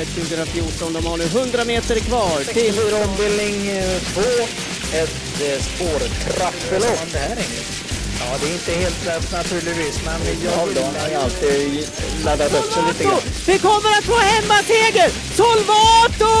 loppet 0.00 0.14
2014. 0.14 0.92
De 0.92 1.06
har 1.06 1.16
nu 1.18 1.24
100 1.24 1.64
meter 1.64 2.00
kvar 2.00 2.38
till... 2.38 2.74
64 2.74 3.04
ombildning 3.04 3.56
2. 4.14 4.20
Ett 5.00 5.40
eh, 5.46 5.62
spårtrappelopp. 5.62 7.00
Ja, 8.20 8.38
det 8.40 8.48
är 8.48 8.52
inte 8.52 8.72
helt 8.72 9.06
lätt 9.06 9.32
naturligtvis, 9.32 10.04
men 10.04 10.20
jag 10.44 10.50
har 10.50 10.66
alltid 11.22 11.88
laddat 12.24 12.54
upp 12.54 12.72
sig 12.72 12.82
lite 12.88 13.04
grann. 13.04 13.20
Vi 13.46 13.58
kommer 13.58 13.90
att 13.98 14.04
få 14.04 14.16
hemmaseger! 14.16 15.08
Solvato! 15.36 16.34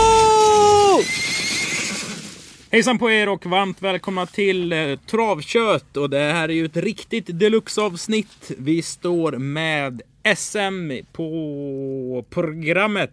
Hejsan 2.72 2.98
på 2.98 3.10
er 3.10 3.28
och 3.28 3.46
varmt 3.46 3.82
välkomna 3.82 4.26
till 4.26 4.72
eh, 4.72 4.98
Travkött. 5.10 5.96
Och 5.96 6.10
det 6.10 6.18
här 6.18 6.48
är 6.48 6.52
ju 6.52 6.64
ett 6.64 6.76
riktigt 6.76 7.26
deluxe-avsnitt. 7.26 8.50
Vi 8.58 8.82
står 8.82 9.32
med 9.32 10.02
SM 10.36 10.90
på 11.12 12.24
programmet. 12.30 13.10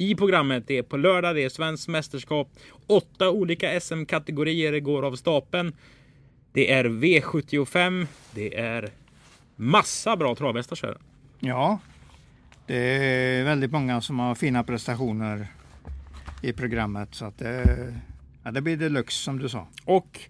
I 0.00 0.14
programmet. 0.14 0.64
Det 0.66 0.78
är 0.78 0.82
på 0.82 0.96
lördag, 0.96 1.34
det 1.34 1.44
är 1.44 1.48
svenskt 1.48 1.88
mästerskap. 1.88 2.48
Åtta 2.86 3.30
olika 3.30 3.80
SM-kategorier 3.80 4.80
går 4.80 5.02
av 5.02 5.16
stapeln. 5.16 5.76
Det 6.52 6.72
är 6.72 6.84
V75. 6.84 8.06
Det 8.34 8.58
är 8.58 8.90
massa 9.56 10.16
bra 10.16 10.34
travhästar 10.34 10.76
Sören. 10.76 11.02
Ja, 11.40 11.78
det 12.66 12.76
är 12.76 13.44
väldigt 13.44 13.72
många 13.72 14.00
som 14.00 14.18
har 14.18 14.34
fina 14.34 14.64
prestationer 14.64 15.46
i 16.42 16.52
programmet. 16.52 17.14
Så 17.14 17.24
att 17.24 17.38
det, 17.38 17.94
ja, 18.42 18.50
det 18.50 18.60
blir 18.60 18.76
deluxe 18.76 19.24
som 19.24 19.38
du 19.38 19.48
sa. 19.48 19.66
Och 19.84 20.20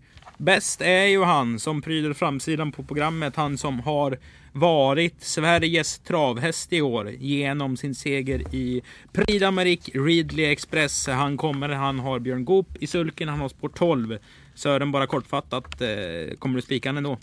bäst 0.40 0.80
är 0.80 1.04
ju 1.04 1.24
han 1.24 1.58
som 1.58 1.82
pryder 1.82 2.12
framsidan 2.12 2.72
på 2.72 2.82
programmet. 2.82 3.36
Han 3.36 3.58
som 3.58 3.80
har 3.80 4.18
varit 4.52 5.22
Sveriges 5.22 5.98
travhäst 5.98 6.72
i 6.72 6.80
år 6.80 7.10
genom 7.10 7.76
sin 7.76 7.94
seger 7.94 8.54
i 8.54 8.82
Prix 9.12 9.42
d'Amérique 9.42 10.04
Ridley 10.04 10.46
Express. 10.46 11.06
Han 11.06 11.36
kommer, 11.36 11.68
han 11.68 11.98
har 11.98 12.18
Björn 12.18 12.44
Goop 12.44 12.76
i 12.80 12.86
sulken, 12.86 13.28
han 13.28 13.40
har 13.40 13.48
spår 13.48 13.68
12. 13.68 14.18
Sören, 14.54 14.92
bara 14.92 15.06
kortfattat, 15.06 15.80
eh, 15.80 16.36
kommer 16.38 16.56
du 16.56 16.62
spika 16.62 16.88
ändå? 16.88 17.18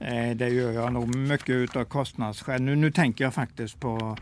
Eh, 0.00 0.36
det 0.36 0.48
gör 0.48 0.72
jag 0.72 0.92
nog 0.92 1.14
mycket 1.14 1.50
utav 1.50 1.84
kostnadsskäl. 1.84 2.62
Nu, 2.62 2.76
nu 2.76 2.90
tänker 2.90 3.24
jag 3.24 3.34
faktiskt 3.34 3.80
på, 3.80 4.16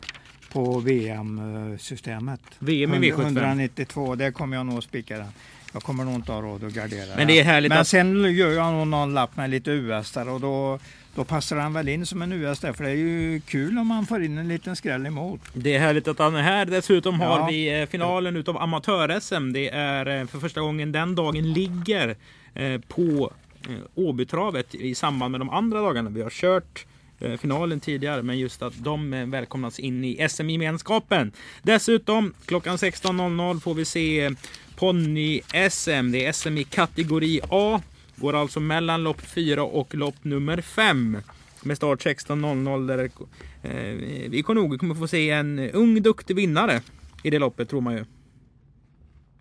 på 0.52 0.78
VM-systemet. 0.80 2.40
VM 2.58 2.94
i 2.94 3.10
V75. 3.12 3.22
192, 3.22 4.14
det 4.14 4.32
kommer 4.32 4.56
jag 4.56 4.66
nog 4.66 4.78
att 4.78 4.84
spika 4.84 5.18
den. 5.18 5.26
Jag 5.72 5.82
kommer 5.82 6.04
nog 6.04 6.14
inte 6.14 6.32
ha 6.32 6.40
råd 6.42 6.64
att 6.64 6.72
gardera 6.74 7.16
Men 7.16 7.26
det 7.26 7.40
är 7.40 7.44
härligt 7.44 7.68
Men 7.68 7.78
att- 7.78 7.88
sen 7.88 8.34
gör 8.34 8.50
jag 8.52 8.72
nog 8.72 8.86
någon 8.88 9.14
lapp 9.14 9.36
med 9.36 9.50
lite 9.50 9.70
US 9.70 10.12
där 10.12 10.28
och 10.28 10.40
då, 10.40 10.78
då 11.14 11.24
passar 11.24 11.56
han 11.56 11.72
väl 11.72 11.88
in 11.88 12.06
som 12.06 12.22
en 12.22 12.32
US 12.32 12.58
där. 12.58 12.72
För 12.72 12.84
det 12.84 12.90
är 12.90 12.94
ju 12.94 13.40
kul 13.40 13.78
om 13.78 13.86
man 13.86 14.06
får 14.06 14.22
in 14.24 14.38
en 14.38 14.48
liten 14.48 14.76
skräll 14.76 15.06
emot. 15.06 15.40
Det 15.54 15.74
är 15.74 15.78
härligt 15.80 16.08
att 16.08 16.18
han 16.18 16.34
är 16.36 16.42
här. 16.42 16.66
Dessutom 16.66 17.20
har 17.20 17.38
Ja. 17.38 17.46
vi 17.50 17.80
eh, 17.80 17.86
finalen 17.86 18.36
utav 18.36 18.56
amatör-SM. 18.58 19.52
Det 19.52 19.68
är 19.70 20.20
eh, 20.20 20.26
för 20.26 20.38
första 20.38 20.60
gången 20.60 20.92
den 20.92 21.14
dagen 21.14 21.52
ligger 21.52 22.16
eh, 22.54 22.80
på 22.88 23.32
Åbytravet 23.94 24.74
i 24.74 24.94
samband 24.94 25.30
med 25.32 25.40
de 25.40 25.50
andra 25.50 25.80
dagarna. 25.80 26.10
Vi 26.10 26.22
har 26.22 26.30
kört 26.30 26.86
Eh, 27.22 27.36
finalen 27.36 27.80
tidigare, 27.80 28.22
men 28.22 28.38
just 28.38 28.62
att 28.62 28.84
de 28.84 29.14
eh, 29.14 29.26
välkomnas 29.26 29.78
in 29.78 30.04
i 30.04 30.28
SM-gemenskapen. 30.28 31.32
Dessutom 31.62 32.34
klockan 32.46 32.76
16.00 32.76 33.60
får 33.60 33.74
vi 33.74 33.84
se 33.84 34.20
eh, 34.20 34.32
ponny-SM. 34.76 36.12
Det 36.12 36.26
är 36.26 36.32
SM 36.32 36.58
i 36.58 36.64
kategori 36.64 37.40
A. 37.50 37.80
Går 38.16 38.36
alltså 38.36 38.60
mellan 38.60 39.02
lopp 39.02 39.20
4 39.20 39.62
och 39.62 39.94
lopp 39.94 40.24
nummer 40.24 40.60
5. 40.60 41.18
Med 41.62 41.76
start 41.76 42.04
16.00 42.04 42.86
där 42.86 43.10
eh, 43.62 44.28
vi 44.28 44.42
kommer 44.42 44.60
nog 44.60 44.80
kommer 44.80 44.94
få 44.94 45.08
se 45.08 45.30
en 45.30 45.58
ung 45.58 46.02
duktig 46.02 46.36
vinnare 46.36 46.80
i 47.22 47.30
det 47.30 47.38
loppet 47.38 47.68
tror 47.68 47.80
man 47.80 47.94
ju. 47.94 48.04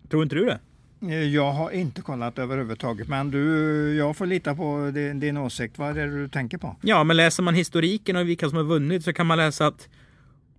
Tror 0.08 0.22
inte 0.22 0.34
du 0.34 0.44
det? 0.44 0.58
Eh, 1.02 1.22
jag 1.22 1.52
har 1.52 1.70
inte 1.70 2.02
kollat 2.02 2.38
överhuvudtaget, 2.38 3.08
men 3.08 3.30
du, 3.30 3.94
jag 3.94 4.16
får 4.16 4.26
lita 4.26 4.54
på 4.54 4.90
din, 4.94 5.20
din 5.20 5.36
åsikt. 5.36 5.78
Vad 5.78 5.98
är 5.98 6.06
det 6.06 6.22
du 6.22 6.28
tänker 6.28 6.58
på? 6.58 6.76
Ja, 6.80 7.04
men 7.04 7.16
läser 7.16 7.42
man 7.42 7.54
historiken 7.54 8.16
och 8.16 8.28
vilka 8.28 8.48
som 8.48 8.56
har 8.56 8.64
vunnit 8.64 9.04
så 9.04 9.12
kan 9.12 9.26
man 9.26 9.38
läsa 9.38 9.66
att 9.66 9.88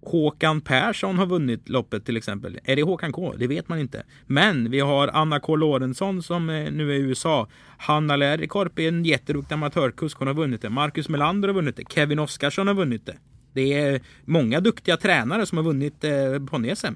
Håkan 0.05 0.61
Persson 0.61 1.17
har 1.17 1.25
vunnit 1.25 1.69
loppet 1.69 2.05
till 2.05 2.17
exempel. 2.17 2.59
Är 2.63 2.75
det 2.75 2.83
Håkan 2.83 3.11
K? 3.11 3.33
Det 3.37 3.47
vet 3.47 3.69
man 3.69 3.79
inte. 3.79 4.03
Men 4.25 4.71
vi 4.71 4.79
har 4.79 5.07
Anna 5.07 5.39
K 5.39 5.55
Lorentzon 5.55 6.23
som 6.23 6.49
eh, 6.49 6.71
nu 6.71 6.91
är 6.91 6.95
i 6.95 7.01
USA. 7.01 7.47
Hanna 7.77 8.15
Lärikorp 8.15 8.79
är 8.79 8.87
en 8.87 9.05
jätteduktig 9.05 9.53
amatörkusk. 9.53 10.17
Hon 10.17 10.27
har 10.27 10.35
vunnit 10.35 10.61
det. 10.61 10.69
Marcus 10.69 11.09
Melander 11.09 11.49
har 11.49 11.55
vunnit 11.55 11.75
det. 11.75 11.83
Kevin 11.89 12.19
Oskarsson 12.19 12.67
har 12.67 12.73
vunnit 12.73 13.05
det. 13.05 13.15
Det 13.53 13.73
är 13.73 14.01
många 14.25 14.59
duktiga 14.59 14.97
tränare 14.97 15.45
som 15.45 15.57
har 15.57 15.65
vunnit 15.65 16.03
eh, 16.03 16.11
ponny-SM. 16.49 16.95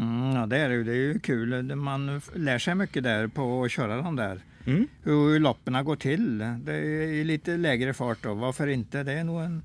Mm, 0.00 0.36
ja, 0.36 0.46
det 0.46 0.56
är 0.58 0.68
det 0.68 0.74
ju. 0.74 0.84
Det 0.84 0.92
är 0.92 0.96
ju 0.96 1.18
kul. 1.18 1.74
Man 1.74 2.20
lär 2.34 2.58
sig 2.58 2.74
mycket 2.74 3.02
där 3.02 3.26
på 3.26 3.64
att 3.64 3.70
köra 3.70 3.96
de 3.96 4.16
där. 4.16 4.40
Mm. 4.66 4.86
Hur 5.02 5.38
loppen 5.40 5.84
går 5.84 5.96
till. 5.96 6.38
Det 6.38 6.72
är 6.76 7.24
lite 7.24 7.56
lägre 7.56 7.94
fart 7.94 8.18
då. 8.22 8.34
Varför 8.34 8.66
inte? 8.66 9.02
Det 9.02 9.12
är 9.12 9.24
nog 9.24 9.40
en... 9.42 9.62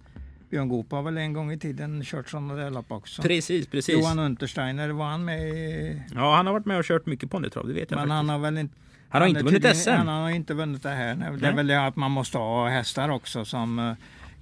Björn 0.49 0.67
Goop 0.69 0.91
har 0.91 1.01
väl 1.01 1.17
en 1.17 1.33
gång 1.33 1.51
i 1.51 1.59
tiden 1.59 2.03
kört 2.03 2.29
sådana 2.29 2.53
där 2.53 2.71
lopp 2.71 2.91
också. 2.91 3.21
Precis, 3.21 3.67
precis. 3.67 3.95
Johan 3.95 4.19
Untersteiner, 4.19 4.89
var 4.89 5.05
han 5.05 5.25
med 5.25 5.49
i... 5.49 6.01
Ja, 6.15 6.35
han 6.35 6.45
har 6.45 6.53
varit 6.53 6.65
med 6.65 6.77
och 6.77 6.85
kört 6.85 7.05
mycket 7.05 7.31
ponnytrav, 7.31 7.67
det 7.67 7.73
vet 7.73 7.91
jag 7.91 7.97
Men 7.97 8.07
faktiskt. 8.07 8.15
han 8.15 8.29
har 8.29 8.39
väl 8.39 8.57
inte... 8.57 8.75
Han 9.09 9.21
har 9.21 9.29
inte 9.29 9.43
vunnit 9.43 9.75
SM. 9.77 9.89
Han 9.89 10.07
har 10.07 10.29
inte 10.29 10.53
vunnit 10.53 10.83
det 10.83 10.89
här. 10.89 11.15
Nej, 11.15 11.29
Det 11.39 11.47
är 11.47 11.55
väl 11.55 11.67
det 11.67 11.85
att 11.85 11.95
man 11.95 12.11
måste 12.11 12.37
ha 12.37 12.69
hästar 12.69 13.09
också 13.09 13.45
som 13.45 13.79
eh, 13.79 13.93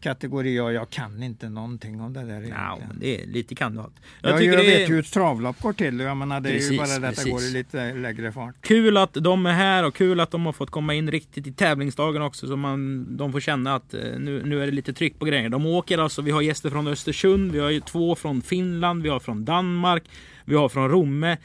kategori 0.04 0.60
och 0.60 0.74
jag 0.74 0.90
kan 0.90 1.24
inte 1.24 1.50
någonting 1.50 2.02
om 2.02 2.14
det 2.14 2.20
där 2.24 2.34
Ja, 2.34 2.38
egentligen. 2.42 2.88
men 2.90 3.00
det 3.00 3.22
är 3.24 3.28
lite 3.28 3.56
kan 3.56 3.76
du 3.76 3.82
allt. 3.82 3.94
Jag, 4.22 4.32
Jag 4.32 4.44
jag, 4.44 4.58
vet 4.64 4.90
ju 4.90 4.94
hur 4.94 5.00
ett 5.00 5.12
travlopp 5.12 5.62
går 5.62 5.74
till. 5.74 6.00
Jag 6.00 6.18
menar, 6.18 6.40
det 6.42 6.50
är 6.50 6.54
ju 6.54 6.58
Precis, 6.60 6.78
bara 6.78 6.88
det 6.88 6.96
att 6.96 7.02
det 7.02 7.08
precis. 7.08 7.32
går 7.32 7.42
i 7.44 7.52
lite 7.52 7.94
lägre 7.94 8.32
fart. 8.32 8.56
kul 8.62 8.98
att 8.98 9.14
de 9.14 9.46
är 9.46 9.52
här 9.54 9.86
och 9.86 9.96
kul 9.96 10.20
att 10.20 10.32
de 10.32 10.46
har 10.46 10.54
fått 10.54 10.70
komma 10.70 10.94
in 10.94 11.12
riktigt 11.12 11.48
i 11.48 11.52
tävlingsdagen 11.54 12.22
också 12.22 12.48
så 12.48 12.56
man, 12.58 13.06
de 13.18 13.32
får 13.32 13.40
känna 13.40 13.76
att 13.76 13.94
eh, 13.94 14.00
nu, 14.20 14.42
nu 14.46 14.62
är 14.62 14.66
det 14.66 14.72
lite 14.72 14.94
tryck 14.94 15.20
på 15.20 15.26
grejer. 15.26 15.50
De 15.50 15.66
åker 15.66 15.98
alltså, 15.98 16.22
vi 16.22 16.32
har 16.32 16.42
gäster 16.42 16.70
från 16.70 16.88
Östersund, 16.88 17.52
vi 17.52 17.60
har 17.60 17.70
ju 17.70 17.80
två 17.80 18.16
från 18.16 18.42
Finland, 18.42 19.04
vi 19.04 19.10
har 19.10 19.20
från 19.20 19.46
Danmark, 19.46 20.04
vi 20.46 20.56
har 20.56 20.70
från 20.70 20.90
Romme. 20.90 21.32
Eh, 21.32 21.38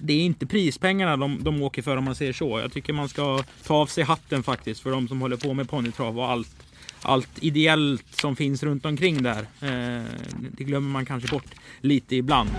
Det 0.00 0.12
är 0.12 0.20
inte 0.20 0.46
prispengarna 0.46 1.16
de, 1.16 1.44
de 1.44 1.62
åker 1.62 1.82
för 1.82 1.96
om 1.96 2.04
man 2.04 2.14
säger 2.14 2.32
så. 2.32 2.58
Jag 2.60 2.72
tycker 2.72 2.92
man 2.92 3.08
ska 3.08 3.42
ta 3.66 3.74
av 3.74 3.86
sig 3.86 4.04
hatten 4.04 4.42
faktiskt 4.42 4.80
för 4.80 4.90
de 4.90 5.08
som 5.08 5.20
håller 5.20 5.36
på 5.36 5.54
med 5.54 5.68
ponnytrav 5.70 6.18
och 6.18 6.30
allt, 6.30 6.63
allt 7.04 7.28
ideellt 7.40 8.20
som 8.20 8.36
finns 8.36 8.62
runt 8.62 8.86
omkring 8.86 9.22
där. 9.22 9.46
Eh, 9.60 10.04
det 10.50 10.64
glömmer 10.64 10.88
man 10.88 11.06
kanske 11.06 11.28
bort 11.28 11.54
lite 11.80 12.16
ibland. 12.16 12.50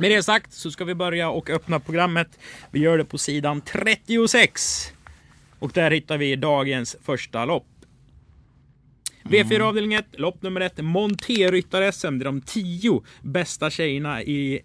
Med 0.00 0.10
det 0.10 0.22
sagt 0.22 0.52
så 0.52 0.70
ska 0.70 0.84
vi 0.84 0.94
börja 0.94 1.30
och 1.30 1.50
öppna 1.50 1.80
programmet. 1.80 2.38
Vi 2.70 2.80
gör 2.80 2.98
det 2.98 3.04
på 3.04 3.18
sidan 3.18 3.60
36. 3.60 4.92
Och 5.58 5.70
där 5.74 5.90
hittar 5.90 6.18
vi 6.18 6.36
dagens 6.36 6.96
första 7.02 7.44
lopp. 7.44 7.66
V4 9.22 9.60
avdelning 9.60 9.94
1, 9.94 10.06
lopp 10.12 10.42
nummer 10.42 10.60
1, 10.60 10.78
Monterryttar-SM. 10.78 12.18
Det 12.18 12.22
är 12.22 12.24
de 12.24 12.40
tio 12.40 13.02
bästa 13.22 13.70
tjejerna 13.70 14.22
i 14.22 14.60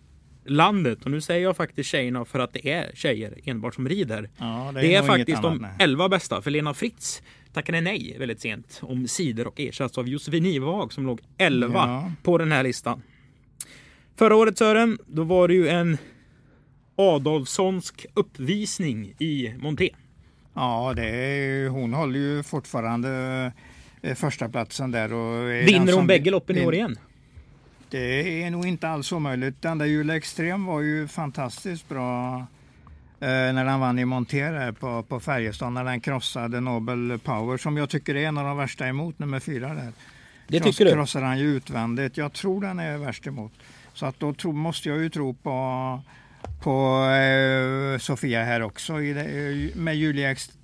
landet. 0.45 1.05
Och 1.05 1.11
nu 1.11 1.21
säger 1.21 1.43
jag 1.43 1.57
faktiskt 1.57 1.89
tjejerna 1.89 2.25
för 2.25 2.39
att 2.39 2.53
det 2.53 2.69
är 2.69 2.91
tjejer 2.95 3.33
enbart 3.45 3.75
som 3.75 3.89
rider. 3.89 4.29
Ja, 4.37 4.71
Det 4.73 4.79
är, 4.79 4.83
nog 4.83 4.85
inget 4.85 5.05
faktiskt 5.05 5.41
de. 5.41 5.67
11 5.79 6.09
bästa. 6.09 6.41
För 6.41 6.51
Lena 6.51 6.73
Fritz 6.73 7.21
tackade 7.53 7.81
nej 7.81 8.15
väldigt 8.19 8.41
sent 8.41 8.79
om 8.83 9.07
sidor 9.07 9.47
och 9.47 9.59
ersattes 9.59 9.97
av 9.97 10.07
Josefin 10.07 10.45
Ivehag 10.45 10.93
som 10.93 11.05
låg 11.05 11.19
11 11.37 11.73
Ja. 11.73 12.11
på 12.23 12.37
den 12.37 12.51
här 12.51 12.63
listan. 12.63 13.01
Förra 14.15 14.35
året 14.35 14.57
Sören, 14.57 14.97
då 15.07 15.23
var 15.23 15.47
det 15.47 15.53
ju 15.53 15.67
en 15.67 15.97
Adolfssonsk 16.95 18.05
uppvisning 18.13 19.13
i 19.19 19.53
Monté. 19.59 19.89
Ja, 20.53 20.93
det 20.95 21.05
är, 21.09 21.69
hon 21.69 21.93
håller 21.93 22.19
ju 22.19 22.43
fortfarande 22.43 23.09
eh, 24.01 24.15
första 24.15 24.49
platsen 24.49 24.91
där. 24.91 25.13
Och 25.13 25.51
är 25.51 25.65
Vinner 25.65 25.79
hon 25.79 25.87
som- 25.87 26.07
bägge 26.07 26.31
loppen 26.31 26.57
i 26.57 26.65
år 26.65 26.73
igen? 26.73 26.97
Det 27.93 28.43
är 28.43 28.51
nog 28.51 28.65
inte 28.65 28.89
alls 28.89 29.11
omöjligt. 29.11 29.61
Den 29.61 29.77
där 29.77 29.85
Jula 29.85 30.15
Extrem 30.15 30.65
var 30.65 30.81
ju 30.81 31.07
fantastiskt 31.07 31.89
bra 31.89 32.35
eh, 33.19 33.27
när 33.27 33.65
den 33.65 33.79
vann 33.79 33.99
i 33.99 34.05
Monter 34.05 34.53
här 34.53 34.71
på, 34.71 35.03
på 35.03 35.19
Färjestad 35.19 35.73
när 35.73 35.83
den 35.83 36.01
krossade 36.01 36.59
Nobel 36.59 37.19
Power 37.23 37.57
som 37.57 37.77
jag 37.77 37.89
tycker 37.89 38.15
är 38.15 38.27
en 38.27 38.37
av 38.37 38.45
de 38.45 38.57
värsta 38.57 38.87
emot, 38.87 39.19
nummer 39.19 39.39
fyra 39.39 39.73
där. 39.73 39.91
Det 40.47 40.59
Kross- 40.59 40.63
tycker 40.63 40.85
du? 40.85 40.91
krossar 40.91 41.21
han 41.21 41.39
ju 41.39 41.45
utvändigt. 41.45 42.17
Jag 42.17 42.33
tror 42.33 42.61
den 42.61 42.79
är 42.79 42.97
värst 42.97 43.27
emot. 43.27 43.51
Så 43.93 44.05
att 44.05 44.19
då 44.19 44.33
tro, 44.33 44.51
måste 44.51 44.89
jag 44.89 44.97
ju 44.97 45.09
tro 45.09 45.33
på, 45.33 45.99
på 46.63 47.05
eh, 47.05 47.97
Sofia 47.99 48.43
här 48.43 48.61
också 48.61 49.01
i 49.01 49.13
det, 49.13 49.75
med 49.75 49.95
Julia 49.95 50.31
Extrem 50.31 50.57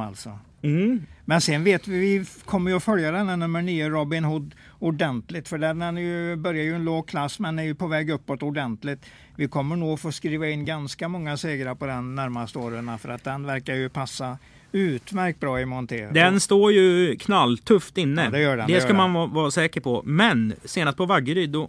alltså. 0.00 0.38
Mm. 0.62 1.06
Men 1.24 1.40
sen 1.40 1.64
vet 1.64 1.88
vi, 1.88 1.98
vi 1.98 2.24
kommer 2.44 2.70
ju 2.70 2.76
att 2.76 2.84
följa 2.84 3.12
den 3.12 3.28
här 3.28 3.36
nummer 3.36 3.62
9, 3.62 3.88
Robin 3.88 4.24
Hood, 4.24 4.54
ordentligt. 4.78 5.48
För 5.48 5.58
den 5.58 5.82
är 5.82 6.00
ju, 6.00 6.36
börjar 6.36 6.64
ju 6.64 6.74
en 6.74 6.84
låg 6.84 7.08
klass 7.08 7.38
men 7.38 7.58
är 7.58 7.62
ju 7.62 7.74
på 7.74 7.86
väg 7.86 8.10
uppåt 8.10 8.42
ordentligt. 8.42 8.98
Vi 9.36 9.48
kommer 9.48 9.76
nog 9.76 10.00
få 10.00 10.12
skriva 10.12 10.48
in 10.48 10.64
ganska 10.64 11.08
många 11.08 11.36
segrar 11.36 11.74
på 11.74 11.86
den 11.86 12.14
närmaste 12.14 12.58
åren 12.58 12.98
för 12.98 13.08
att 13.08 13.24
den 13.24 13.46
verkar 13.46 13.74
ju 13.74 13.88
passa 13.88 14.38
utmärkt 14.72 15.40
bra 15.40 15.60
i 15.60 15.64
monter. 15.64 16.10
Den 16.12 16.40
står 16.40 16.72
ju 16.72 17.16
knalltufft 17.16 17.98
inne. 17.98 18.24
Ja, 18.24 18.30
det 18.30 18.40
gör 18.40 18.56
den, 18.56 18.66
det 18.66 18.74
det 18.74 18.80
ska 18.80 18.90
gör 18.90 18.96
man 18.96 19.12
vara, 19.12 19.26
vara 19.26 19.50
säker 19.50 19.80
på. 19.80 20.02
Men 20.04 20.54
senast 20.64 20.98
på 20.98 21.06
Vaggeryd 21.06 21.50
då 21.50 21.68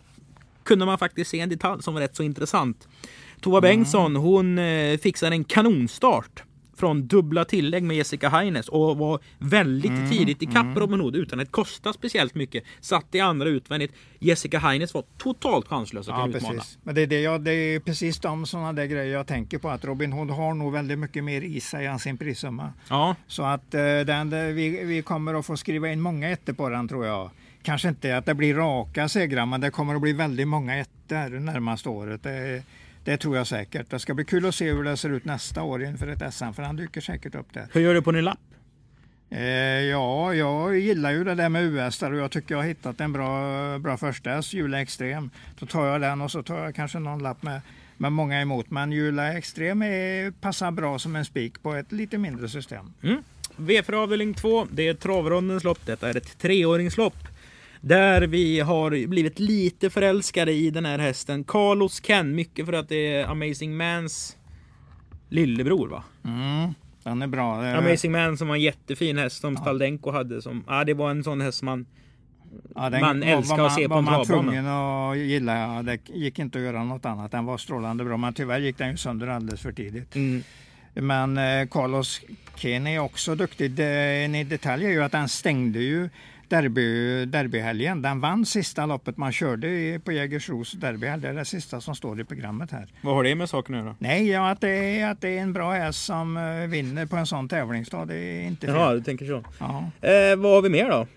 kunde 0.64 0.86
man 0.86 0.98
faktiskt 0.98 1.32
se 1.32 1.40
en 1.40 1.50
detalj 1.50 1.84
som 1.84 1.94
var 1.94 2.02
rätt 2.02 2.16
så 2.16 2.24
intressant. 2.24 2.88
Tova 3.42 3.58
Mm. 3.58 3.70
Bengtsson 3.70 4.16
hon 4.16 4.60
eh, 4.60 4.98
fixade 4.98 5.36
en 5.36 5.44
kanonstart 5.44 6.44
från 6.78 7.08
dubbla 7.08 7.46
tillägg 7.46 7.84
med 7.84 7.98
Jessica 7.98 8.30
Heines 8.30 8.68
och 8.70 8.98
var 8.98 9.20
väldigt 9.40 9.92
Mm. 9.92 10.10
tidigt 10.10 10.44
i 10.44 10.46
kapp 10.46 10.78
Robin 10.78 11.00
Hood 11.00 11.16
utan 11.16 11.40
att 11.40 11.52
kosta 11.52 11.94
speciellt 11.94 12.36
mycket. 12.36 12.64
Satt 12.82 13.16
i 13.16 13.20
andra 13.20 13.50
utvändigt. 13.50 13.92
Jessica 14.20 14.60
Heines 14.60 14.94
var 14.94 15.04
totalt 15.18 15.68
chanslös 15.68 16.10
att 16.10 16.16
Ja, 16.32 16.38
utmana. 16.38 16.56
precis. 16.60 16.78
Men 16.84 16.96
det 16.96 17.02
är, 17.02 17.08
det, 17.08 17.22
jag, 17.22 17.42
det 17.42 17.52
är 17.54 17.80
precis 17.80 18.20
de 18.20 18.46
sådana 18.46 18.74
där 18.74 18.86
grejer 18.86 19.14
jag 19.14 19.28
tänker 19.28 19.58
på. 19.58 19.70
Att 19.70 19.86
Robin 19.86 20.12
Hood 20.14 20.30
har 20.30 20.54
nog 20.54 20.74
väldigt 20.74 21.00
mycket 21.00 21.24
mer 21.24 21.42
i 21.42 21.60
sig 21.60 21.86
än 21.86 22.00
sin 22.00 22.18
prissumma. 22.18 22.74
Ja, 22.90 23.16
Så 23.28 23.44
att 23.44 23.74
eh, 23.74 23.80
den, 24.06 24.30
det- 24.30 24.52
vi, 24.52 24.84
vi 24.84 25.02
kommer 25.02 25.34
att 25.34 25.46
få 25.46 25.58
skriva 25.58 25.90
in 25.92 26.02
många 26.02 26.30
ettor 26.30 26.54
på 26.54 26.70
den 26.70 26.88
tror 26.88 27.06
jag. 27.06 27.30
Kanske 27.64 27.90
inte 27.90 28.18
att 28.18 28.26
det 28.26 28.34
blir 28.34 28.56
raka 28.56 29.10
segrar, 29.10 29.46
men 29.46 29.62
det 29.62 29.72
kommer 29.72 29.96
att 29.96 30.02
bli 30.02 30.14
väldigt 30.14 30.48
många 30.48 30.76
ettor 30.80 31.40
närmaste 31.40 31.90
året. 31.90 32.24
Det, 32.24 32.64
det 33.04 33.18
tror 33.18 33.38
jag 33.38 33.48
säkert. 33.48 33.90
Det 33.90 34.00
ska 34.00 34.14
bli 34.14 34.26
kul 34.26 34.46
att 34.46 34.56
se 34.56 34.72
hur 34.72 34.84
det 34.84 34.98
ser 34.98 35.10
ut 35.10 35.26
nästa 35.26 35.64
år 35.64 35.84
inför 35.84 36.08
ett 36.08 36.34
SM, 36.34 36.52
för 36.54 36.64
han 36.64 36.76
dyker 36.76 37.02
säkert 37.02 37.36
upp 37.36 37.54
där. 37.54 37.68
hur 37.74 37.82
gör 37.82 37.94
du 37.94 38.02
på 38.02 38.12
din 38.12 38.24
lapp? 38.24 38.40
Eh, 39.30 39.42
ja, 39.82 40.34
jag 40.34 40.80
gillar 40.80 41.12
ju 41.12 41.24
det 41.24 41.36
där 41.36 41.50
med 41.50 41.64
US 41.64 42.00
där 42.00 42.12
och 42.14 42.20
jag 42.20 42.32
tycker 42.32 42.56
jag 42.56 42.60
har 42.60 42.68
hittat 42.68 43.02
en 43.02 43.14
bra, 43.14 43.80
bra 43.80 43.98
första 43.98 44.30
häst, 44.30 44.54
Jula 44.54 44.82
Extrem. 44.82 45.30
Då 45.60 45.66
tar 45.66 45.86
jag 45.86 46.02
den 46.02 46.22
och 46.22 46.32
så 46.32 46.44
tar 46.44 46.64
jag 46.64 46.76
kanske 46.76 47.00
någon 47.00 47.24
lapp 47.24 47.44
med, 47.44 47.62
med 47.98 48.12
många 48.12 48.42
emot. 48.42 48.70
Men 48.70 48.92
Jula 48.92 49.38
Extrem 49.38 49.82
är, 49.82 50.32
passar 50.32 50.72
bra 50.72 51.00
som 51.00 51.16
en 51.16 51.26
spik 51.26 51.64
på 51.64 51.74
ett 51.74 51.92
lite 51.92 52.18
mindre 52.18 52.50
system. 52.50 52.94
V4 53.58 53.94
avdelning 53.94 54.34
2, 54.34 54.68
det 54.72 54.88
är 54.88 54.94
travrondens 54.94 55.64
lopp. 55.64 55.86
Detta 55.86 56.10
är 56.10 56.18
ett 56.18 56.38
treåringslopp. 56.38 57.28
Där 57.82 58.22
vi 58.22 58.60
har 58.60 59.08
blivit 59.08 59.40
lite 59.40 59.90
förälskade 59.90 60.52
i 60.52 60.70
den 60.72 60.86
här 60.86 61.00
hästen. 61.00 61.44
Carlos 61.44 62.02
Ken, 62.02 62.36
mycket 62.36 62.66
för 62.66 62.74
att 62.74 62.90
det 62.90 62.96
är 63.16 63.26
Amazing 63.28 63.78
Mans 63.78 64.38
lillebror 65.30 65.88
va? 65.88 66.04
Mm, 66.26 66.74
den 67.04 67.22
är 67.22 67.28
bra. 67.28 67.66
Eh, 67.68 67.78
Amazing 67.78 68.12
Man 68.12 68.38
som 68.38 68.48
var 68.48 68.56
en 68.56 68.62
jättefin 68.62 69.18
häst 69.18 69.42
som 69.42 69.58
Staldenko 69.58 70.12
hade. 70.12 70.42
Som, 70.42 70.64
ja, 70.68 70.84
det 70.84 70.94
var 70.94 71.12
en 71.12 71.24
sån 71.24 71.42
häst 71.42 71.64
man... 71.64 71.86
Ja, 72.76 72.90
den 72.90 73.02
Man 73.02 73.20
var- 73.20 73.28
älskar 73.28 73.58
var 73.58 73.66
att 73.68 73.76
se 73.76 73.84
på 73.88 73.90
var 73.94 73.98
en 74.00 74.04
man 74.06 74.26
travbana. 74.26 74.44
tvungen 74.52 74.68
att 74.68 75.18
gilla. 75.18 75.58
Ja, 75.60 75.82
det 75.84 76.00
gick 76.14 76.40
inte 76.40 76.58
att 76.58 76.64
göra 76.64 76.84
något 76.84 77.06
annat. 77.06 77.32
Den 77.32 77.46
var 77.46 77.58
strålande 77.58 78.04
bra, 78.04 78.18
men 78.18 78.34
tyvärr 78.34 78.60
gick 78.60 78.78
den 78.78 78.92
ju 78.92 78.98
sönder 78.98 79.28
alldeles 79.28 79.62
för 79.62 79.72
tidigt. 79.72 80.16
Mm. 80.16 80.44
Men 80.94 81.38
eh, 81.38 81.68
Carlos 81.68 82.22
Ken 82.56 82.88
är 82.88 83.00
också 83.00 83.36
duktig. 83.36 83.72
Det, 83.72 83.86
en 84.26 84.50
detalj 84.50 84.86
är 84.86 84.90
ju 84.90 85.04
att 85.04 85.12
den 85.12 85.30
stängde 85.30 85.80
ju 85.80 86.10
derby, 86.52 87.26
derbyhelgen. 87.26 88.02
Den 88.02 88.20
vann 88.22 88.46
sista 88.46 88.86
loppet 88.86 89.18
man 89.18 89.32
körde 89.32 89.68
i- 89.68 90.00
på 90.00 90.12
Jägersros 90.12 90.72
derbyhelg. 90.72 91.22
Det 91.22 91.30
är 91.30 91.34
det 91.34 91.46
sista 91.46 91.82
som 91.82 91.96
står 91.96 92.22
i 92.22 92.24
programmet 92.24 92.72
här. 92.72 92.88
Vad 93.02 93.16
har 93.16 93.24
det 93.24 93.36
med 93.36 93.50
saken 93.50 93.76
att 93.76 93.82
göra? 93.84 93.96
Nej, 94.00 94.30
ja, 94.30 94.50
att, 94.50 94.62
det 94.62 94.70
är, 94.70 95.12
att 95.12 95.22
det 95.22 95.30
är 95.30 95.42
en 95.42 95.54
bra 95.54 95.72
häst 95.72 96.06
som 96.06 96.38
eh, 96.38 96.44
vinner 96.70 97.06
på 97.06 97.16
en 97.16 97.26
sån 97.28 97.50
tävlingsdag. 97.50 98.08
Det 98.08 98.16
är 98.18 98.42
inte 98.48 98.68
fel. 98.68 98.76
Jaha, 98.76 98.94
du 98.94 99.02
tänker 99.02 99.26
så. 99.26 99.44
Ja. 99.60 99.92
Eh, 100.08 100.36
vad 100.38 100.52
har 100.52 100.62
vi 100.62 100.70
mer 100.70 100.90
då? 100.90 101.08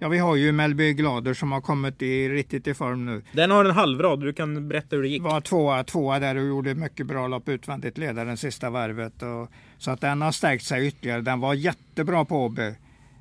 ja, 0.00 0.08
vi 0.08 0.18
har 0.18 0.36
ju 0.36 0.52
Melby 0.52 0.92
Glader 0.92 1.34
som 1.34 1.52
har 1.52 1.60
kommit 1.60 2.02
i, 2.02 2.28
riktigt 2.28 2.66
i 2.66 2.74
form 2.74 3.06
nu. 3.06 3.22
Den 3.32 3.50
har 3.50 3.64
en 3.64 3.70
halvrad, 3.70 4.20
du 4.20 4.32
kan 4.32 4.68
berätta 4.68 4.96
hur 4.96 5.02
det 5.02 5.08
gick. 5.08 5.22
var 5.22 5.40
tvåa, 5.40 5.84
tvåa 5.84 6.18
där 6.18 6.36
och 6.36 6.46
gjorde 6.46 6.74
mycket 6.74 7.06
bra 7.06 7.26
lopp 7.28 7.48
utvändigt 7.48 7.98
ledaren 7.98 8.36
sista 8.36 8.70
varvet. 8.70 9.22
Och, 9.22 9.50
så 9.78 9.90
att 9.90 10.00
den 10.00 10.22
har 10.22 10.32
stärkt 10.32 10.64
sig 10.64 10.86
ytterligare. 10.86 11.20
Den 11.20 11.40
var 11.40 11.54
jättebra 11.54 12.24
på 12.24 12.44
Åby 12.44 12.62
eh, 12.66 12.74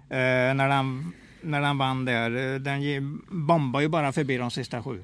när, 0.10 0.70
den, 0.70 1.14
när 1.42 1.62
den 1.62 1.78
vann 1.78 2.06
där. 2.06 2.54
Eh, 2.54 2.60
Den 2.60 3.22
bombade 3.30 3.84
ju 3.84 3.90
bara 3.90 4.12
förbi 4.12 4.38
de 4.38 4.52
sista 4.52 4.84
sju. 4.84 5.04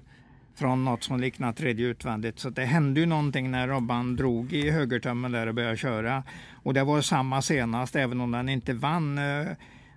Från 0.55 0.85
något 0.85 1.03
som 1.03 1.19
liknar 1.19 1.53
tredje 1.53 1.87
utvändigt. 1.87 2.39
Så 2.39 2.49
det 2.49 2.65
hände 2.65 2.99
ju 2.99 3.05
någonting 3.05 3.51
när 3.51 3.67
Robban 3.67 4.15
drog 4.15 4.53
i 4.53 4.69
högertömmen 4.69 5.31
där 5.31 5.47
och 5.47 5.53
började 5.55 5.77
köra. 5.77 6.23
Och 6.51 6.73
det 6.73 6.83
var 6.83 7.01
samma 7.01 7.41
senast, 7.41 7.95
även 7.95 8.21
om 8.21 8.31
den 8.31 8.49
inte 8.49 8.73
vann, 8.73 9.17
eh, 9.17 9.47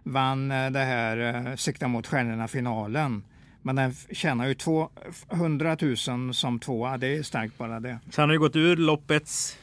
vann 0.02 0.50
eh, 0.50 0.70
det 0.70 0.84
här 0.84 1.56
Sikta 1.56 1.88
mot 1.88 2.06
stjärnorna-finalen. 2.06 3.22
Men 3.62 3.76
den 3.76 3.94
tjänar 4.12 4.46
ju 4.46 4.54
200 4.54 5.76
000 6.08 6.34
som 6.34 6.58
tvåa. 6.58 6.98
Det 6.98 7.16
är 7.16 7.22
starkt 7.22 7.58
bara 7.58 7.80
det. 7.80 7.98
Så 8.10 8.22
han 8.22 8.28
har 8.28 8.34
ju 8.34 8.40
gått 8.40 8.56
ur 8.56 8.76
loppets 8.76 9.58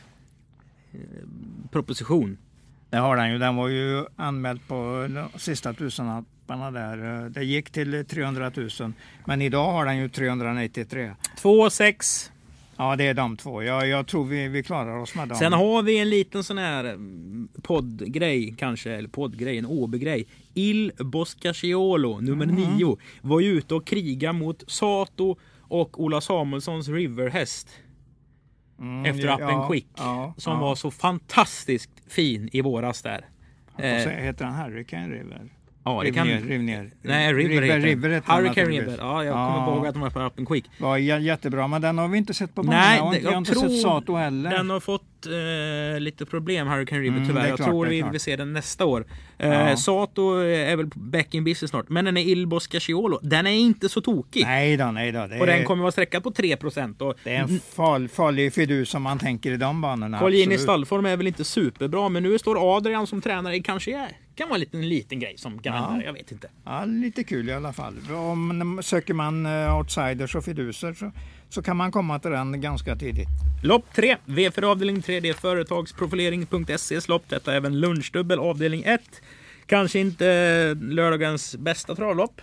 proposition. 1.72 2.38
Det 2.90 2.98
har 2.98 3.18
den 3.18 3.31
ju. 3.31 3.38
Den 3.38 3.56
var 3.56 3.68
ju 3.68 4.06
anmäld 4.16 4.68
på 4.68 5.08
sista 5.38 5.74
tusenlapparna 6.48 6.72
där. 6.72 7.30
Det 7.30 7.44
gick 7.44 7.69
till 7.72 8.06
300 8.06 8.51
000. 8.56 8.94
Men 9.25 9.42
idag 9.42 9.72
har 9.72 9.86
den 9.86 9.98
ju 9.98 10.10
393. 10.10 11.12
2 11.38 11.69
6 11.69 12.30
Ja, 12.78 12.95
det 12.95 13.07
är 13.07 13.13
de 13.13 13.38
två. 13.38 13.63
Jag, 13.63 13.88
jag 13.88 14.07
tror 14.07 14.25
vi, 14.25 14.48
vi 14.48 14.63
klarar 14.63 14.98
oss 14.98 15.16
med 15.16 15.28
dem. 15.28 15.38
Sen 15.38 15.54
har 15.54 15.84
vi 15.84 16.00
en 16.00 16.10
liten 16.10 16.44
sån 16.44 16.57
här 16.57 16.84
mm, 16.86 17.48
poddgrej 17.62 18.56
kanske, 18.57 18.92
eller 18.92 19.10
poddgrej, 19.10 19.57
en 19.57 19.66
OB-grej. 19.66 20.25
Il 20.54 20.92
Boscacciolo, 20.98 22.19
nummer 22.19 22.46
Mhm. 22.46 22.56
nio, 22.56 22.98
var 23.22 23.39
ju 23.39 23.50
ute 23.50 23.75
och 23.75 23.88
kriga 23.88 24.34
mot 24.34 24.63
Sato 24.68 25.38
och 25.62 26.04
Ola 26.04 26.22
Samuelssons 26.22 26.88
Riverhäst. 26.89 27.69
Mm, 28.80 29.06
efter 29.06 29.28
Up 29.34 29.42
and 29.42 29.68
Quick. 29.72 29.88
Ja, 29.98 30.34
Som 30.38 30.54
ja. 30.54 30.60
var 30.60 30.75
så 30.75 30.92
fantastiskt 30.92 31.92
fin 32.07 32.50
i 32.54 32.62
våras 32.62 33.01
där. 33.01 33.25
Eh, 33.78 34.10
heter 34.10 34.46
han 34.46 34.72
Hurricane 34.72 35.07
River. 35.16 35.50
Ja, 35.85 36.00
det 36.01 36.07
riv 36.07 36.13
kan... 36.13 36.27
ner, 36.27 36.41
riv 36.41 36.63
ner. 36.63 36.91
Nej, 37.01 37.33
River, 37.33 37.50
River, 37.62 37.68
den. 37.68 37.81
River 37.81 38.09
heter 38.09 38.33
Hurricane. 38.33 38.69
River. 38.69 38.95
Ja, 39.00 39.24
jag 39.24 39.38
Ja. 39.38 39.56
kommer 39.65 39.77
ihåg 39.77 39.88
att 39.88 39.94
de 39.94 40.01
var 40.01 40.09
på 40.09 40.19
Up 40.19 40.38
and 40.39 40.47
Quick. 40.47 40.65
Jä- 40.80 41.19
jättebra, 41.19 41.68
men 41.68 41.81
den 41.81 41.97
har 41.97 42.07
vi 42.07 42.18
inte 42.18 42.33
sett 42.33 42.56
på 42.56 42.63
banan. 42.63 42.80
Nej, 42.81 43.01
och 43.01 43.13
inte, 43.15 43.25
jag 43.25 43.31
har 43.31 43.38
inte 43.38 43.56
sett 43.56 43.81
Sato 43.81 44.15
heller. 44.15 44.50
Den 44.51 44.69
har 44.69 44.80
fått 44.80 45.03
eh, 45.25 46.00
lite 46.00 46.25
problem, 46.25 46.68
Hurricane 46.68 47.01
River 47.01 47.18
Mm, 47.18 47.27
tyvärr. 47.30 47.44
är 47.44 47.47
Jag 47.47 47.57
klart, 47.57 47.69
tror 47.69 47.85
vi 47.85 48.00
klart. 48.00 48.13
vill 48.13 48.19
se 48.19 48.35
den 48.35 48.53
nästa 48.53 48.85
år. 48.85 49.06
Eh, 49.38 49.50
Ja. 49.53 49.77
Sato 49.77 50.38
är 50.39 50.75
väl 50.75 50.85
back 50.95 51.33
in 51.33 51.44
business 51.44 51.69
snart. 51.69 51.89
Men 51.89 52.06
den 52.06 52.18
är 52.18 52.21
Il 52.21 52.47
Boscacciolo. 52.47 53.19
Den 53.24 53.47
är 53.47 53.51
inte 53.51 53.89
så 53.89 54.01
tokig. 54.01 54.44
Nej 54.45 54.77
då, 54.77 54.86
nej 54.86 55.12
då. 55.12 55.21
Och 55.21 55.29
den 55.29 55.50
är, 55.50 55.63
kommer 55.63 55.81
vara 55.81 55.91
sträckad 55.91 56.24
på 56.24 56.31
3%. 56.31 57.01
Och 57.01 57.13
det 57.24 57.36
är 57.36 57.39
en 57.41 58.07
farlig 58.09 58.53
fidus 58.53 58.89
som 58.89 59.01
man 59.01 59.19
tänker 59.19 59.51
i 59.51 59.57
de 59.57 59.81
banorna. 59.81 60.18
Absolut. 60.19 60.59
stallform 60.62 61.06
är 61.06 61.18
väl 61.18 61.27
inte 61.27 61.44
superbra, 61.44 62.09
men 62.09 62.24
nu 62.24 62.39
står 62.39 62.77
Adrian 62.77 63.07
som 63.07 63.21
tränare. 63.21 63.59
kanske 63.59 63.91
är, 63.97 64.07
kan 64.35 64.50
vara 64.50 64.56
en 64.56 64.59
liten, 64.59 64.89
liten 64.89 65.19
grej 65.19 65.38
som 65.38 65.59
kan 65.59 65.74
Ja. 65.75 65.80
hända 65.81 65.97
där, 66.00 66.06
Jag 66.06 66.13
vet 66.13 66.31
inte. 66.31 66.47
Ja, 66.65 66.85
lite 66.85 67.24
kul 67.24 67.50
i 67.50 67.53
alla 67.53 67.74
fall. 67.74 67.94
Om 68.12 68.79
söker 68.84 69.13
man 69.13 69.46
eh, 69.46 69.77
outsiders 69.77 70.36
och 70.36 70.46
fiduser 70.46 70.93
så, 70.93 71.12
så 71.50 71.62
kan 71.62 71.77
man 71.77 71.91
komma 71.91 72.19
till 72.19 72.31
den 72.31 72.62
ganska 72.62 72.96
tidigt. 72.96 73.27
Lopp 73.63 73.93
3, 73.96 74.17
V4 74.25 74.63
avdelning 74.63 75.01
3, 75.01 75.19
det 75.19 75.29
är 75.29 75.34
företagsprofilering.ses 75.34 77.08
lopp. 77.08 77.29
Detta 77.29 77.51
är 77.53 77.58
även 77.58 77.79
lunchdubbel 77.79 78.39
avdelning 78.39 78.84
1. 78.84 79.01
Kanske 79.65 80.00
inte 80.00 80.27
eh, 80.29 80.84
lördagens 80.89 81.55
bästa 81.55 81.96
travlopp. 81.96 82.41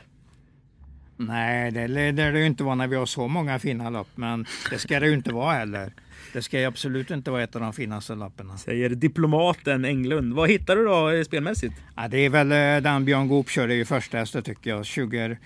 Nej, 1.16 1.70
det 1.70 1.88
lär 1.88 2.12
det 2.32 2.38
ju 2.38 2.46
inte 2.46 2.64
vara 2.64 2.74
när 2.74 2.86
vi 2.86 2.96
har 2.96 3.06
så 3.06 3.28
många 3.28 3.58
fina 3.58 3.90
lopp, 3.90 4.08
men 4.14 4.46
det 4.70 4.78
ska 4.78 5.00
det 5.00 5.06
ju 5.06 5.14
inte 5.14 5.32
vara 5.32 5.52
heller. 5.54 5.92
Det 6.32 6.42
ska 6.42 6.58
ju 6.60 6.64
absolut 6.64 7.10
inte 7.10 7.30
vara 7.30 7.42
ett 7.42 7.54
av 7.56 7.62
de 7.62 7.72
finaste 7.72 8.14
loppen. 8.14 8.58
Säger 8.58 8.88
diplomaten 8.90 9.84
Englund. 9.84 10.32
Vad 10.32 10.50
hittar 10.50 10.76
du 10.76 10.84
då 10.84 11.10
eh, 11.10 11.22
spelmässigt? 11.24 11.74
Ja, 11.96 12.08
det 12.08 12.18
är 12.18 12.30
väl 12.30 12.52
eh, 12.52 12.82
den 12.90 13.04
Björn 13.04 13.28
Goop 13.28 13.48
körde 13.48 13.74
i 13.74 13.84
första 13.84 14.18
hästet 14.18 14.44
tycker 14.44 14.70
jag. 14.70 14.86
20, 14.86 15.36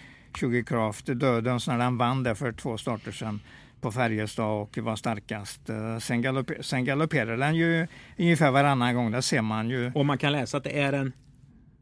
20 0.41 0.65
Craft, 0.65 1.07
Dödens, 1.07 1.67
när 1.67 1.79
han 1.79 1.99
vann 1.99 2.23
där 2.23 2.35
för 2.35 2.53
två 2.53 2.79
starter 2.79 3.13
sedan 3.13 3.41
på 3.81 3.93
Färjestad 3.93 4.47
och 4.63 4.79
var 4.79 4.97
starkast. 4.97 5.69
Eh, 5.71 5.99
Sen, 5.99 6.23
galopper, 6.23 6.63
sen 6.63 6.85
galopperar 6.85 7.37
den 7.37 7.55
ju 7.55 7.87
ungefär 8.19 8.51
varannan 8.51 8.95
gång. 8.95 9.11
Det 9.11 9.23
ser 9.23 9.43
man 9.43 9.71
ju 9.71 9.93
Och 9.95 10.07
man 10.07 10.19
kan 10.19 10.33
läsa 10.33 10.57
att 10.57 10.65
det 10.65 10.81
är 10.81 10.93
en... 10.93 11.13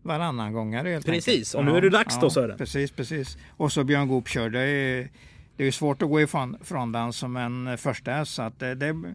varannan 0.02 0.52
gångare 0.52 1.00
Precis, 1.00 1.54
enkelt. 1.54 1.54
och 1.54 1.64
nu 1.72 1.78
är 1.78 1.82
det 1.82 1.90
dags 1.90 2.20
då, 2.20 2.30
Sören. 2.30 2.58
Precis, 2.58 2.90
precis. 2.90 3.38
Och 3.56 3.72
så 3.72 3.84
Björn 3.84 4.08
Goop 4.08 4.28
kör. 4.28 4.50
Det 5.56 5.62
är, 5.62 5.64
ju 5.64 5.72
svårt 5.72 6.02
att 6.02 6.08
gå 6.08 6.20
ifrån 6.20 6.56
från 6.62 6.92
den 6.92 7.12
som 7.12 7.36
en 7.36 7.78
första. 7.78 8.24
Så 8.24 8.42
att 8.42 8.58
det, 8.58 8.74
det, 8.74 9.14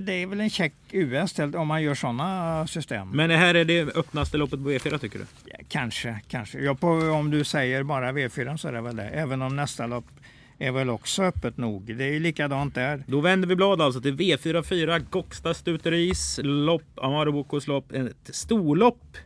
det 0.00 0.12
är 0.12 0.26
väl 0.26 0.40
en 0.40 0.50
check 0.50 0.74
US 0.92 1.38
om 1.38 1.68
man 1.68 1.82
gör 1.82 1.94
sådana 1.94 2.66
system. 2.66 3.10
Men 3.10 3.30
det 3.30 3.36
här 3.36 3.54
är 3.54 3.64
det 3.64 3.96
öppnaste 3.96 4.36
loppet 4.36 4.62
på 4.62 4.70
V4 4.70 4.98
tycker 4.98 5.18
du? 5.18 5.24
Ja, 5.44 5.56
kanske, 5.68 6.20
kanske. 6.28 6.58
Ja, 6.58 6.74
på, 6.74 6.88
om 6.88 7.30
du 7.30 7.44
säger 7.44 7.82
bara 7.82 8.12
V4 8.12 8.56
så 8.56 8.68
är 8.68 8.72
det 8.72 8.80
väl 8.80 8.96
det. 8.96 9.08
Även 9.08 9.42
om 9.42 9.56
nästa 9.56 9.86
lopp 9.86 10.06
är 10.58 10.72
väl 10.72 10.90
också 10.90 11.22
öppet 11.22 11.56
nog. 11.56 11.96
Det 11.96 12.04
är 12.04 12.20
likadant 12.20 12.74
där. 12.74 13.04
Då 13.06 13.20
vänder 13.20 13.48
vi 13.48 13.56
blad 13.56 13.82
alltså 13.82 14.00
till 14.00 14.16
V44 14.16 15.04
Goxta 15.10 15.54
Stuteris 15.54 16.40
lopp, 16.42 16.82
Amaro 16.96 17.32
Bocos 17.32 17.66
lopp, 17.66 17.92
ett 17.92 18.30
storlopp. 18.30 19.16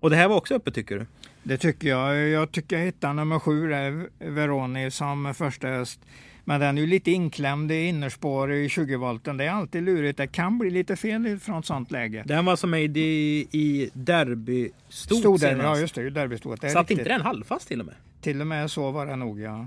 Och 0.00 0.10
det 0.10 0.16
här 0.16 0.28
var 0.28 0.36
också 0.36 0.54
öppet 0.54 0.74
tycker 0.74 0.98
du? 0.98 1.06
Det 1.42 1.58
tycker 1.58 1.88
jag. 1.88 2.28
Jag 2.28 2.52
tycker 2.52 2.78
jag 2.78 2.84
hittar 2.84 3.12
nummer 3.12 3.38
sju 3.38 3.68
där, 3.68 4.08
Veroni 4.18 4.90
som 4.90 5.34
första 5.34 5.68
häst. 5.68 6.00
Men 6.44 6.60
den 6.60 6.78
är 6.78 6.82
ju 6.82 6.86
lite 6.86 7.10
inklämd 7.10 7.72
i 7.72 7.86
innerspår 7.86 8.52
i 8.52 8.68
20 8.68 8.96
volten. 8.96 9.36
Det 9.36 9.44
är 9.44 9.50
alltid 9.50 9.82
lurigt. 9.82 10.16
Det 10.16 10.26
kan 10.26 10.58
bli 10.58 10.70
lite 10.70 10.96
fel 10.96 11.38
från 11.38 11.62
sånt 11.62 11.90
läge. 11.90 12.22
Den 12.26 12.44
var 12.44 12.56
som 12.56 12.70
med 12.70 12.96
i, 12.96 13.46
i 13.50 13.90
derbystot 13.92 15.18
Stod 15.18 15.42
ja 15.42 15.78
just 15.78 15.94
det, 15.94 16.10
derbystot. 16.10 16.70
Satt 16.70 16.90
inte 16.90 17.04
den 17.04 17.20
halvfast 17.20 17.68
till 17.68 17.80
och 17.80 17.86
med? 17.86 17.94
Till 18.20 18.40
och 18.40 18.46
med 18.46 18.70
så 18.70 18.90
var 18.90 19.06
det 19.06 19.16
nog 19.16 19.40
ja. 19.40 19.66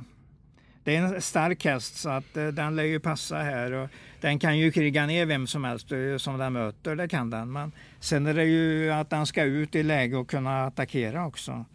Det 0.84 0.96
är 0.96 1.02
en 1.02 1.22
stark 1.22 1.66
häst 1.66 1.96
så 1.96 2.10
att 2.10 2.38
eh, 2.38 2.48
den 2.48 2.76
lär 2.76 2.84
ju 2.84 3.00
passa 3.00 3.38
här. 3.38 3.72
Och 3.72 3.90
den 4.24 4.40
kan 4.40 4.58
ju 4.58 4.72
kriga 4.72 5.06
ner 5.06 5.26
vem 5.26 5.48
som 5.48 5.64
helst 5.64 5.92
eh, 5.92 6.18
som 6.18 6.38
den 6.38 6.54
möter, 6.54 6.96
det 6.96 7.08
kan 7.08 7.30
den. 7.30 7.52
Men 7.52 7.72
sen 8.00 8.26
är 8.26 8.34
det 8.34 8.46
ju 8.46 8.92
att 8.92 9.10
den 9.10 9.26
ska 9.26 9.44
ut 9.44 9.76
i 9.76 9.84
läge 9.84 10.18
och 10.18 10.30
kunna 10.30 10.66
attackera 10.66 11.26
också. 11.26 11.66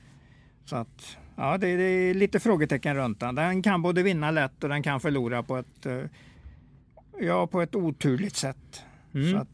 Så 0.64 0.76
att, 0.76 1.16
ja 1.36 1.58
det, 1.58 1.68
är 1.68 2.14
lite 2.14 2.40
frågetecken 2.40 2.96
runt 2.96 3.20
den. 3.20 3.34
Den 3.34 3.62
kan 3.62 3.82
både 3.82 4.02
vinna 4.02 4.30
lätt 4.30 4.64
och 4.64 4.68
den 4.68 4.82
kan 4.82 5.00
förlora 5.00 5.42
på 5.42 5.56
ett, 5.56 5.86
eh, 5.86 6.00
ja, 7.20 7.46
på 7.46 7.60
ett 7.60 7.74
oturligt 7.74 8.36
sätt. 8.36 8.82
Mm. 9.14 9.32
Så 9.32 9.38
att, 9.38 9.48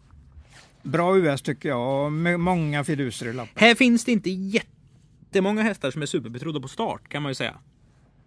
bra 0.82 1.18
US 1.18 1.42
tycker 1.42 1.68
jag 1.68 2.04
och 2.04 2.12
många 2.40 2.84
fiduser 2.84 3.26
i 3.26 3.32
lappen. 3.32 3.54
Här 3.56 3.74
finns 3.74 4.04
det 4.04 4.12
inte 4.12 4.30
jättemånga 4.30 5.62
hästar 5.62 5.90
som 5.90 6.02
är 6.02 6.06
superbetrodda 6.06 6.60
på 6.60 6.68
start 6.68 7.08
kan 7.08 7.22
man 7.22 7.30
ju 7.30 7.34
säga. 7.34 7.54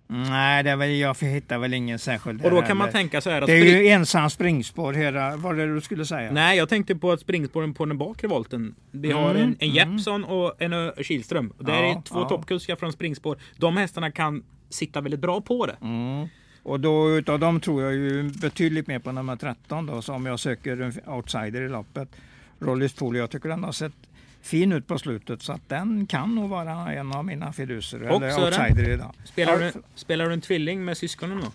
Nej, 0.10 0.64
det 0.64 0.76
väl, 0.76 0.96
jag 0.96 1.16
hittar 1.22 1.58
väl 1.58 1.74
ingen 1.74 2.00
särskild 2.00 2.46
Och 2.46 2.52
då 2.52 2.62
kan 2.62 2.78
man 2.78 2.92
tänka 2.92 3.22
så 3.22 3.30
här 3.30 3.42
att 3.42 3.48
Det 3.48 3.54
är 3.54 3.62
spring- 3.62 3.78
ju 3.84 3.88
ensam 3.88 4.30
springspår 4.30 4.94
hela, 4.94 5.36
vad 5.38 5.58
det 5.58 5.74
du 5.74 5.82
skulle 5.82 6.06
säga? 6.06 6.32
Nej, 6.32 6.58
jag 6.58 6.70
tänkte 6.70 6.96
på 6.96 7.12
att 7.12 7.20
springspåren 7.20 7.74
på 7.74 7.86
den 7.86 7.98
bakre 7.98 8.28
volten. 8.28 8.76
Vi 8.92 9.12
har 9.12 9.30
Mm, 9.32 9.42
en, 9.44 9.56
en 9.60 9.70
Jeppson 9.70 10.24
och 10.24 10.62
en 10.62 10.92
Kihlström. 11.04 11.54
Det 11.60 11.72
Ja, 11.72 11.78
är 11.78 12.02
två 12.02 12.20
ja. 12.20 12.30
toppkuskar 12.30 12.76
från 12.76 12.92
springspår. 12.94 13.38
De 13.58 13.78
hästarna 13.78 14.12
kan 14.12 14.44
sitta 14.70 15.02
väldigt 15.02 15.20
bra 15.20 15.42
på 15.42 15.66
det. 15.66 15.76
Mm. 15.82 16.28
Och 16.64 16.80
då 16.80 17.18
utav 17.18 17.40
dem 17.40 17.60
tror 17.60 17.84
jag 17.84 17.94
ju 17.94 18.24
betydligt 18.24 18.88
mer 18.88 19.00
på 19.00 19.12
nummer 19.12 19.36
13 19.36 19.86
då, 19.86 20.02
så 20.02 20.14
om 20.14 20.26
jag 20.26 20.40
söker 20.40 20.82
en 20.82 20.94
outsider 21.06 21.62
i 21.62 21.70
loppet. 21.70 22.10
Rollis 22.60 22.94
Pool, 22.94 23.16
jag 23.18 23.30
tycker 23.30 23.50
den 23.50 23.64
har 23.64 23.72
sett 23.72 23.94
fin 24.48 24.72
ut 24.72 24.88
på 24.88 24.98
slutet 25.00 25.42
så 25.42 25.54
att 25.54 25.70
den 25.70 26.06
kan 26.08 26.36
nog 26.36 26.50
vara 26.50 26.94
en 26.94 27.12
av 27.14 27.26
mina 27.26 27.54
fiduser 27.54 28.02
Och 28.10 28.16
eller 28.24 28.30
Sören? 28.32 28.48
outsider 28.72 28.90
idag. 28.94 29.14
Spelar, 29.26 29.60
du, 29.60 29.72
spelar 29.96 30.26
du 30.28 30.34
en 30.34 30.42
tvilling 30.42 30.86
med 30.86 30.98
syskonen 30.98 31.42
då? 31.42 31.52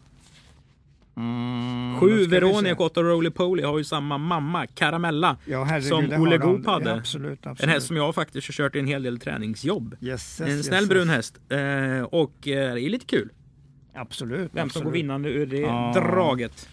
Mm, 1.16 2.00
Sju 2.00 2.26
Veronica 2.26 2.74
och 2.74 2.80
åtta 2.86 3.02
Roly 3.02 3.30
Poly 3.30 3.62
har 3.62 3.78
ju 3.78 3.84
samma 3.84 4.18
mamma, 4.18 4.66
Caramella. 4.66 5.36
ja, 5.44 5.64
herregud, 5.64 5.88
som 5.88 6.22
Olle. 6.22 6.38
Goop 6.38 6.66
hade. 6.66 6.90
Ja, 6.90 6.96
absolut, 6.96 7.46
absolut. 7.46 7.60
En 7.62 7.68
häst 7.68 7.86
som 7.86 7.96
jag 7.96 8.14
faktiskt 8.14 8.48
har 8.48 8.52
kört 8.52 8.76
i 8.76 8.78
en 8.78 8.86
hel 8.86 9.02
del 9.02 9.20
träningsjobb. 9.20 9.96
Yes, 10.00 10.40
yes, 10.40 10.50
En 10.50 10.62
snäll 10.64 10.80
yes. 10.82 10.88
brun 10.88 11.08
häst. 11.08 11.38
Eh, 11.48 11.58
och 12.02 12.48
eh, 12.48 12.74
det 12.74 12.80
är 12.80 12.88
lite 12.90 13.06
kul. 13.06 13.28
Absolut. 13.94 14.50
Vem 14.54 14.70
som 14.70 14.82
går 14.82 14.88
absolut. 14.90 14.94
vinnande 15.04 15.28
ur 15.28 15.46
det 15.46 15.58
Ja. 15.60 15.92
draget. 15.96 16.68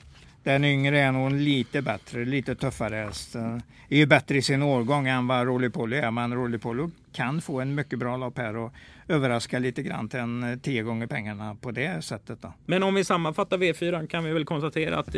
Den 0.49 0.65
yngre 0.65 0.99
är 0.99 1.11
nog 1.11 1.31
lite 1.31 1.81
bättre, 1.81 2.25
lite 2.25 2.55
tuffare 2.55 2.95
häst. 2.95 3.35
Är 3.35 3.97
ju 3.97 4.05
bättre 4.05 4.37
i 4.37 4.41
sin 4.41 4.61
årgång 4.61 5.07
än 5.07 5.27
vad 5.27 5.47
Roly 5.47 5.69
Poly 5.69 5.97
är, 5.97 6.11
men 6.11 6.33
Roly 6.33 6.57
Poly 6.57 6.87
kan 7.11 7.41
få 7.41 7.59
en 7.59 7.75
mycket 7.75 7.99
bra 7.99 8.17
lopp 8.17 8.37
här 8.37 8.55
och 8.55 8.73
överraska 9.07 9.59
lite 9.59 9.83
grann 9.83 10.09
till 10.09 10.19
en 10.19 10.43
eh, 10.43 10.59
tio 10.59 10.83
gånger 10.83 11.07
pengarna 11.07 11.55
på 11.61 11.71
det 11.71 12.05
sättet. 12.05 12.41
Då. 12.41 12.53
Men 12.65 12.83
om 12.83 12.95
vi 12.95 13.03
sammanfattar 13.03 13.57
V4 13.57 14.07
kan 14.07 14.23
vi 14.23 14.31
väl 14.31 14.45
konstatera 14.45 14.99
att 14.99 15.15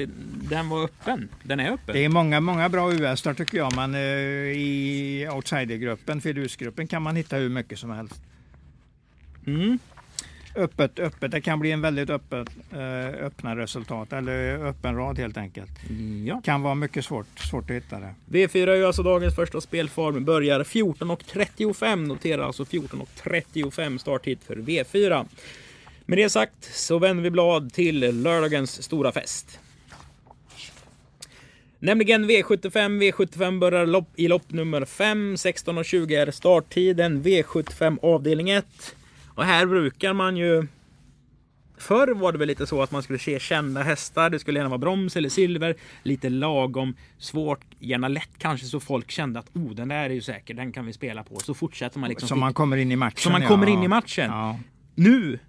den 0.49 0.69
var 0.69 0.83
öppen. 0.83 1.29
Den 1.43 1.59
är 1.59 1.71
öppen. 1.71 1.95
Det 1.95 2.05
är 2.05 2.09
många, 2.09 2.39
många 2.39 2.69
bra 2.69 2.93
US 2.93 3.21
där 3.21 3.33
tycker 3.33 3.57
jag, 3.57 3.75
men 3.75 3.95
eh, 3.95 4.01
i 4.01 5.29
outsidergruppen, 5.33 6.21
Fidusgruppen, 6.21 6.87
kan 6.87 7.01
man 7.01 7.15
hitta 7.15 7.35
hur 7.35 7.49
mycket 7.49 7.79
som 7.79 7.89
helst. 7.89 8.21
Mm. 9.47 9.79
Öppet, 10.55 10.99
öppet. 10.99 11.31
Det 11.31 11.41
kan 11.41 11.59
bli 11.59 11.71
en 11.71 11.81
väldigt 11.81 12.09
öppet, 12.09 12.49
eh, 12.71 13.25
öppna 13.25 13.55
resultat, 13.55 14.13
eller 14.13 14.65
öppen 14.65 14.95
rad 14.95 15.19
helt 15.19 15.37
enkelt. 15.37 15.71
Ja. 16.25 16.41
Kan 16.45 16.61
vara 16.61 16.75
mycket 16.75 17.05
svårt, 17.05 17.39
svårt 17.39 17.69
att 17.69 17.75
hitta 17.75 17.99
det. 17.99 18.15
V4 18.29 18.67
är 18.67 18.75
ju 18.75 18.85
alltså 18.85 19.03
dagens 19.03 19.35
första 19.35 19.61
spelform. 19.61 20.25
Börjar 20.25 20.63
14.35. 20.63 22.07
Notera 22.07 22.45
alltså 22.45 22.63
14.35 22.63 23.97
starttid 23.97 24.39
för 24.47 24.55
V4. 24.55 25.25
Med 26.05 26.17
det 26.17 26.29
sagt 26.29 26.63
så 26.73 26.99
vänder 26.99 27.23
vi 27.23 27.29
blad 27.29 27.73
till 27.73 28.21
lördagens 28.23 28.83
stora 28.83 29.11
fest. 29.11 29.59
Nämligen 31.79 32.29
V75. 32.29 33.01
V75 33.01 33.59
börjar 33.59 33.85
lopp, 33.85 34.07
i 34.15 34.27
lopp 34.27 34.51
nummer 34.51 34.85
5. 34.85 35.35
16.20 35.35 36.21
är 36.21 36.31
starttiden. 36.31 37.23
V75 37.23 37.97
avdelning 38.01 38.49
1. 38.49 38.65
Och 39.35 39.43
här 39.43 39.65
brukar 39.65 40.13
man 40.13 40.37
ju... 40.37 40.67
Förr 41.77 42.13
var 42.13 42.31
det 42.31 42.37
väl 42.37 42.47
lite 42.47 42.67
så 42.67 42.81
att 42.81 42.91
man 42.91 43.03
skulle 43.03 43.19
se 43.19 43.39
kända 43.39 43.83
hästar. 43.83 44.29
Det 44.29 44.39
skulle 44.39 44.59
gärna 44.59 44.69
vara 44.69 44.77
broms 44.77 45.15
eller 45.15 45.29
silver. 45.29 45.75
Lite 46.03 46.29
lagom 46.29 46.95
svårt, 47.17 47.65
gärna 47.79 48.07
lätt 48.07 48.29
kanske 48.37 48.67
så 48.67 48.79
folk 48.79 49.11
kände 49.11 49.39
att 49.39 49.55
oh, 49.55 49.71
den 49.71 49.87
där 49.87 49.95
är 49.95 50.09
ju 50.09 50.21
säker, 50.21 50.53
den 50.53 50.71
kan 50.71 50.85
vi 50.85 50.93
spela 50.93 51.23
på. 51.23 51.39
Så 51.39 51.53
fortsätter 51.53 51.99
man 51.99 52.09
liksom. 52.09 52.29
Så 52.29 52.35
man 52.35 52.53
kommer 52.53 52.77
in 52.77 52.91
i 52.91 52.95
matchen. 52.95 53.17
Så 53.17 53.29
man 53.29 53.41
ja. 53.41 53.47
kommer 53.47 53.67
in 53.67 53.83
i 53.83 53.87
matchen. 53.87 54.29
Ja. 54.29 54.59
Nu 54.95 55.39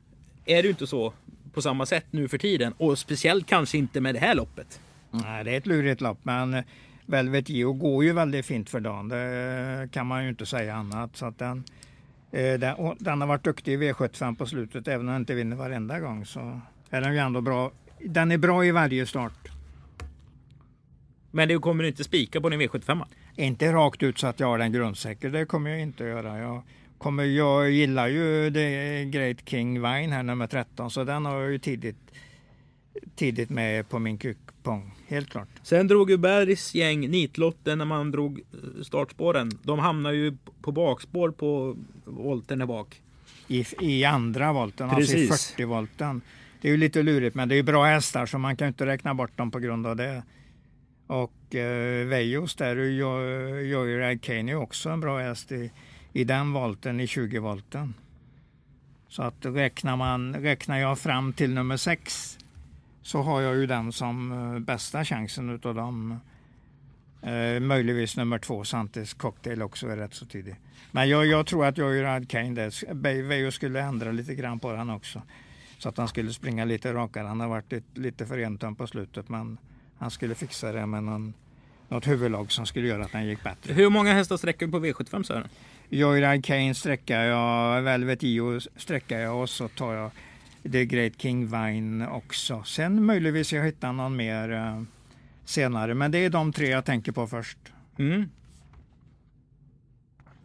är 0.45 0.57
det 0.57 0.63
ju 0.63 0.71
inte 0.71 0.87
så 0.87 1.13
på 1.53 1.63
samma 1.63 1.87
sätt 1.87 2.07
nu 2.11 2.29
för 2.29 2.39
tiden 2.39 2.75
och 2.79 2.99
speciellt 2.99 3.47
kanske 3.47 3.79
inte 3.79 4.01
med 4.01 4.15
det 4.15 4.21
här 4.21 4.35
loppet. 4.35 4.81
Nej, 5.11 5.45
det 5.45 5.51
är 5.51 5.57
ett 5.57 5.67
lurigt 5.67 6.01
lopp, 6.01 6.19
men 6.23 6.55
eh, 6.55 6.65
Velvet 7.07 7.49
Geo 7.49 7.73
går 7.73 8.05
ju 8.05 8.13
väldigt 8.13 8.47
fint 8.47 8.71
för 8.71 8.81
dagen. 8.81 9.09
Det 9.09 9.89
kan 9.93 10.07
man 10.07 10.23
ju 10.23 10.29
inte 10.29 10.47
säga 10.47 10.75
annat. 10.75 11.17
Så 11.17 11.27
att 11.27 11.39
den, 11.39 11.65
den, 12.33 12.75
och 12.75 12.97
den 12.99 13.21
har 13.21 13.29
varit 13.29 13.45
duktig 13.45 13.73
i 13.73 13.77
V75 13.77 14.37
på 14.37 14.47
slutet, 14.47 14.89
även 14.89 15.01
om 15.01 15.13
den 15.13 15.23
inte 15.23 15.35
vinner 15.35 15.57
varenda 15.57 16.01
gång. 16.01 16.27
Så 16.27 16.61
är 16.91 17.01
den 17.01 17.13
ju 17.13 17.19
ändå 17.19 17.41
bra. 17.41 17.73
Den 18.01 18.31
är 18.31 18.39
bra 18.39 18.65
i 18.65 18.71
varje 18.71 19.07
start. 19.07 19.49
Men 21.31 21.49
det 21.49 21.59
kommer 21.59 21.85
inte 21.85 22.05
spika 22.05 22.41
på 22.41 22.49
din 22.49 22.61
V75. 22.61 23.05
Inte 23.37 23.73
rakt 23.73 24.03
ut 24.03 24.19
så 24.19 24.27
att 24.27 24.41
jag 24.41 24.47
har 24.47 24.59
den 24.59 24.73
grundsäker, 24.73 25.31
det 25.31 25.47
kommer 25.47 25.71
jag 25.71 25.81
inte 25.81 26.05
att 26.05 26.11
göra. 26.11 26.39
Jag, 26.39 26.63
kommer, 26.99 27.25
jag 27.25 27.71
gillar 27.71 28.09
ju 28.09 28.51
det 28.51 29.05
Great 29.05 29.49
King 29.49 29.75
Vine 29.83 30.13
här, 30.13 30.23
nummer 30.23 30.47
13, 30.47 30.91
så 30.91 31.05
den 31.05 31.27
har 31.27 31.41
jag 31.41 31.53
ju 31.53 31.59
tidigt, 31.59 32.11
tidigt 33.15 33.51
med 33.51 33.89
på 33.89 33.99
min 33.99 34.19
kupong, 34.19 34.95
helt 35.07 35.31
klart. 35.31 35.49
Sen 35.63 35.89
drog 35.89 36.11
ju 36.11 36.17
Bergs 36.17 36.75
gäng 36.75 37.11
nitlotten 37.11 37.79
när 37.79 37.85
man 37.85 38.11
drog 38.11 38.39
eh, 38.39 38.83
startspåren. 38.83 39.51
De 39.63 39.79
hamnar 39.79 40.13
ju 40.13 40.37
på 40.63 40.73
bakspår 40.73 41.31
på 41.31 41.77
volten 42.05 42.59
där 42.59 42.67
bak. 42.67 43.01
I, 43.49 43.67
i 43.81 44.05
andra 44.05 44.53
volten, 44.53 44.91
Precis. 44.91 45.31
alltså 45.31 45.53
i 45.53 45.57
40 45.57 45.65
volten. 45.65 46.23
Det 46.61 46.69
är 46.69 46.73
ju 46.73 46.79
lite 46.79 47.03
lurigt, 47.03 47.35
men 47.35 47.49
det 47.49 47.55
är 47.55 47.57
ju 47.57 47.63
bra 47.63 47.85
hästar 47.85 48.27
så 48.27 48.39
man 48.39 48.57
kan 48.57 48.67
ju 48.67 48.69
inte 48.69 48.87
räkna 48.87 49.15
bort 49.15 49.37
dem 49.37 49.51
på 49.51 49.59
grund 49.59 49.87
av 49.87 49.97
det. 49.97 50.23
Och 51.07 51.55
eh, 51.55 52.07
Vejos 52.07 52.55
där, 52.55 52.77
Joyride 53.63 54.19
Kane 54.19 54.53
är 54.53 54.57
också 54.57 54.91
en 54.91 55.01
bra 55.01 55.19
häst 55.19 55.53
i, 55.53 55.71
i 56.13 56.25
den 56.25 56.53
volten, 56.53 57.01
i 57.01 57.07
20 57.07 57.39
volten. 57.39 57.95
Så 59.09 59.23
att 59.23 59.35
räknar, 59.41 59.97
man, 59.97 60.35
räknar 60.35 60.79
jag 60.79 60.99
fram 60.99 61.33
till 61.33 61.55
nummer 61.55 61.77
6 61.77 62.39
så 63.03 63.23
har 63.23 63.41
jag 63.41 63.55
ju 63.57 63.67
den 63.67 63.93
som 63.93 64.33
eh, 64.55 64.59
bästa 64.61 65.05
chansen 65.05 65.51
utav 65.51 65.75
dem. 65.75 66.21
Eh, 67.23 67.61
möjligtvis 67.61 68.17
nummer 68.17 68.39
två, 68.39 68.65
Santis 68.65 69.15
Cocktail 69.15 69.63
också 69.63 69.89
är 69.89 69.97
rätt 69.97 70.15
så 70.15 70.27
tidig. 70.27 70.57
Men 70.91 71.09
jag, 71.09 71.27
jag 71.27 71.47
tror 71.47 71.67
att 71.67 71.79
jag 71.79 71.97
gör 71.97 72.25
Kane 72.25 72.51
där. 72.55 72.95
Be- 72.95 73.23
Veijo 73.23 73.51
skulle 73.51 73.81
ändra 73.81 74.13
lite 74.13 74.35
grann 74.35 74.59
på 74.59 74.73
den 74.73 74.91
också. 74.91 75.23
Så 75.79 75.89
att 75.89 75.97
han 75.97 76.09
skulle 76.09 76.33
springa 76.33 76.65
lite 76.65 76.93
rakare. 76.95 77.27
Han 77.27 77.41
har 77.41 77.49
varit 77.49 77.73
lite, 77.73 78.01
lite 78.01 78.27
för 78.27 78.39
entum 78.39 78.75
på 78.75 78.87
slutet 78.87 79.29
men 79.29 79.59
han 79.99 80.11
skulle 80.11 80.35
fixa 80.35 80.73
det 80.73 80.87
med 80.87 81.05
någon, 81.05 81.35
något 81.89 82.07
huvudlag 82.07 82.53
som 82.53 82.67
skulle 82.67 82.89
göra 82.89 83.05
att 83.05 83.13
han 83.13 83.27
gick 83.27 83.43
bättre. 83.43 83.75
Hur 83.75 83.91
många 83.91 84.13
hästar 84.15 84.37
sträcker 84.37 84.67
du 84.67 84.73
på 84.73 84.79
V75 84.81 85.23
Sören? 85.23 85.49
Joyride 85.89 86.43
Kane 86.43 86.75
sträckar 86.75 87.23
jag, 87.23 87.83
Velvet 87.83 88.25
Io 88.25 88.61
sträckar 88.77 89.19
jag 89.19 89.41
och 89.43 89.51
så 89.51 89.69
tar 89.69 89.95
jag 89.95 90.11
The 90.73 90.85
Great 90.85 91.13
King 91.21 91.47
Vine 91.47 92.07
också. 92.09 92.63
Sen 92.67 93.05
möjligtvis 93.05 93.53
jag 93.53 93.65
hittar 93.65 93.93
någon 93.93 94.17
mer 94.17 94.53
eh, 94.53 94.83
senare 95.45 95.95
men 95.95 96.11
det 96.11 96.19
är 96.19 96.31
de 96.31 96.53
tre 96.53 96.69
jag 96.69 96.85
tänker 96.85 97.13
på 97.13 97.27
först. 97.27 97.59
Mm. 97.99 98.29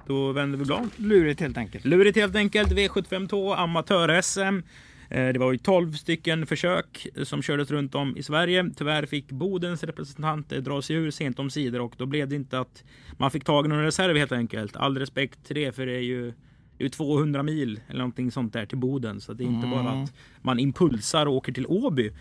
Då 0.08 0.32
vänder 0.32 0.58
vi 0.58 0.66
blad. 0.66 0.90
Lurigt 0.96 1.40
helt 1.40 1.58
enkelt. 1.58 1.86
Lurigt 1.86 2.18
helt 2.18 2.36
enkelt. 2.36 2.72
V75 2.72 3.28
2 3.28 3.54
amatör-SM. 3.54 4.62
Eh, 5.10 5.34
Det 5.34 5.40
var 5.40 5.52
ju 5.52 5.58
12 5.58 5.92
stycken 5.94 6.46
försök 6.46 7.08
som 7.24 7.42
kördes 7.42 7.72
runt 7.72 7.96
om 7.96 8.18
i 8.18 8.24
Sverige. 8.24 8.70
Tyvärr 8.76 9.06
fick 9.06 9.32
Bodens 9.32 9.84
representant 9.84 10.52
eh, 10.52 10.60
dra 10.60 10.82
sig 10.82 10.96
ur 10.96 11.12
sent 11.12 11.40
om 11.40 11.50
sidor 11.50 11.82
och 11.82 11.94
då 11.98 12.06
blev 12.06 12.28
det 12.28 12.36
inte 12.36 12.60
att 12.60 12.84
man 13.18 13.32
fick 13.32 13.44
tag 13.44 13.66
i 13.66 13.70
någon 13.70 13.84
reserv 13.84 14.18
helt 14.18 14.32
enkelt. 14.32 14.76
All 14.76 14.98
respekt 14.98 15.46
till 15.46 15.56
det 15.56 15.76
för 15.76 15.86
det 15.86 15.96
är 15.96 16.02
ju, 16.02 16.34
det 16.78 16.84
är 16.84 16.86
ju 16.86 16.90
200 16.90 17.44
mil 17.44 17.80
eller 17.88 18.00
någonting 18.00 18.32
sånt 18.32 18.54
där 18.54 18.66
till 18.66 18.78
Boden. 18.78 19.22
Så 19.22 19.34
det 19.34 19.44
är 19.44 19.48
inte 19.48 19.68
bara 19.68 19.90
att 19.90 20.14
man 20.42 20.60
impulsar 20.60 21.26
och 21.26 21.34
åker 21.36 21.52
till 21.54 21.66
Åby. 21.68 22.12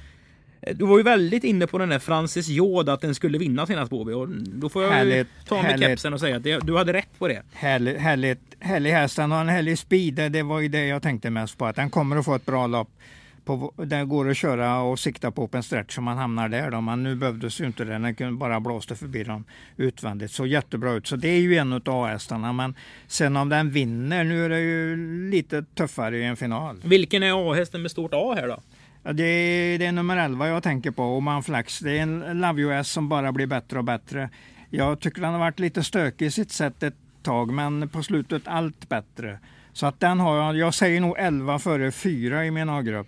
Eh, 0.61 0.77
Du 0.77 0.87
var 0.87 0.97
ju 0.97 1.03
väldigt 1.03 1.45
inne 1.45 1.67
på 1.67 1.79
den 1.79 1.89
där 1.89 1.99
Francis 1.99 2.49
Jod 2.49 2.89
att 2.89 3.01
den 3.01 3.15
skulle 3.15 3.39
vinna 3.39 3.67
senast 3.67 3.91
på 3.91 4.01
Åby 4.01 4.13
och 4.13 4.29
då 4.29 4.69
får 4.69 4.83
jag 4.85 4.91
Härligt, 4.91 5.29
ta 5.49 5.55
med 5.55 5.65
härligt. 5.65 5.87
kepsen 5.87 6.13
och 6.15 6.21
säga 6.21 6.37
att 6.37 6.43
det, 6.43 6.59
du 6.67 6.77
hade 6.77 6.93
rätt 6.93 7.19
på 7.19 7.29
det. 7.29 7.43
Härligt, 7.53 7.99
härligt, 7.99 8.41
härlig 8.61 8.91
häst. 8.91 9.19
Han 9.19 9.31
har 9.33 9.41
en 9.41 9.49
härlig 9.49 9.79
speed. 9.79 10.33
Det 10.33 10.43
var 10.43 10.61
ju 10.61 10.69
det 10.69 10.87
jag 10.87 11.03
tänkte 11.03 11.31
mest 11.31 11.59
på. 11.59 11.67
Att 11.67 11.77
han 11.77 11.91
kommer 11.91 12.17
att 12.17 12.25
få 12.25 12.35
ett 12.35 12.47
bra 12.47 12.67
lopp 12.67 12.89
på, 13.47 13.73
det 13.77 14.05
går 14.05 14.31
att 14.31 14.37
köra 14.37 14.81
och 14.81 14.99
sikta 14.99 15.31
på 15.31 15.43
open 15.43 15.63
stretch 15.63 15.95
så 15.95 16.01
man 16.01 16.17
hamnar 16.17 16.49
där. 16.49 16.71
Då. 16.71 16.81
Men 16.81 17.03
nu 17.03 17.15
behövdes 17.15 17.61
ju 17.61 17.67
inte 17.67 17.85
det, 17.85 17.93
den 17.93 18.15
kunde 18.15 18.33
bara 18.33 18.61
blåste 18.61 18.97
förbi 18.97 19.25
dem 19.25 19.45
utvändigt. 19.77 20.31
Så 20.31 20.47
jättebra 20.47 20.93
ut. 20.93 21.07
Så 21.07 21.17
det 21.17 21.29
är 21.29 21.41
ju 21.41 21.57
en 21.57 21.73
av 21.73 21.83
A-hästarna. 21.87 22.53
Men 22.53 22.75
sen 23.07 23.37
om 23.37 23.49
den 23.49 23.71
vinner, 23.71 24.25
nu 24.25 24.45
är 24.45 24.49
det 24.49 24.61
ju 24.61 24.97
lite 25.31 25.63
tuffare 25.63 26.19
i 26.19 26.25
en 26.25 26.37
final. 26.37 26.81
Vilken 26.85 27.23
är 27.23 27.51
A-hästen 27.51 27.83
med 27.83 27.91
stort 27.91 28.15
A 28.15 28.35
här 28.37 28.49
då? 28.49 28.61
Det, 29.13 29.25
är, 29.25 29.79
det 29.79 29.87
är 29.87 29.93
nummer 29.93 30.17
11 30.17 30.49
jag 30.49 30.63
tänker 30.63 30.91
på, 30.91 31.03
Oman 31.03 31.43
Flex. 31.43 31.79
Det 31.79 31.99
är 31.99 32.03
en 32.03 32.41
Love 32.41 32.63
US 32.63 32.91
som 32.91 33.09
bara 33.09 33.33
blir 33.33 33.47
bättre 33.47 33.79
och 33.79 33.85
bättre. 33.85 34.31
Jag 34.71 35.01
tycker 35.01 35.23
den 35.23 35.33
har 35.33 35.39
varit 35.39 35.59
lite 35.59 35.85
stökig 35.85 36.27
i 36.27 36.31
sitt 36.31 36.53
sätt 36.53 36.83
ett 36.83 36.95
tag, 37.23 37.53
men 37.53 37.89
på 37.89 38.03
slutet 38.03 38.43
allt 38.45 38.89
bättre. 38.89 39.39
Så 39.73 39.87
att 39.87 40.01
den 40.01 40.21
har 40.21 40.37
jag, 40.37 40.57
jag 40.57 40.75
säger 40.75 41.01
nog 41.01 41.15
11 41.19 41.59
före 41.59 41.93
4 41.93 42.47
i 42.47 42.51
min 42.51 42.69
A-grupp. 42.69 43.07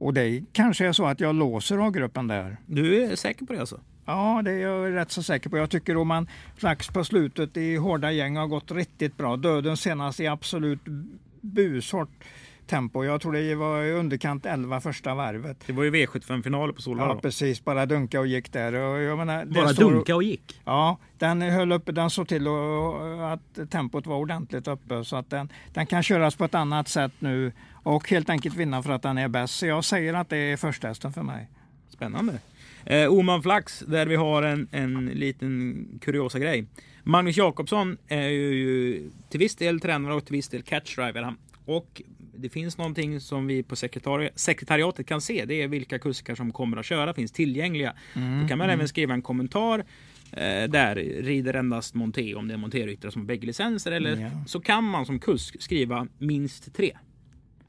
Och 0.00 0.14
det 0.14 0.42
kanske 0.52 0.86
är 0.86 0.92
så 0.92 1.06
att 1.06 1.20
jag 1.20 1.34
låser 1.34 1.86
A-gruppen 1.88 2.26
där. 2.26 2.56
Du 2.66 3.04
är 3.04 3.16
säker 3.16 3.46
på 3.46 3.52
det 3.52 3.60
alltså? 3.60 3.80
Ja, 4.04 4.42
det 4.44 4.50
är 4.50 4.58
jag 4.58 4.94
rätt 4.94 5.10
så 5.10 5.22
säker 5.22 5.50
på. 5.50 5.58
Jag 5.58 5.70
tycker 5.70 5.96
om 5.96 6.08
man 6.08 6.28
flax 6.56 6.88
på 6.88 7.04
slutet 7.04 7.56
i 7.56 7.76
hårda 7.76 8.12
gäng 8.12 8.36
har 8.36 8.46
gått 8.46 8.70
riktigt 8.70 9.16
bra. 9.16 9.36
Döden 9.36 9.76
senast 9.76 10.20
i 10.20 10.26
absolut 10.26 10.80
bushårt 11.40 12.08
tempo. 12.66 13.04
Jag 13.04 13.20
tror 13.20 13.32
det 13.32 13.54
var 13.54 13.82
i 13.82 13.92
underkant 13.92 14.46
11 14.46 14.80
första 14.80 15.14
varvet. 15.14 15.56
Det 15.66 15.72
var 15.72 15.84
ju 15.84 15.90
V75-finaler 15.90 16.72
på 16.72 16.82
Solvalla. 16.82 17.14
Ja, 17.14 17.20
precis. 17.20 17.64
Bara 17.64 17.86
dunka 17.86 18.20
och 18.20 18.26
gick 18.26 18.52
där. 18.52 18.72
Och 18.72 19.00
jag 19.02 19.18
menar, 19.18 19.44
Bara 19.44 19.68
står, 19.68 19.90
dunka 19.90 20.16
och 20.16 20.22
gick? 20.22 20.60
Ja, 20.64 20.98
den 21.18 21.42
höll 21.42 21.72
uppe. 21.72 21.92
Den 21.92 22.10
såg 22.10 22.28
till 22.28 22.46
att 23.32 23.70
tempot 23.70 24.06
var 24.06 24.16
ordentligt 24.16 24.68
uppe. 24.68 25.04
Så 25.04 25.16
att 25.16 25.30
den, 25.30 25.48
den 25.74 25.86
kan 25.86 26.02
köras 26.02 26.36
på 26.36 26.44
ett 26.44 26.54
annat 26.54 26.88
sätt 26.88 27.12
nu 27.18 27.52
och 27.82 28.10
helt 28.10 28.30
enkelt 28.30 28.56
vinna 28.56 28.82
för 28.82 28.92
att 28.92 29.02
den 29.02 29.18
är 29.18 29.28
bäst. 29.28 29.54
Så 29.54 29.66
jag 29.66 29.84
säger 29.84 30.14
att 30.14 30.28
det 30.28 30.36
är 30.36 30.56
första 30.56 30.94
för 30.94 31.22
mig. 31.22 31.48
Spännande. 31.88 32.38
Eh, 32.84 33.12
Oman 33.12 33.42
Flax, 33.42 33.78
där 33.78 34.06
vi 34.06 34.16
har 34.16 34.42
en, 34.42 34.68
en 34.72 35.06
liten 35.06 35.86
kuriosa 36.00 36.38
grej. 36.38 36.66
Magnus 37.02 37.36
Jakobsson 37.36 37.96
är 38.08 38.28
ju 38.28 39.10
till 39.28 39.40
viss 39.40 39.56
del 39.56 39.80
tränare 39.80 40.14
och 40.14 40.24
till 40.24 40.32
viss 40.32 40.48
del 40.48 40.62
catchdriver. 40.62 41.34
Och 41.64 42.02
det 42.36 42.48
finns 42.48 42.78
någonting 42.78 43.20
som 43.20 43.46
vi 43.46 43.62
på 43.62 43.76
sekretari 43.76 44.30
sekretariatet 44.34 45.06
kan 45.06 45.20
se. 45.20 45.44
Det 45.44 45.62
är 45.62 45.68
vilka 45.68 45.98
kuskar 45.98 46.34
som 46.34 46.52
kommer 46.52 46.76
att 46.76 46.86
köra, 46.86 47.14
finns 47.14 47.32
tillgängliga. 47.32 47.94
Mm, 48.14 48.42
Då 48.42 48.48
kan 48.48 48.58
man 48.58 48.64
mm. 48.64 48.74
även 48.74 48.88
skriva 48.88 49.14
en 49.14 49.22
kommentar 49.22 49.78
eh, 50.32 50.68
där 50.68 50.94
rider 51.22 51.54
endast 51.54 51.94
Monté 51.94 52.34
om 52.34 52.48
det 52.48 52.54
är 52.54 52.58
monterryttare 52.58 53.12
som 53.12 53.22
har 53.22 53.26
bägge 53.26 53.46
licenser. 53.46 53.92
Eller 53.92 54.16
ja. 54.16 54.30
så 54.46 54.60
kan 54.60 54.84
man 54.84 55.06
som 55.06 55.18
kusk 55.18 55.62
skriva 55.62 56.06
minst 56.18 56.74
tre. 56.74 56.92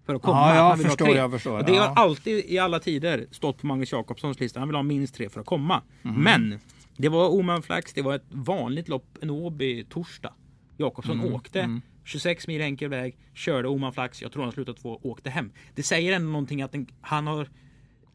För 0.06 0.16
att 0.16 0.22
komma. 0.22 0.56
Ja, 0.56 0.70
jag 0.70 0.82
förstår, 0.82 1.16
jag 1.16 1.32
förstår. 1.32 1.58
Och 1.58 1.66
det 1.66 1.78
har 1.78 1.96
alltid 1.96 2.46
i 2.46 2.60
alla 2.60 2.80
tider 2.80 3.26
stått 3.32 3.58
på 3.58 3.68
Magnus 3.68 3.92
Jakobssons 3.92 4.40
lista. 4.40 4.60
Han 4.60 4.70
vill 4.70 4.76
ha 4.76 4.84
minst 4.84 5.16
tre 5.16 5.30
för 5.30 5.40
att 5.40 5.46
komma. 5.46 5.82
Mm. 6.04 6.24
Men 6.24 6.60
det 6.98 7.10
var 7.10 7.30
Oman 7.30 7.64
Flax, 7.64 7.94
det 7.94 8.02
var 8.02 8.16
ett 8.16 8.26
vanligt 8.30 8.90
lopp, 8.90 9.18
en 9.22 9.30
Åby 9.30 9.84
torsdag. 9.84 10.34
Jakobsson 10.78 11.20
mm. 11.20 11.34
åkte. 11.34 11.62
Mm. 11.62 11.82
26 12.04 12.48
mil 12.48 12.62
enkel 12.62 12.90
väg, 12.90 13.18
körde 13.34 13.68
Oman 13.68 13.94
Flax. 13.94 14.22
Jag 14.22 14.32
tror 14.32 14.44
han 14.44 14.52
slutade 14.52 14.78
två, 14.78 15.00
åkte 15.04 15.30
hem. 15.30 15.52
Det 15.76 15.84
säger 15.84 16.14
ändå 16.14 16.32
någonting 16.32 16.62
att 16.62 16.72
den, 16.72 16.88
han 17.02 17.28
har 17.28 17.48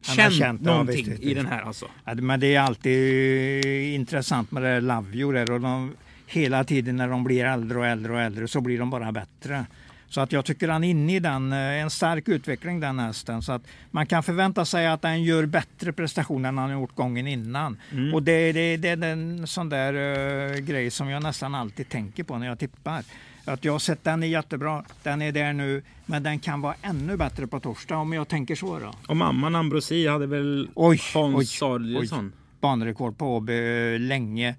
han 0.05 0.15
känt, 0.15 0.35
känt 0.35 0.61
någonting 0.61 1.05
ja, 1.05 1.11
visst, 1.11 1.23
i 1.23 1.33
den 1.33 1.45
här 1.45 1.61
alltså. 1.61 1.85
Ja, 2.05 2.15
men 2.15 2.39
det 2.39 2.55
är 2.55 2.59
alltid 2.61 3.65
intressant 3.95 4.51
med 4.51 4.63
det 4.63 4.81
Lavio 4.81 5.31
där 5.31 5.51
och 5.51 5.61
de, 5.61 5.93
hela 6.27 6.63
tiden 6.63 6.95
när 6.95 7.07
de 7.07 7.23
blir 7.23 7.45
äldre 7.45 7.77
och 7.77 7.85
äldre 7.85 8.13
och 8.13 8.21
äldre 8.21 8.47
så 8.47 8.61
blir 8.61 8.79
de 8.79 8.89
bara 8.89 9.11
bättre. 9.11 9.65
Så 10.09 10.21
att 10.21 10.31
jag 10.31 10.45
tycker 10.45 10.67
han 10.67 10.83
är 10.83 10.89
inne 10.89 11.15
i 11.15 11.19
den, 11.19 11.53
eh, 11.53 11.57
en 11.59 11.89
stark 11.89 12.27
utveckling 12.27 12.79
den 12.79 12.99
hästen. 12.99 13.41
Så 13.41 13.51
att 13.51 13.61
man 13.91 14.05
kan 14.05 14.23
förvänta 14.23 14.65
sig 14.65 14.87
att 14.87 15.01
den 15.01 15.23
gör 15.23 15.45
bättre 15.45 15.93
prestationer 15.93 16.49
än 16.49 16.57
han 16.57 16.71
gjort 16.71 16.95
gången 16.95 17.27
innan. 17.27 17.77
Mm. 17.91 18.13
Och 18.13 18.23
det, 18.23 18.51
det, 18.51 18.77
det 18.77 18.89
är 18.89 19.03
en 19.03 19.47
sån 19.47 19.69
där 19.69 19.93
uh, 19.93 20.57
grej 20.57 20.91
som 20.91 21.09
jag 21.09 21.23
nästan 21.23 21.55
alltid 21.55 21.89
tänker 21.89 22.23
på 22.23 22.37
när 22.37 22.47
jag 22.47 22.59
tippar. 22.59 23.03
Att 23.45 23.65
jag 23.65 23.71
har 23.71 23.79
sett 23.79 24.03
den 24.03 24.23
är 24.23 24.27
jättebra, 24.27 24.83
den 25.03 25.21
är 25.21 25.31
där 25.31 25.53
nu, 25.53 25.83
men 26.05 26.23
den 26.23 26.39
kan 26.39 26.61
vara 26.61 26.75
ännu 26.81 27.17
bättre 27.17 27.47
på 27.47 27.59
torsdag 27.59 27.97
om 27.97 28.13
jag 28.13 28.27
tänker 28.27 28.55
så. 28.55 28.79
Då. 28.79 28.91
Och 29.07 29.17
mamman 29.17 29.55
Ambrosi 29.55 30.07
hade 30.07 30.27
väl 30.27 30.69
oj, 30.75 31.01
Hans 31.13 31.51
Samuelsson? 31.51 32.33
Banrekord 32.61 33.17
på 33.17 33.35
Åby 33.35 33.99
länge. 33.99 34.55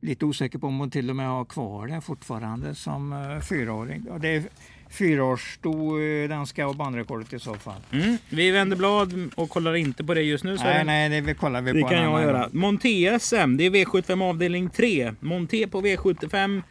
Lite 0.00 0.24
osäker 0.24 0.58
på 0.58 0.66
om 0.66 0.78
hon 0.78 0.90
till 0.90 1.10
och 1.10 1.16
med 1.16 1.26
har 1.26 1.44
kvar 1.44 1.86
det 1.86 2.00
fortfarande 2.00 2.74
som 2.74 3.12
uh, 3.12 3.40
fyraåring. 3.40 4.06
Det 4.20 4.28
är 4.28 4.42
fyraårssto 4.90 5.98
uh, 5.98 6.28
den 6.28 6.46
ska 6.46 6.64
ha 6.64 6.72
banrekordet 6.72 7.32
i 7.32 7.38
så 7.38 7.54
fall. 7.54 7.80
Mm. 7.92 8.16
Vi 8.28 8.50
vänder 8.50 8.76
blad 8.76 9.30
och 9.34 9.50
kollar 9.50 9.74
inte 9.74 10.04
på 10.04 10.14
det 10.14 10.22
just 10.22 10.44
nu. 10.44 10.58
Så 10.58 10.64
nej, 10.64 10.84
nej, 10.84 11.08
det 11.08 11.20
vi 11.20 11.34
kollar 11.34 11.60
vi 11.60 11.72
det 11.72 11.80
på. 11.80 11.88
Det 11.88 11.94
kan 11.94 12.04
jag 12.04 12.22
göra. 12.22 12.48
Monté 12.52 13.18
SM, 13.20 13.56
det 13.56 13.64
är 13.64 13.70
V75 13.70 14.28
avdelning 14.28 14.70
3. 14.70 15.14
Monté 15.20 15.66
på 15.66 15.80
V75 15.80 16.62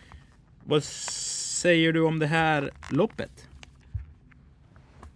vad 0.69 0.83
säger 0.83 1.93
du 1.93 2.01
om 2.01 2.19
det 2.19 2.27
här 2.27 2.71
loppet? 2.89 3.48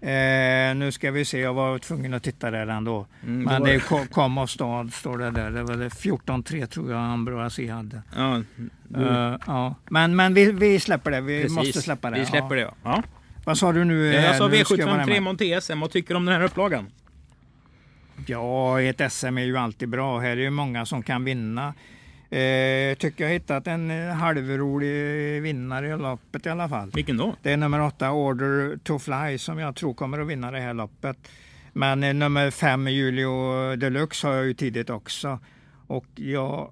Eh, 0.03 0.75
nu 0.75 0.91
ska 0.91 1.11
vi 1.11 1.25
se, 1.25 1.39
jag 1.39 1.53
var 1.53 1.79
tvungen 1.79 2.13
att 2.13 2.23
titta 2.23 2.51
där 2.51 2.67
ändå. 2.67 3.07
Mm, 3.23 3.43
Men 3.43 3.63
det 3.63 3.79
kom, 3.79 4.07
kom 4.07 4.37
av 4.37 4.47
stad, 4.47 4.93
står 4.93 5.17
det 5.17 5.31
där. 5.31 5.51
Det 5.51 5.63
var 5.63 5.75
14-3 5.75 6.65
tror 6.65 6.91
jag 6.91 6.99
Ambroasi 6.99 7.67
hade. 7.67 8.01
Ja, 8.15 8.41
uh, 8.97 9.37
ja. 9.47 9.75
Men, 9.89 10.15
men 10.15 10.33
vi, 10.33 10.51
vi 10.51 10.79
släpper 10.79 11.11
det, 11.11 11.21
vi 11.21 11.41
Precis. 11.41 11.57
måste 11.57 11.81
släppa 11.81 12.09
det. 12.09 12.19
Vi 12.19 12.25
släpper 12.25 12.55
ja. 12.55 12.65
det 12.65 12.73
ja. 12.83 13.03
Vad 13.45 13.57
sa 13.57 13.71
du 13.71 13.83
nu? 13.83 14.13
Jag 14.13 14.35
sa 14.35 14.49
V753 14.49 15.19
Monté 15.19 15.61
SM, 15.61 15.79
vad 15.79 15.91
tycker 15.91 16.13
du 16.13 16.15
om 16.17 16.25
den 16.25 16.35
här 16.35 16.43
upplagan? 16.43 16.91
Ja, 18.25 18.81
ett 18.81 19.11
SM 19.11 19.37
är 19.37 19.45
ju 19.45 19.57
alltid 19.57 19.89
bra. 19.89 20.19
Här 20.19 20.29
är 20.29 20.37
ju 20.37 20.49
många 20.49 20.85
som 20.85 21.03
kan 21.03 21.23
vinna. 21.23 21.73
Eh, 22.33 22.95
tycker 22.95 23.23
jag 23.23 23.31
hittat 23.31 23.67
en 23.67 23.91
eh, 23.91 24.13
halvrolig 24.13 25.41
vinnare 25.41 25.87
i 25.87 25.97
loppet 25.97 26.45
i 26.45 26.49
alla 26.49 26.69
fall. 26.69 26.91
Vilken 26.93 27.17
då? 27.17 27.35
Det 27.41 27.51
är 27.51 27.57
nummer 27.57 27.81
åtta 27.81 28.11
Order 28.11 28.77
to 28.83 28.99
Fly 28.99 29.37
som 29.37 29.59
jag 29.59 29.75
tror 29.75 29.93
kommer 29.93 30.19
att 30.19 30.27
vinna 30.27 30.51
det 30.51 30.59
här 30.59 30.73
loppet. 30.73 31.17
Men 31.73 32.03
eh, 32.03 32.13
nummer 32.13 32.51
fem 32.51 32.87
Julio 32.87 33.75
Deluxe 33.75 34.27
har 34.27 34.33
jag 34.33 34.45
ju 34.45 34.53
tidigt 34.53 34.89
också. 34.89 35.39
Och 35.87 36.05
jag, 36.15 36.71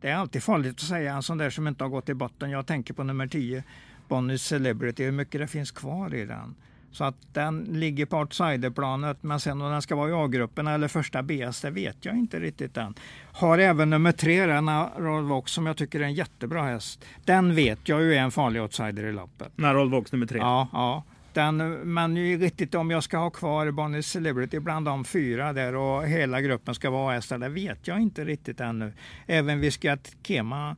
det 0.00 0.08
är 0.08 0.14
alltid 0.14 0.42
farligt 0.42 0.74
att 0.74 0.80
säga 0.80 1.14
en 1.14 1.22
sån 1.22 1.38
där 1.38 1.50
som 1.50 1.68
inte 1.68 1.84
har 1.84 1.88
gått 1.88 2.08
i 2.08 2.14
botten. 2.14 2.50
Jag 2.50 2.66
tänker 2.66 2.94
på 2.94 3.04
nummer 3.04 3.26
tio 3.26 3.62
Bonnie 4.08 4.38
Celebrity, 4.38 5.04
hur 5.04 5.12
mycket 5.12 5.40
det 5.40 5.46
finns 5.46 5.70
kvar 5.70 6.14
i 6.14 6.24
den. 6.24 6.54
Så 6.92 7.04
att 7.04 7.34
den 7.34 7.64
ligger 7.64 8.06
på 8.06 8.18
outsiderplanet, 8.18 9.22
men 9.22 9.40
sen 9.40 9.62
om 9.62 9.70
den 9.70 9.82
ska 9.82 9.96
vara 9.96 10.10
i 10.10 10.12
A-gruppen 10.12 10.66
eller 10.66 10.88
första 10.88 11.22
BS, 11.22 11.60
det 11.60 11.70
vet 11.70 12.04
jag 12.04 12.16
inte 12.16 12.40
riktigt 12.40 12.76
än. 12.76 12.94
Har 13.32 13.58
även 13.58 13.90
nummer 13.90 14.12
tre, 14.12 14.60
Narol 14.60 15.24
Vox, 15.24 15.52
som 15.52 15.66
jag 15.66 15.76
tycker 15.76 16.00
är 16.00 16.04
en 16.04 16.14
jättebra 16.14 16.62
häst. 16.62 17.04
Den 17.24 17.54
vet 17.54 17.88
jag 17.88 18.02
ju 18.02 18.14
är 18.14 18.20
en 18.20 18.30
farlig 18.30 18.62
outsider 18.62 19.04
i 19.04 19.12
loppet. 19.12 19.58
Narol 19.58 19.90
Vox 19.90 20.12
nummer 20.12 20.26
tre? 20.26 20.38
Ja, 20.38 20.68
ja. 20.72 21.04
Den, 21.32 21.56
men 21.72 22.38
riktigt 22.38 22.74
om 22.74 22.90
jag 22.90 23.04
ska 23.04 23.18
ha 23.18 23.30
kvar 23.30 23.70
Bonnie 23.70 24.02
Celebrity 24.02 24.60
bland 24.60 24.86
de 24.86 25.04
fyra 25.04 25.52
där 25.52 25.74
och 25.74 26.06
hela 26.06 26.40
gruppen 26.40 26.74
ska 26.74 26.90
vara 26.90 27.14
hästar, 27.14 27.38
det 27.38 27.48
vet 27.48 27.88
jag 27.88 28.00
inte 28.00 28.24
riktigt 28.24 28.60
ännu. 28.60 28.92
Även 29.26 29.60
Viskat 29.60 30.12
Kema 30.22 30.76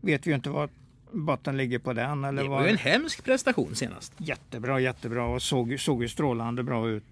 vet 0.00 0.26
vi 0.26 0.30
ju 0.30 0.34
inte 0.34 0.50
vad 0.50 0.70
botten 1.12 1.56
ligger 1.56 1.78
på 1.78 1.92
den. 1.92 2.24
Eller 2.24 2.42
det 2.42 2.48
var 2.48 2.64
ju 2.64 2.70
en 2.70 2.78
hemsk 2.78 3.24
prestation 3.24 3.74
senast. 3.74 4.12
Jättebra, 4.16 4.80
jättebra 4.80 5.24
och 5.24 5.42
såg, 5.42 5.80
såg 5.80 6.02
ju 6.02 6.08
strålande 6.08 6.62
bra 6.62 6.88
ut. 6.88 7.04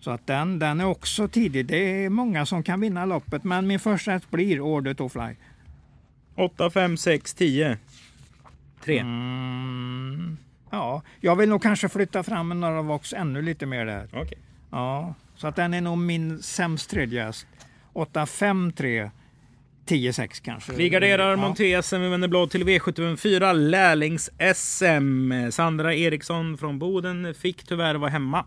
Så 0.00 0.10
att 0.10 0.26
den, 0.26 0.58
den 0.58 0.80
är 0.80 0.84
också 0.86 1.28
tidig. 1.28 1.66
Det 1.66 2.04
är 2.04 2.08
många 2.08 2.46
som 2.46 2.62
kan 2.62 2.80
vinna 2.80 3.04
loppet, 3.04 3.44
men 3.44 3.66
min 3.66 3.80
första 3.80 4.10
häst 4.10 4.30
blir 4.30 4.60
Order 4.60 4.94
to 4.94 5.08
Fly. 5.08 5.34
8, 6.34 6.70
5, 6.70 6.96
6, 6.96 7.34
10. 7.34 7.78
3. 8.84 8.98
Mm, 8.98 10.36
ja, 10.70 11.02
jag 11.20 11.36
vill 11.36 11.48
nog 11.48 11.62
kanske 11.62 11.88
flytta 11.88 12.22
fram 12.22 12.52
en 12.52 12.60
Norra 12.60 12.82
Vox 12.82 13.12
ännu 13.12 13.42
lite 13.42 13.66
mer 13.66 13.86
där. 13.86 14.04
Okay. 14.04 14.38
Ja, 14.70 15.14
så 15.36 15.46
att 15.46 15.56
den 15.56 15.74
är 15.74 15.80
nog 15.80 15.98
min 15.98 16.42
sämst 16.42 16.90
tredje 16.90 17.24
häst. 17.24 17.46
8, 17.92 18.26
5, 18.26 18.72
3. 18.72 19.10
10-6 19.86 20.42
kanske. 20.42 20.72
Vi 20.72 20.88
garderar 20.88 21.30
ja. 21.30 21.36
Monté-SM, 21.36 21.98
vi 21.98 22.08
vänder 22.08 22.28
blad 22.28 22.50
till 22.50 22.64
V754 22.64 23.52
lärlings-SM. 23.52 25.50
Sandra 25.50 25.94
Eriksson 25.94 26.58
från 26.58 26.78
Boden 26.78 27.34
fick 27.34 27.64
tyvärr 27.64 27.94
vara 27.94 28.10
hemma. 28.10 28.44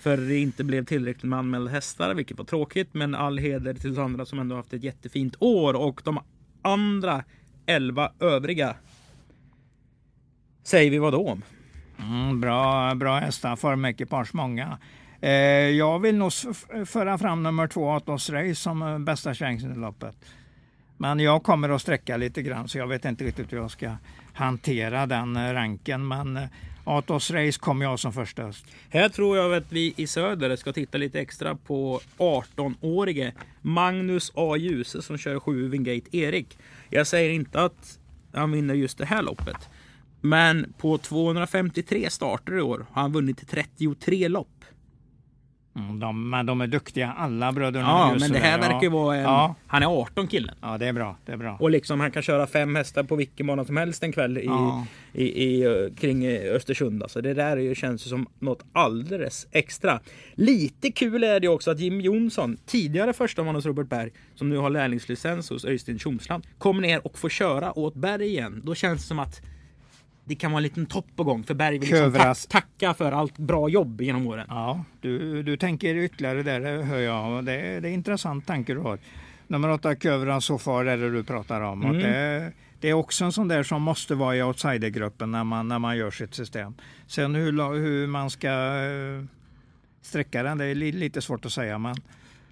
För 0.00 0.16
det 0.16 0.36
inte 0.36 0.64
blev 0.64 0.84
tillräckligt 0.84 1.24
med 1.24 1.38
anmälda 1.38 1.70
hästar, 1.70 2.14
vilket 2.14 2.38
var 2.38 2.44
tråkigt. 2.44 2.88
Men 2.92 3.14
all 3.14 3.38
heder 3.38 3.74
till 3.74 3.94
Sandra 3.94 4.26
som 4.26 4.38
ändå 4.38 4.56
haft 4.56 4.72
ett 4.72 4.84
jättefint 4.84 5.36
år. 5.38 5.74
Och 5.74 6.00
de 6.04 6.20
andra 6.62 7.24
11 7.66 8.12
övriga 8.20 8.74
säger 10.62 10.90
vi 10.90 10.98
vad 10.98 11.12
då 11.12 11.28
om? 11.28 11.42
Mm, 11.98 12.40
bra, 12.40 12.94
bra 12.94 13.18
hästar, 13.18 13.56
formekipage 13.56 14.34
många. 14.34 14.78
Eh, 15.20 15.30
jag 15.70 15.98
vill 15.98 16.16
nog 16.16 16.32
föra 16.86 17.18
fram 17.18 17.42
nummer 17.42 17.66
två, 17.66 17.90
Atos 17.90 18.30
Race, 18.30 18.54
som 18.54 18.82
eh, 18.82 18.98
bästa 18.98 19.34
chansen 19.34 19.72
i 19.72 19.76
loppet. 19.76 20.16
Men 21.00 21.20
jag 21.20 21.42
kommer 21.42 21.68
att 21.68 21.82
sträcka 21.82 22.16
lite 22.16 22.42
grann 22.42 22.68
så 22.68 22.78
jag 22.78 22.86
vet 22.86 23.04
inte 23.04 23.24
riktigt 23.24 23.52
hur 23.52 23.56
jag 23.56 23.70
ska 23.70 23.96
hantera 24.32 25.06
den 25.06 25.36
eh, 25.36 25.52
ranken. 25.52 26.08
Men 26.08 26.36
eh, 26.36 26.44
Atos 26.84 27.30
Race 27.30 27.58
kommer 27.60 27.84
jag 27.84 27.98
som 27.98 28.12
första 28.12 28.42
häst. 28.42 28.64
Här 28.88 29.08
tror 29.08 29.36
jag 29.36 29.54
att 29.54 29.72
vi 29.72 29.94
i 29.96 30.06
söder 30.06 30.56
ska 30.56 30.72
titta 30.72 30.98
lite 30.98 31.20
extra 31.20 31.54
på 31.54 32.00
18-årige 32.18 33.32
Magnus 33.60 34.32
A. 34.34 34.56
Djuse 34.56 35.02
som 35.02 35.18
kör 35.18 35.40
7 35.40 35.68
Wingate 35.68 36.16
Erik. 36.16 36.58
Jag 36.90 37.06
säger 37.06 37.30
inte 37.30 37.60
att 37.62 37.98
han 38.32 38.52
vinner 38.52 38.74
just 38.74 38.98
det 38.98 39.06
här 39.06 39.22
loppet. 39.22 39.68
Men 40.20 40.72
på 40.78 40.98
253 40.98 42.10
starter 42.10 42.58
i 42.58 42.60
år 42.60 42.86
har 42.90 43.02
han 43.02 43.12
vunnit 43.12 43.48
33 43.48 44.28
lopp. 44.28 44.64
Mm, 45.76 46.00
de, 46.00 46.30
men 46.30 46.46
de 46.46 46.60
är 46.60 46.66
duktiga 46.66 47.12
alla 47.18 47.52
bröderna 47.52 47.86
Ja, 47.86 48.16
men 48.20 48.32
det 48.32 48.38
här 48.38 48.58
där. 48.58 48.68
verkar 48.68 48.82
ju 48.82 48.88
vara 48.88 49.16
en... 49.16 49.22
Ja. 49.22 49.54
Han 49.66 49.82
är 49.82 49.86
18 50.00 50.26
killen. 50.26 50.54
Ja, 50.60 50.78
det 50.78 50.86
är 50.86 50.92
bra. 50.92 51.16
Det 51.26 51.32
är 51.32 51.36
bra. 51.36 51.56
Och 51.60 51.70
liksom 51.70 52.00
han 52.00 52.10
kan 52.10 52.22
köra 52.22 52.46
fem 52.46 52.76
hästar 52.76 53.02
på 53.02 53.16
vilken 53.16 53.46
bana 53.46 53.64
som 53.64 53.76
helst 53.76 54.02
en 54.02 54.12
kväll 54.12 54.38
i, 54.38 54.44
Ja. 54.44 54.86
i, 55.12 55.24
i, 55.44 55.90
kring 56.00 56.26
Östersund. 56.28 57.02
Alltså 57.02 57.20
det 57.20 57.34
där 57.34 57.56
är 57.56 57.60
ju, 57.60 57.74
känns 57.74 58.08
som 58.08 58.26
något 58.38 58.62
alldeles 58.72 59.46
extra. 59.52 60.00
Lite 60.34 60.90
kul 60.90 61.24
är 61.24 61.40
det 61.40 61.48
också 61.48 61.70
att 61.70 61.80
Jim 61.80 62.00
Jonsson, 62.00 62.56
tidigare 62.66 63.12
första 63.12 63.42
man 63.44 63.54
hos 63.54 63.66
Robert 63.66 63.88
Berg, 63.88 64.10
som 64.34 64.48
nu 64.48 64.56
har 64.56 64.70
lärlingslicens 64.70 65.50
hos 65.50 65.64
Öystein 65.64 65.98
Tjomsland, 65.98 66.46
kommer 66.58 66.82
ner 66.82 67.06
och 67.06 67.18
får 67.18 67.28
köra 67.28 67.78
åt 67.78 67.94
Berg 67.94 68.26
igen. 68.26 68.62
Då 68.64 68.74
känns 68.74 69.00
det 69.00 69.06
som 69.06 69.18
att 69.18 69.40
det 70.30 70.36
kan 70.36 70.52
vara 70.52 70.58
en 70.58 70.62
liten 70.62 70.86
topp 70.86 71.06
på 71.16 71.24
gång 71.24 71.44
för 71.44 71.54
Berg 71.54 71.78
vill 71.78 71.80
liksom 71.80 71.98
Kövras. 71.98 72.46
tack, 72.46 72.66
tacka 72.78 72.94
för 72.94 73.12
allt 73.12 73.38
bra 73.38 73.68
jobb 73.68 74.00
genom 74.00 74.26
åren. 74.26 74.46
Ja, 74.48 74.84
du, 75.00 75.42
du 75.42 75.56
tänker 75.56 75.94
ytterligare 75.94 76.42
där, 76.42 76.60
det 76.60 76.82
hör 76.82 76.98
jag. 76.98 77.44
Det, 77.44 77.80
det 77.80 77.88
är 77.88 77.92
intressant 77.92 78.46
tanke 78.46 78.74
du 78.74 78.80
har. 78.80 78.98
Nummer 79.46 79.70
åtta, 79.70 79.94
Kövra 79.94 80.40
Sofar, 80.40 80.84
är 80.84 80.96
det 80.96 81.10
du 81.10 81.24
pratar 81.24 81.60
om. 81.60 81.82
Mm. 81.82 81.98
Det, 81.98 82.52
det 82.80 82.88
är 82.88 82.92
också 82.92 83.24
en 83.24 83.32
sån 83.32 83.48
där 83.48 83.62
som 83.62 83.82
måste 83.82 84.14
vara 84.14 84.36
i 84.36 84.42
outsidergruppen 84.42 85.30
när 85.30 85.44
man, 85.44 85.68
när 85.68 85.78
man 85.78 85.96
gör 85.96 86.10
sitt 86.10 86.34
system. 86.34 86.74
Sen 87.06 87.34
hur, 87.34 87.78
hur 87.78 88.06
man 88.06 88.30
ska 88.30 88.48
eh, 88.48 89.24
sträcka 90.02 90.42
den, 90.42 90.58
det 90.58 90.64
är 90.64 90.74
li, 90.74 90.92
lite 90.92 91.22
svårt 91.22 91.44
att 91.44 91.52
säga. 91.52 91.78
Men 91.78 91.96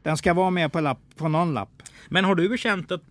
den 0.03 0.17
ska 0.17 0.35
vara 0.35 0.51
med 0.51 0.73
på, 0.73 0.81
lapp, 0.81 1.01
på 1.17 1.29
någon 1.29 1.55
lapp. 1.55 1.83
Men 2.09 2.25
har 2.25 2.35
du 2.35 2.59
känt 2.59 2.93
att 2.93 3.03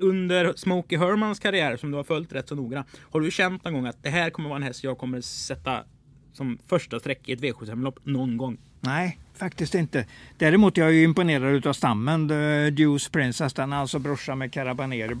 under 0.00 0.52
Smokey 0.56 0.98
Hermans 0.98 1.38
karriär 1.38 1.76
som 1.76 1.90
du 1.90 1.96
har 1.96 2.04
följt 2.04 2.32
rätt 2.32 2.48
så 2.48 2.54
noga. 2.54 2.84
Har 3.00 3.20
du 3.20 3.30
känt 3.30 3.64
någon 3.64 3.74
gång 3.74 3.86
att 3.86 4.02
det 4.02 4.10
här 4.10 4.30
kommer 4.30 4.48
vara 4.48 4.56
en 4.56 4.62
häst 4.62 4.84
jag 4.84 4.98
kommer 4.98 5.20
sätta 5.20 5.84
som 6.32 6.58
första 6.66 7.00
streck 7.00 7.28
i 7.28 7.32
ett 7.32 7.40
V75-lopp 7.40 7.98
någon 8.04 8.36
gång? 8.36 8.58
Nej, 8.80 9.18
faktiskt 9.34 9.74
inte. 9.74 10.06
Däremot 10.38 10.78
är 10.78 10.82
jag 10.82 10.92
ju 10.92 11.02
imponerad 11.02 11.66
av 11.66 11.72
stammen. 11.72 12.28
The 12.28 12.70
Deuce 12.70 13.08
Princess, 13.08 13.52
den 13.52 13.72
är 13.72 13.76
alltså 13.76 13.98
brorsa 13.98 14.34
med 14.34 14.52
Carabaneri 14.52 15.16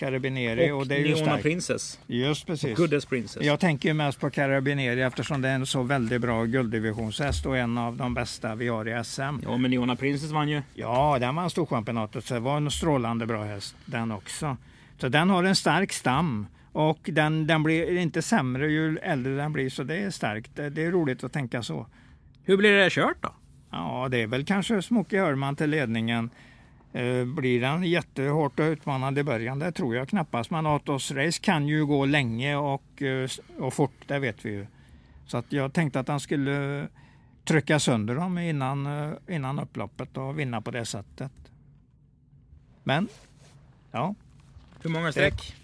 Carabinieri 0.00 0.70
Och, 0.70 0.78
och 0.78 0.86
det 0.86 0.94
är 0.94 0.98
ju 0.98 1.04
Neona 1.04 1.24
starkt. 1.24 1.42
Princess. 1.42 1.98
Just 2.06 2.46
precis. 2.46 2.76
Goodest 2.76 3.08
Princess. 3.08 3.42
Jag 3.42 3.60
tänker 3.60 3.88
ju 3.88 3.94
mest 3.94 4.20
på 4.20 4.30
Carabinieri 4.30 5.02
eftersom 5.02 5.42
det 5.42 5.48
är 5.48 5.54
en 5.54 5.66
så 5.66 5.82
väldigt 5.82 6.20
bra 6.20 6.44
gulddivisionshäst 6.44 7.46
och 7.46 7.56
en 7.56 7.78
av 7.78 7.96
de 7.96 8.14
bästa 8.14 8.54
vi 8.54 8.68
har 8.68 9.00
i 9.00 9.04
SM. 9.04 9.22
Ja, 9.42 9.56
men 9.56 9.70
Neona 9.70 9.96
Princess 9.96 10.30
vann 10.30 10.48
ju. 10.48 10.62
Ja, 10.74 11.18
den 11.20 11.34
vann 11.36 11.50
Storchampionatet 11.50 12.24
så 12.24 12.34
det 12.34 12.40
var 12.40 12.56
en 12.56 12.70
strålande 12.70 13.26
bra 13.26 13.44
häst 13.44 13.76
den 13.84 14.12
också. 14.12 14.56
Så 14.98 15.08
den 15.08 15.30
har 15.30 15.44
en 15.44 15.56
stark 15.56 15.92
stam 15.92 16.46
och 16.72 16.98
den, 17.12 17.46
den 17.46 17.62
blir 17.62 17.96
inte 17.96 18.22
sämre 18.22 18.72
ju 18.72 18.98
äldre 18.98 19.36
den 19.36 19.52
blir 19.52 19.70
så 19.70 19.82
det 19.82 19.96
är 19.96 20.10
starkt. 20.10 20.50
Det, 20.56 20.70
det 20.70 20.84
är 20.84 20.90
roligt 20.90 21.24
att 21.24 21.32
tänka 21.32 21.62
så. 21.62 21.86
Hur 22.44 22.56
blir 22.56 22.72
det 22.72 22.90
kört 22.90 23.22
då? 23.22 23.34
Ja, 23.70 24.08
det 24.10 24.22
är 24.22 24.26
väl 24.26 24.44
kanske 24.44 24.82
Smokey 24.82 25.18
Hörman 25.18 25.56
till 25.56 25.70
ledningen. 25.70 26.30
Eh, 26.92 27.24
blir 27.24 27.60
den 27.60 27.82
jättehårt 27.82 28.60
och 28.60 28.64
utmanande 28.64 29.20
i 29.20 29.24
början? 29.24 29.58
Det 29.58 29.72
tror 29.72 29.96
jag 29.96 30.08
knappast. 30.08 30.50
Men 30.50 30.66
Atos 30.66 31.10
Race 31.10 31.40
kan 31.42 31.68
ju 31.68 31.86
gå 31.86 32.04
länge 32.06 32.56
och, 32.56 33.02
eh, 33.02 33.28
och 33.58 33.74
fort, 33.74 33.94
det 34.06 34.18
vet 34.18 34.44
vi 34.44 34.50
ju. 34.50 34.66
Så 35.26 35.36
att 35.36 35.52
jag 35.52 35.72
tänkte 35.72 36.00
att 36.00 36.08
han 36.08 36.20
skulle 36.20 36.88
trycka 37.44 37.78
sönder 37.78 38.14
dem 38.14 38.38
innan, 38.38 38.86
eh, 38.86 39.12
innan 39.28 39.58
upploppet 39.58 40.16
och 40.16 40.38
vinna 40.38 40.60
på 40.60 40.70
det 40.70 40.84
sättet. 40.84 41.32
Men, 42.82 43.08
ja. 43.90 44.14
Hur 44.82 44.90
många 44.90 45.12
streck? 45.12 45.56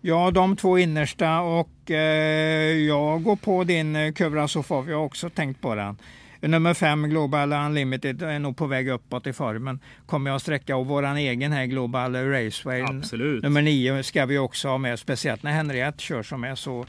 Ja, 0.00 0.30
de 0.30 0.56
två 0.56 0.78
innersta 0.78 1.40
och 1.40 1.90
eh, 1.90 2.72
jag 2.72 3.22
går 3.22 3.36
på 3.36 3.64
din 3.64 4.14
Kövra 4.14 4.48
Sofov. 4.48 4.90
Jag 4.90 4.96
har 4.96 5.04
också 5.04 5.30
tänkt 5.30 5.60
på 5.60 5.74
den. 5.74 5.96
Nummer 6.40 6.74
fem 6.74 7.08
Global 7.08 7.52
Unlimited 7.52 8.22
är 8.22 8.38
nog 8.38 8.56
på 8.56 8.66
väg 8.66 8.88
uppåt 8.88 9.26
i 9.26 9.32
formen. 9.32 9.80
Kommer 10.06 10.30
jag 10.30 10.36
att 10.36 10.42
sträcka 10.42 10.76
och 10.76 10.86
våran 10.86 11.16
egen 11.16 11.52
här 11.52 11.66
Global 11.66 12.16
Raceway. 12.16 12.82
Absolut. 12.82 13.42
Nummer 13.42 13.62
nio 13.62 14.02
ska 14.02 14.26
vi 14.26 14.38
också 14.38 14.68
ha 14.68 14.78
med, 14.78 14.98
speciellt 14.98 15.42
när 15.42 15.52
Henriette 15.52 16.02
kör 16.02 16.22
som 16.22 16.44
är 16.44 16.54
så 16.54 16.86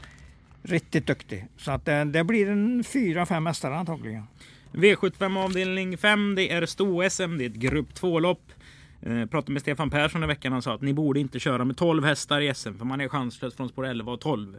riktigt 0.62 1.06
duktig. 1.06 1.46
Så 1.56 1.70
att 1.70 1.84
det, 1.84 2.04
det 2.04 2.24
blir 2.24 2.48
en 2.48 2.84
fyra, 2.84 3.26
fem 3.26 3.44
mästare 3.44 3.76
antagligen. 3.76 4.26
V75 4.72 5.44
avdelning 5.44 5.98
5. 5.98 6.34
Det 6.34 6.52
är 6.52 6.66
sto-SM. 6.66 7.38
Det 7.38 7.44
är 7.44 7.50
ett 7.50 7.54
grupp 7.54 7.88
2-lopp. 7.94 8.52
Eh, 9.02 9.26
pratade 9.26 9.52
med 9.52 9.62
Stefan 9.62 9.90
Persson 9.90 10.24
i 10.24 10.26
veckan. 10.26 10.52
Han 10.52 10.62
sa 10.62 10.74
att 10.74 10.82
ni 10.82 10.92
borde 10.92 11.20
inte 11.20 11.38
köra 11.38 11.64
med 11.64 11.76
12 11.76 12.04
hästar 12.04 12.40
i 12.40 12.54
SM 12.54 12.78
för 12.78 12.84
man 12.84 13.00
är 13.00 13.08
chanslös 13.08 13.54
från 13.54 13.68
spår 13.68 13.86
11 13.86 14.12
och 14.12 14.20
12. 14.20 14.56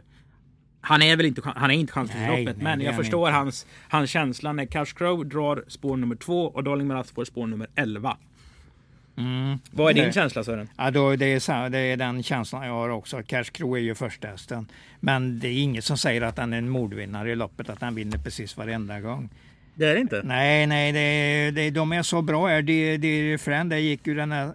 Han 0.80 1.02
är 1.02 1.16
väl 1.16 1.26
inte, 1.26 1.42
han 1.56 1.70
är 1.70 1.74
inte 1.74 1.92
chanslös 1.92 2.16
i 2.16 2.20
Nej, 2.20 2.44
loppet, 2.44 2.56
nej, 2.56 2.64
men 2.64 2.80
är 2.80 2.84
jag 2.84 2.96
förstår 2.96 3.30
hans, 3.30 3.66
hans 3.88 4.10
känsla 4.10 4.52
när 4.52 4.66
Cash 4.66 4.84
Crow 4.96 5.26
drar 5.28 5.64
spår 5.68 5.96
nummer 5.96 6.16
2 6.16 6.44
och 6.46 6.64
Darling 6.64 6.86
Marat 6.86 7.10
får 7.10 7.24
spår 7.24 7.46
nummer 7.46 7.66
11. 7.74 8.16
Vad 9.70 9.90
är 9.90 9.94
din 9.94 10.04
Det- 10.04 10.12
känsla 10.12 10.44
Sören? 10.44 10.68
Ja, 10.76 10.90
då, 10.90 11.16
det, 11.16 11.26
är, 11.48 11.68
det 11.70 11.78
är 11.78 11.96
den 11.96 12.22
känslan 12.22 12.66
jag 12.66 12.72
har 12.72 12.88
också. 12.88 13.22
Cash 13.22 13.44
Crow 13.44 13.76
är 13.76 13.80
ju 13.80 13.94
första 13.94 14.28
hästen. 14.28 14.66
Men 15.00 15.38
det 15.40 15.48
är 15.48 15.62
inget 15.62 15.84
som 15.84 15.98
säger 15.98 16.22
att 16.22 16.38
han 16.38 16.52
är 16.52 16.58
en 16.58 16.68
mordvinnare 16.68 17.30
i 17.32 17.34
loppet, 17.36 17.68
att 17.70 17.80
han 17.80 17.94
vinner 17.94 18.18
precis 18.18 18.56
varenda 18.56 19.00
gång. 19.00 19.28
Det 19.74 19.84
är 19.86 19.94
det 19.94 20.00
inte. 20.00 20.22
Nej, 20.24 20.66
nej, 20.66 20.92
det, 20.92 21.50
det, 21.62 21.70
de 21.70 21.92
är 21.92 22.02
så 22.02 22.22
bra 22.22 22.46
här. 22.46 22.62
Det, 22.62 22.96
det, 22.96 23.38
Friend, 23.40 23.70
det 23.70 23.80
gick 23.80 24.06
ju 24.06 24.14
den 24.14 24.32
här, 24.32 24.52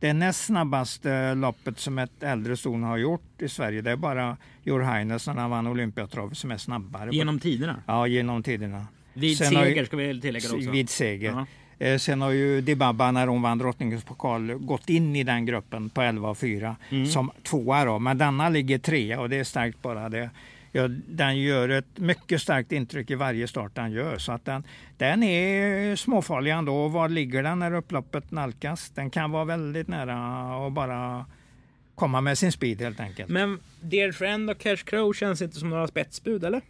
det 0.00 0.12
näst 0.12 0.44
snabbaste 0.44 1.34
loppet 1.34 1.78
som 1.80 1.98
ett 1.98 2.22
äldre 2.22 2.56
ston 2.56 2.82
har 2.82 2.96
gjort 2.96 3.42
i 3.42 3.48
Sverige. 3.48 3.80
Det 3.82 3.90
är 3.90 3.96
bara 3.96 4.36
Your 4.64 4.80
Highness 4.82 5.26
när 5.26 5.34
han 5.34 5.50
vann 5.50 5.66
Olympiatravet 5.66 6.38
som 6.38 6.50
är 6.50 6.56
snabbare. 6.56 7.10
Genom 7.12 7.40
tiderna. 7.40 7.82
Ja, 7.86 8.06
genom 8.06 8.42
tiderna. 8.42 8.86
Vid 9.14 9.38
Sen 9.38 9.52
ju- 9.52 9.56
seger 9.58 9.84
ska 9.84 9.96
vi 9.96 10.20
tillägga 10.20 10.48
det 10.48 10.54
också. 10.56 10.70
Vid 10.70 10.90
seger. 10.90 11.30
Ja. 11.30 11.46
Eh, 11.86 11.98
Sen 11.98 12.20
har 12.22 12.30
ju 12.30 12.60
Dibaba 12.60 13.10
när 13.10 13.26
hon 13.26 13.42
vann 13.42 13.58
drottningens 13.58 14.04
pokal 14.04 14.54
gått 14.54 14.88
in 14.88 15.16
i 15.16 15.22
den 15.24 15.46
gruppen 15.46 15.90
på 15.90 16.02
11 16.02 16.28
och 16.28 16.38
4 16.38 16.76
Mm. 16.90 17.06
som 17.06 17.30
tvåa 17.42 17.84
då. 17.84 17.98
Men 17.98 18.18
denna 18.18 18.48
ligger 18.48 18.78
trea 18.78 19.20
och 19.20 19.28
det 19.30 19.36
är 19.36 19.44
starkt 19.44 19.82
bara 19.82 20.08
det. 20.08 20.30
Ja, 20.72 20.88
den 21.08 21.38
gör 21.38 21.68
ett 21.68 21.98
mycket 21.98 22.42
starkt 22.42 22.72
intryck 22.72 23.10
i 23.10 23.14
varje 23.14 23.48
start 23.48 23.74
den 23.74 23.92
gör. 23.92 24.18
Så 24.18 24.32
att 24.32 24.44
den, 24.44 24.64
den 24.96 25.22
är 25.22 25.96
småfarlig 25.96 26.50
ändå. 26.50 26.88
Var 26.88 27.08
ligger 27.08 27.42
den 27.42 27.58
när 27.58 27.74
upploppet 27.74 28.30
nalkas? 28.30 28.90
Den 28.90 29.10
kan 29.10 29.30
vara 29.30 29.44
väldigt 29.44 29.88
nära 29.88 30.56
och 30.56 30.72
bara 30.72 31.26
komma 31.94 32.20
med 32.20 32.38
sin 32.38 32.52
speed 32.52 32.80
helt 32.80 33.00
enkelt. 33.00 33.28
Men 33.28 33.58
Dear 33.80 34.12
Friend 34.12 34.50
och 34.50 34.58
Cash 34.58 34.76
Crow 34.76 35.12
känns 35.12 35.42
inte 35.42 35.56
som 35.56 35.70
några 35.70 35.86
spetsbud 35.86 36.44
eller? 36.44 36.60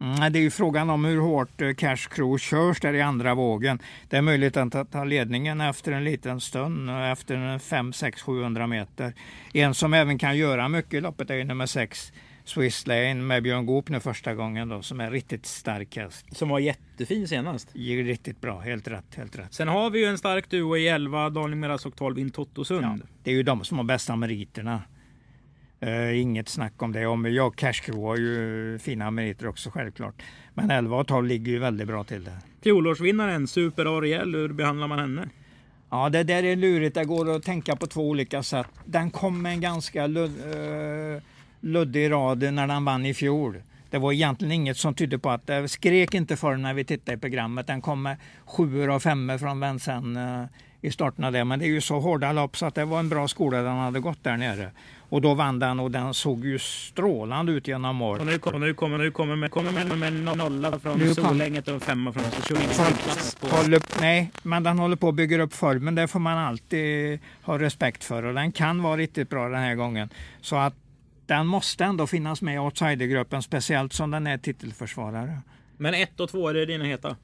Mm, 0.00 0.32
det 0.32 0.38
är 0.38 0.42
ju 0.42 0.50
frågan 0.50 0.90
om 0.90 1.04
hur 1.04 1.20
hårt 1.20 1.60
eh, 1.60 1.74
Cash 1.74 1.96
Crew 2.10 2.38
körs 2.38 2.80
där 2.80 2.94
i 2.94 3.00
andra 3.02 3.34
vågen. 3.34 3.78
Det 4.08 4.16
är 4.16 4.22
möjligt 4.22 4.56
att 4.56 4.92
ta- 4.92 5.04
ledningen 5.04 5.60
efter 5.60 5.92
en 5.92 6.04
liten 6.04 6.40
stund, 6.40 6.90
eh, 6.90 7.10
efter 7.10 7.36
en 7.36 7.60
5, 7.60 7.92
6, 7.92 8.22
700 8.22 8.66
meter. 8.66 9.12
En 9.52 9.74
som 9.74 9.94
även 9.94 10.18
kan 10.18 10.36
göra 10.36 10.68
mycket 10.68 10.94
i 10.94 11.00
loppet 11.00 11.30
är 11.30 11.34
ju 11.34 11.44
nummer 11.44 11.66
6, 11.66 12.12
Swiss 12.44 12.86
Lane 12.86 13.14
med 13.14 13.42
Björn 13.42 13.66
Goop 13.66 13.88
nu 13.88 14.00
första 14.00 14.34
gången 14.34 14.68
då, 14.68 14.82
som 14.82 15.00
är 15.00 15.10
riktigt 15.10 15.46
stark 15.46 15.96
häst. 15.96 16.26
Som 16.36 16.48
var 16.48 16.58
jättefin 16.58 17.28
senast. 17.28 17.68
Ger 17.72 18.04
riktigt 18.04 18.40
bra, 18.40 18.60
helt 18.60 18.88
rätt, 18.88 19.14
helt 19.14 19.38
rätt. 19.38 19.54
Sen 19.54 19.68
har 19.68 19.90
vi 19.90 19.98
ju 19.98 20.04
en 20.04 20.18
stark 20.18 20.50
duo 20.50 20.76
i 20.76 20.88
11, 20.88 21.30
Darling 21.30 21.60
Miras 21.60 21.86
och 21.86 21.96
12 21.96 22.18
in 22.18 22.30
Tottosund. 22.30 22.84
Ja, 22.84 22.98
det 23.22 23.30
är 23.30 23.34
ju 23.34 23.42
de 23.42 23.64
som 23.64 23.78
har 23.78 23.84
bästa 23.84 24.16
meriterna. 24.16 24.82
Eh, 25.80 26.20
inget 26.20 26.48
snack 26.48 26.82
om 26.82 26.92
det. 26.92 27.06
Om 27.06 27.24
jag 27.34 27.56
Cash 27.56 27.72
Crew 27.72 28.06
har 28.06 28.16
ju 28.16 28.78
fina 28.78 29.10
meriter 29.10 29.46
också 29.46 29.70
självklart. 29.70 30.22
Men 30.54 30.70
11 30.70 30.96
och 30.96 31.06
12 31.06 31.26
ligger 31.26 31.52
ju 31.52 31.58
väldigt 31.58 31.86
bra 31.86 32.04
till 32.04 32.24
där. 32.24 32.38
Fjolårsvinnaren 32.62 33.46
Super 33.46 33.98
Ariel, 33.98 34.34
hur 34.34 34.48
behandlar 34.48 34.88
man 34.88 34.98
henne? 34.98 35.28
Ja, 35.90 36.08
det 36.08 36.22
där 36.22 36.42
är 36.42 36.56
lurigt. 36.56 36.94
Det 36.94 37.04
går 37.04 37.36
att 37.36 37.42
tänka 37.42 37.76
på 37.76 37.86
två 37.86 38.08
olika 38.08 38.42
sätt. 38.42 38.70
Den 38.84 39.10
kom 39.10 39.42
med 39.42 39.52
en 39.52 39.60
ganska 39.60 40.04
eh, 40.04 41.22
luddig 41.64 42.10
rad 42.10 42.52
när 42.52 42.66
den 42.66 42.84
vann 42.84 43.06
i 43.06 43.14
fjol. 43.14 43.62
Det 43.90 43.98
var 43.98 44.12
egentligen 44.12 44.52
inget 44.52 44.76
som 44.76 44.94
tydde 44.94 45.18
på 45.18 45.30
att 45.30 45.46
det 45.46 45.68
skrek 45.68 46.14
inte 46.14 46.36
för 46.36 46.56
när 46.56 46.74
vi 46.74 46.84
tittade 46.84 47.16
i 47.16 47.20
programmet. 47.20 47.66
Den 47.66 47.80
kom 47.80 48.02
med 48.02 48.16
sjuor 48.44 48.90
och 48.90 49.02
femmor 49.02 49.38
från 49.38 49.60
Vincennes 49.60 50.50
eh, 50.50 50.88
i 50.88 50.90
starten 50.90 51.24
av 51.24 51.32
det. 51.32 51.44
Men 51.44 51.58
det 51.58 51.64
är 51.64 51.68
ju 51.68 51.80
så 51.80 52.00
hårda 52.00 52.32
lopp 52.32 52.56
så 52.56 52.66
att 52.66 52.74
det 52.74 52.84
var 52.84 52.98
en 52.98 53.08
bra 53.08 53.28
skola 53.28 53.62
den 53.62 53.76
hade 53.76 54.00
gått 54.00 54.24
där 54.24 54.36
nere. 54.36 54.70
Och 55.08 55.20
då 55.20 55.34
vann 55.34 55.58
den 55.58 55.80
och 55.80 55.90
den 55.90 56.14
såg 56.14 56.44
ju 56.44 56.58
strålande 56.58 57.52
ut 57.52 57.68
genom 57.68 57.96
mål. 57.96 58.20
Och 58.20 58.26
nu 58.26 58.38
kommer, 58.38 58.58
nu 58.58 58.74
kommer, 58.74 58.98
nu 58.98 59.10
kommer 59.10 59.36
med, 59.36 59.50
kommer 59.50 59.72
med, 59.72 59.98
med 59.98 60.36
nolla 60.36 60.78
från 60.78 60.98
Nu 60.98 61.14
Solänget 61.14 61.68
och 61.68 61.82
femma 61.82 62.12
från 62.12 62.24
Håller, 63.50 64.00
nej, 64.00 64.30
men 64.42 64.62
den 64.62 64.78
håller 64.78 64.96
på 64.96 65.08
att 65.08 65.14
bygga 65.14 65.42
upp 65.42 65.54
formen. 65.54 65.94
Det 65.94 66.08
får 66.08 66.20
man 66.20 66.38
alltid 66.38 67.18
ha 67.42 67.58
respekt 67.58 68.04
för. 68.04 68.22
Och 68.24 68.34
den 68.34 68.52
kan 68.52 68.82
vara 68.82 68.96
riktigt 68.96 69.30
bra 69.30 69.48
den 69.48 69.60
här 69.60 69.74
gången. 69.74 70.08
Så 70.40 70.56
att 70.56 70.74
den 71.26 71.46
måste 71.46 71.84
ändå 71.84 72.06
finnas 72.06 72.42
med 72.42 72.54
i 72.54 72.58
outsidergruppen, 72.58 73.42
speciellt 73.42 73.92
som 73.92 74.10
den 74.10 74.26
är 74.26 74.38
titelförsvarare. 74.38 75.38
Men 75.76 75.94
ett 75.94 76.20
och 76.20 76.28
två 76.30 76.48
är 76.48 76.54
det 76.54 76.66
dina 76.66 76.84
heta? 76.84 77.16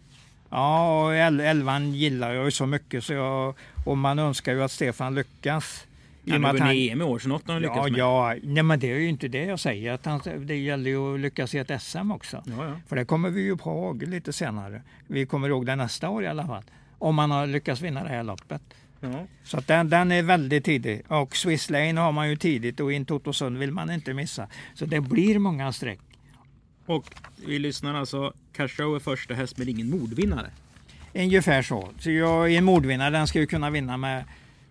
Ja, 0.51 1.05
och 1.05 1.15
el- 1.17 1.41
elvan 1.41 1.93
gillar 1.95 2.33
jag 2.35 2.45
ju 2.45 2.51
så 2.51 2.67
mycket 2.67 3.05
så 3.05 3.13
jag, 3.13 3.55
och 3.87 3.99
man 3.99 4.19
önskar 4.19 4.53
ju 4.53 4.63
att 4.63 4.73
Stefan 4.73 5.15
lyckas. 5.15 5.87
I 6.25 6.31
Han 6.31 6.45
har 6.45 6.53
vunnit 6.53 6.93
EM 6.93 7.01
i 7.01 7.05
år, 7.05 7.19
så 7.19 7.29
något 7.29 7.47
har 7.47 7.53
han 7.53 7.63
lyckats 7.63 7.79
Ja, 7.97 8.29
med. 8.29 8.37
ja, 8.37 8.41
nej 8.43 8.63
men 8.63 8.81
det 8.81 8.93
är 8.93 8.97
ju 8.99 9.09
inte 9.09 9.29
det 9.29 9.45
jag 9.45 9.61
säger. 9.61 9.93
Att 9.93 10.07
han, 10.07 10.21
det 10.39 10.57
gäller 10.57 10.91
ju 10.91 11.15
att 11.15 11.21
lyckas 11.21 11.55
i 11.55 11.59
ett 11.59 11.83
SM 11.83 12.11
också. 12.13 12.43
Ja, 12.47 12.65
ja. 12.65 12.73
För 12.89 12.97
det 12.97 13.05
kommer 13.05 13.31
vi 13.31 13.41
ju 13.43 13.49
ihåg 13.49 14.03
lite 14.03 14.33
senare. 14.33 14.83
Vi 15.07 15.27
kommer 15.27 15.49
ihåg 15.49 15.67
det 15.67 15.77
nästa 15.77 16.09
år 16.09 16.25
i 16.25 16.27
alla 16.27 16.47
fall. 16.47 16.63
Om 16.99 17.15
man 17.15 17.31
har 17.31 17.47
lyckats 17.47 17.81
vinna 17.81 18.03
det 18.03 18.09
här 18.09 18.23
loppet. 18.23 18.63
Ja. 19.01 19.27
Så 19.45 19.59
att 19.59 19.67
den, 19.67 19.91
den 19.91 20.13
är 20.13 20.23
väldigt 20.23 20.65
tidig. 20.65 21.03
Och 21.09 21.37
Swiss 21.37 21.71
Lane 21.71 22.01
har 22.01 22.13
man 22.13 22.29
ju 22.31 22.37
tidigt 22.37 22.81
och 22.81 22.93
in 22.93 23.05
Totosund 23.05 23.59
vill 23.59 23.71
man 23.73 23.91
inte 23.91 24.15
missa. 24.15 24.49
Så 24.75 24.87
det 24.87 25.01
blir 25.01 25.39
många 25.39 25.73
streck. 25.73 25.99
Och 26.87 27.15
vi 27.47 27.59
lyssnar 27.59 27.95
alltså. 27.95 28.33
Cashrow 28.53 28.97
är 28.97 29.01
första 29.01 29.35
häst 29.35 29.59
men 29.59 29.69
ingen 29.69 29.91
mordvinnare. 29.91 30.51
Ungefär 31.15 31.63
så. 31.63 31.89
Så 31.99 32.11
jag 32.11 32.53
en 32.55 32.65
mordvinnare. 32.65 33.11
Den 33.11 33.27
ska 33.27 33.41
ju 33.41 33.47
kunna 33.47 33.71
vinna 33.71 33.97
med 33.97 34.25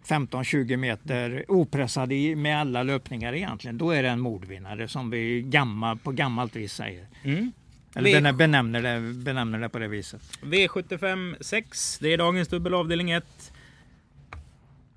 15-20 0.08 0.78
meter 0.78 1.46
opressad 1.48 2.12
i, 2.12 2.36
med 2.36 2.60
alla 2.60 2.84
löpningar 2.84 3.34
egentligen. 3.36 3.78
Då 3.78 3.92
är 3.92 4.04
det 4.04 4.10
en 4.10 4.20
mordvinnare 4.20 4.88
som 4.88 5.10
vi 5.10 5.42
gammal, 5.42 5.98
på 5.98 6.12
gammalt 6.12 6.56
vis 6.56 6.74
säger. 6.74 7.06
Mm. 7.24 7.52
Eller 7.96 8.10
V- 8.10 8.16
benä- 8.18 8.34
benämner 8.34 8.82
det, 8.82 9.14
benämner 9.14 9.60
det 9.60 9.70
på 9.70 9.80
det 9.80 9.88
viset. 9.88 10.22
V75 10.42 11.36
6. 11.42 12.00
Det 12.02 12.14
är 12.14 12.18
dagens 12.18 12.48
dubbel 12.48 12.74
avdelning 12.74 13.12
1. 13.12 13.52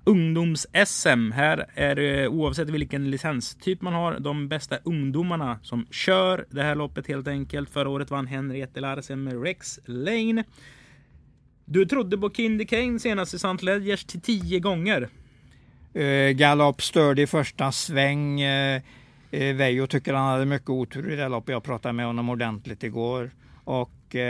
Ungdoms-SM. 0.05 1.31
Här 1.31 1.65
är 1.73 1.95
det 1.95 2.27
oavsett 2.27 2.69
vilken 2.69 3.11
licenstyp 3.11 3.81
man 3.81 3.93
har 3.93 4.19
de 4.19 4.47
bästa 4.47 4.77
ungdomarna 4.83 5.59
som 5.63 5.85
kör 5.91 6.45
det 6.49 6.63
här 6.63 6.75
loppet 6.75 7.07
helt 7.07 7.27
enkelt. 7.27 7.69
Förra 7.69 7.89
året 7.89 8.11
vann 8.11 8.27
Henriette 8.27 8.79
Larsen 8.79 9.23
med 9.23 9.43
Rex 9.43 9.79
Lane. 9.85 10.43
Du 11.65 11.85
trodde 11.85 12.17
på 12.17 12.29
Kindy 12.29 12.65
Kane 12.65 12.99
senast 12.99 13.33
i 13.33 13.35
St. 13.35 13.65
Ledgers 13.65 14.05
till 14.05 14.21
tio 14.21 14.59
gånger. 14.59 15.09
Uh, 15.95 16.29
galopp 16.29 16.81
störd 16.81 17.19
i 17.19 17.27
första 17.27 17.71
sväng. 17.71 18.43
Uh, 18.43 18.81
Vejo 19.31 19.53
Veijo 19.57 19.87
tycker 19.87 20.13
han 20.13 20.29
hade 20.29 20.45
mycket 20.45 20.69
otur 20.69 21.11
i 21.11 21.15
det 21.15 21.29
loppet. 21.29 21.53
Jag 21.53 21.63
pratade 21.63 21.93
med 21.93 22.05
honom 22.05 22.29
ordentligt 22.29 22.83
igår. 22.83 23.31
Och 23.63 24.15
uh, 24.15 24.21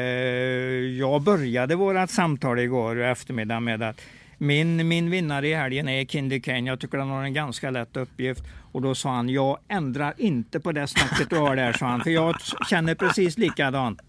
jag 0.97 1.21
började 1.21 1.75
vårat 1.75 2.11
samtal 2.11 2.59
igår 2.59 3.01
eftermiddag 3.01 3.59
med 3.59 3.83
att 3.83 4.01
min, 4.37 4.87
min 4.87 5.09
vinnare 5.09 5.47
i 5.47 5.53
helgen 5.53 5.87
är 5.87 6.05
Kindy 6.05 6.39
Kane. 6.39 6.59
Jag 6.69 6.79
tycker 6.79 6.97
han 6.97 7.09
har 7.09 7.23
en 7.23 7.33
ganska 7.33 7.69
lätt 7.71 7.97
uppgift. 7.97 8.43
Och 8.71 8.81
då 8.81 8.95
sa 8.95 9.09
han, 9.15 9.29
jag 9.29 9.57
ändrar 9.67 10.13
inte 10.17 10.59
på 10.59 10.71
det 10.71 10.87
snacket 10.87 11.29
du 11.29 11.37
har 11.37 11.55
där, 11.55 11.73
sa 11.73 11.85
han. 11.85 12.01
För 12.01 12.09
jag 12.11 12.35
känner 12.69 12.95
precis 12.95 13.37
likadant. 13.37 13.99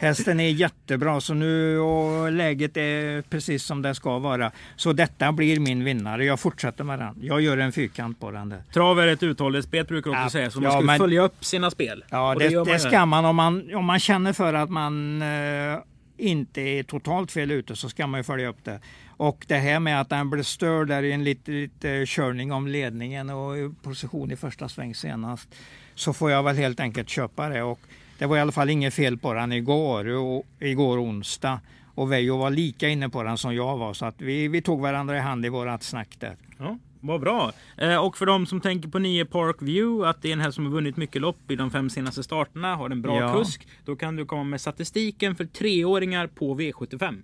Hästen 0.00 0.40
är 0.40 0.48
jättebra 0.48 1.20
så 1.20 1.34
nu 1.34 1.78
och 1.78 2.32
läget 2.32 2.76
är 2.76 3.22
precis 3.22 3.64
som 3.64 3.82
det 3.82 3.94
ska 3.94 4.18
vara. 4.18 4.50
Så 4.76 4.92
detta 4.92 5.32
blir 5.32 5.60
min 5.60 5.84
vinnare. 5.84 6.24
Jag 6.24 6.40
fortsätter 6.40 6.84
med 6.84 6.98
den. 6.98 7.18
Jag 7.22 7.40
gör 7.40 7.58
en 7.58 7.72
fyrkant 7.72 8.20
på 8.20 8.30
den 8.30 8.48
där. 8.48 8.62
Trav 8.74 9.00
är 9.00 9.06
ett 9.06 9.22
uthållighetsspel 9.22 9.84
brukar 9.86 10.10
också 10.10 10.22
Ja, 10.22 10.30
säga. 10.30 10.50
Så 10.50 10.60
man 10.60 10.64
ja, 10.72 10.78
ska 10.78 10.86
men- 10.86 10.98
följa 10.98 11.22
upp 11.22 11.44
sina 11.44 11.70
spel. 11.70 12.04
Ja, 12.10 12.32
Och 12.34 12.38
det, 12.40 12.64
det 12.64 12.72
ju. 12.72 12.78
ska 12.78 13.06
man 13.06 13.24
om, 13.24 13.36
man 13.36 13.74
om 13.74 13.84
man 13.84 13.98
känner 14.00 14.32
för 14.32 14.54
att 14.54 14.70
man 14.70 15.22
eh, 15.22 15.78
inte 16.20 16.60
är 16.60 16.82
totalt 16.82 17.32
fel 17.32 17.50
ute 17.50 17.76
så 17.76 17.88
ska 17.88 18.06
man 18.06 18.20
ju 18.20 18.24
följa 18.24 18.48
upp 18.48 18.64
det. 18.64 18.80
Och 19.16 19.44
det 19.48 19.56
här 19.56 19.80
med 19.80 20.00
att 20.00 20.08
den 20.08 20.30
blev 20.30 20.42
störd 20.42 20.88
där 20.88 21.02
i 21.02 21.12
en 21.12 21.24
liten 21.24 21.54
lite 21.54 22.04
körning 22.06 22.52
om 22.52 22.66
ledningen 22.66 23.30
och 23.30 23.82
position 23.82 24.30
i 24.30 24.36
första 24.36 24.68
sväng 24.68 24.94
senast 24.94 25.54
så 25.94 26.12
får 26.12 26.30
jag 26.30 26.42
väl 26.42 26.56
helt 26.56 26.80
enkelt 26.80 27.08
köpa 27.08 27.48
det. 27.48 27.62
Och 27.62 27.80
det 28.18 28.26
var 28.26 28.36
i 28.36 28.40
alla 28.40 28.52
fall 28.52 28.70
inget 28.70 28.94
fel 28.94 29.18
på 29.18 29.34
den 29.34 29.52
igår, 29.52 30.06
och, 30.06 30.46
igår 30.58 30.98
onsdag. 30.98 31.60
Och 31.94 32.12
Veijo 32.12 32.36
var 32.36 32.50
lika 32.50 32.88
inne 32.88 33.08
på 33.08 33.22
den 33.22 33.38
som 33.38 33.54
jag 33.54 33.76
var 33.76 33.94
så 33.94 34.06
att 34.06 34.20
vi, 34.20 34.48
vi 34.48 34.62
tog 34.62 34.80
varandra 34.80 35.16
i 35.16 35.20
hand 35.20 35.46
i 35.46 35.48
vårat 35.48 35.82
snack 35.82 36.16
där. 36.18 36.36
Ja, 36.58 36.78
vad 37.00 37.20
bra. 37.20 37.52
Eh, 37.76 37.96
och 37.96 38.16
för 38.16 38.26
de 38.26 38.46
som 38.46 38.60
tänker 38.60 38.88
på 38.88 38.98
9 38.98 39.24
Park 39.24 39.56
View, 39.60 40.08
att 40.10 40.22
det 40.22 40.28
är 40.28 40.32
en 40.32 40.40
häst 40.40 40.54
som 40.54 40.64
har 40.66 40.72
vunnit 40.72 40.96
mycket 40.96 41.22
lopp 41.22 41.50
i 41.50 41.56
de 41.56 41.70
fem 41.70 41.90
senaste 41.90 42.22
starterna, 42.22 42.76
har 42.76 42.90
en 42.90 43.02
bra 43.02 43.20
Ja. 43.20 43.34
kusk. 43.34 43.68
Då 43.84 43.96
kan 43.96 44.16
du 44.16 44.24
komma 44.26 44.44
med 44.44 44.60
statistiken 44.60 45.36
för 45.36 45.44
treåringar 45.44 46.26
på 46.26 46.54
V75. 46.58 47.22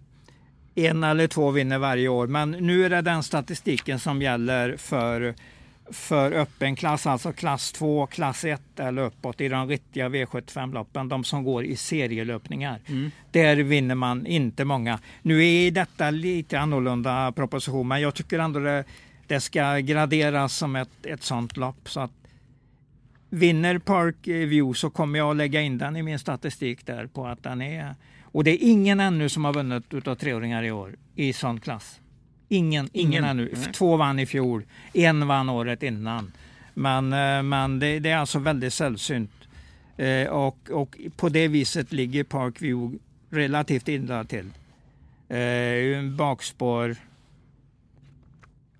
en 0.75 1.05
eller 1.05 1.27
två 1.29 1.51
vinner 1.51 1.79
varje 1.79 2.09
år. 2.09 2.27
Men 2.27 2.51
nu 2.51 2.85
är 2.85 2.91
det 2.91 3.01
den 3.03 3.23
statistiken 3.23 3.99
som 3.99 4.23
gäller 4.23 4.77
för, 4.77 5.35
för 5.91 6.33
öppen 6.33 6.77
klass, 6.77 7.07
alltså 7.07 7.33
klass 7.33 7.73
2, 7.73 8.07
klass 8.07 8.45
1 8.45 8.61
eller 8.81 9.03
uppåt 9.03 9.41
i 9.41 9.49
de 9.49 9.69
riktiga 9.69 10.09
V75-loppen, 10.09 11.09
de 11.09 11.25
som 11.25 11.45
går 11.45 11.65
i 11.65 11.77
serielöpningar. 11.77 12.81
Där 13.31 13.57
vinner 13.57 13.95
man 13.95 14.27
inte 14.27 14.65
många. 14.65 14.99
Nu 15.23 15.45
är 15.47 15.71
detta 15.71 16.11
lite 16.11 16.59
annorlunda 16.61 17.33
proposition, 17.33 17.89
men 17.89 18.01
jag 18.01 18.15
tycker 18.15 18.39
ändå 18.39 18.61
det, 18.61 18.85
det 19.29 19.41
ska 19.41 19.79
graderas 19.79 20.57
som 20.57 20.77
ett, 20.77 21.07
ett 21.07 21.23
sånt 21.23 21.57
lopp. 21.57 21.89
Så 21.89 22.01
att 22.01 22.13
vinner 23.31 23.79
Park 23.79 24.17
View 24.23 24.75
så 24.79 24.91
kommer 24.91 25.19
jag 25.19 25.31
att 25.31 25.37
lägga 25.37 25.61
in 25.61 25.79
den 25.79 25.97
i 25.97 26.03
min 26.03 26.19
statistik 26.19 26.87
där 26.87 27.07
på 27.07 27.27
att 27.27 27.43
den 27.43 27.63
är 27.63 27.95
och 28.37 28.45
det 28.45 28.51
är 28.51 28.59
ingen 28.71 29.01
ännu 29.01 29.29
som 29.29 29.45
har 29.45 29.53
vunnit 29.53 29.95
utav 29.95 30.15
treåringar 30.15 30.63
i 30.63 30.71
år 30.71 30.97
i 31.15 31.33
sån 31.33 31.61
klass. 31.61 32.01
Ingen, 32.49 32.89
ingen, 32.93 33.13
Ingen? 33.13 33.25
ännu. 33.25 33.53
Nej. 33.55 33.73
Två 33.73 33.97
vann 33.97 34.19
i 34.19 34.27
fjol, 34.27 34.65
en 34.93 35.27
vann 35.27 35.49
året 35.49 35.83
innan. 35.83 36.33
Men, 36.75 37.13
eh, 37.13 37.43
men 37.43 37.79
det, 37.79 37.99
det 37.99 38.11
är 38.11 38.17
alltså 38.17 38.39
väldigt 38.39 38.73
sällsynt. 38.75 39.33
Eh, 39.97 40.29
och, 40.29 40.71
och 40.71 40.97
på 41.17 41.29
det 41.29 41.49
viset 41.49 41.93
ligger 41.93 42.25
Parkview 42.25 42.99
relativt 43.31 43.89
illa 43.89 44.25
till. 44.25 44.51
Eh, 45.29 46.03
bakspår 46.03 46.97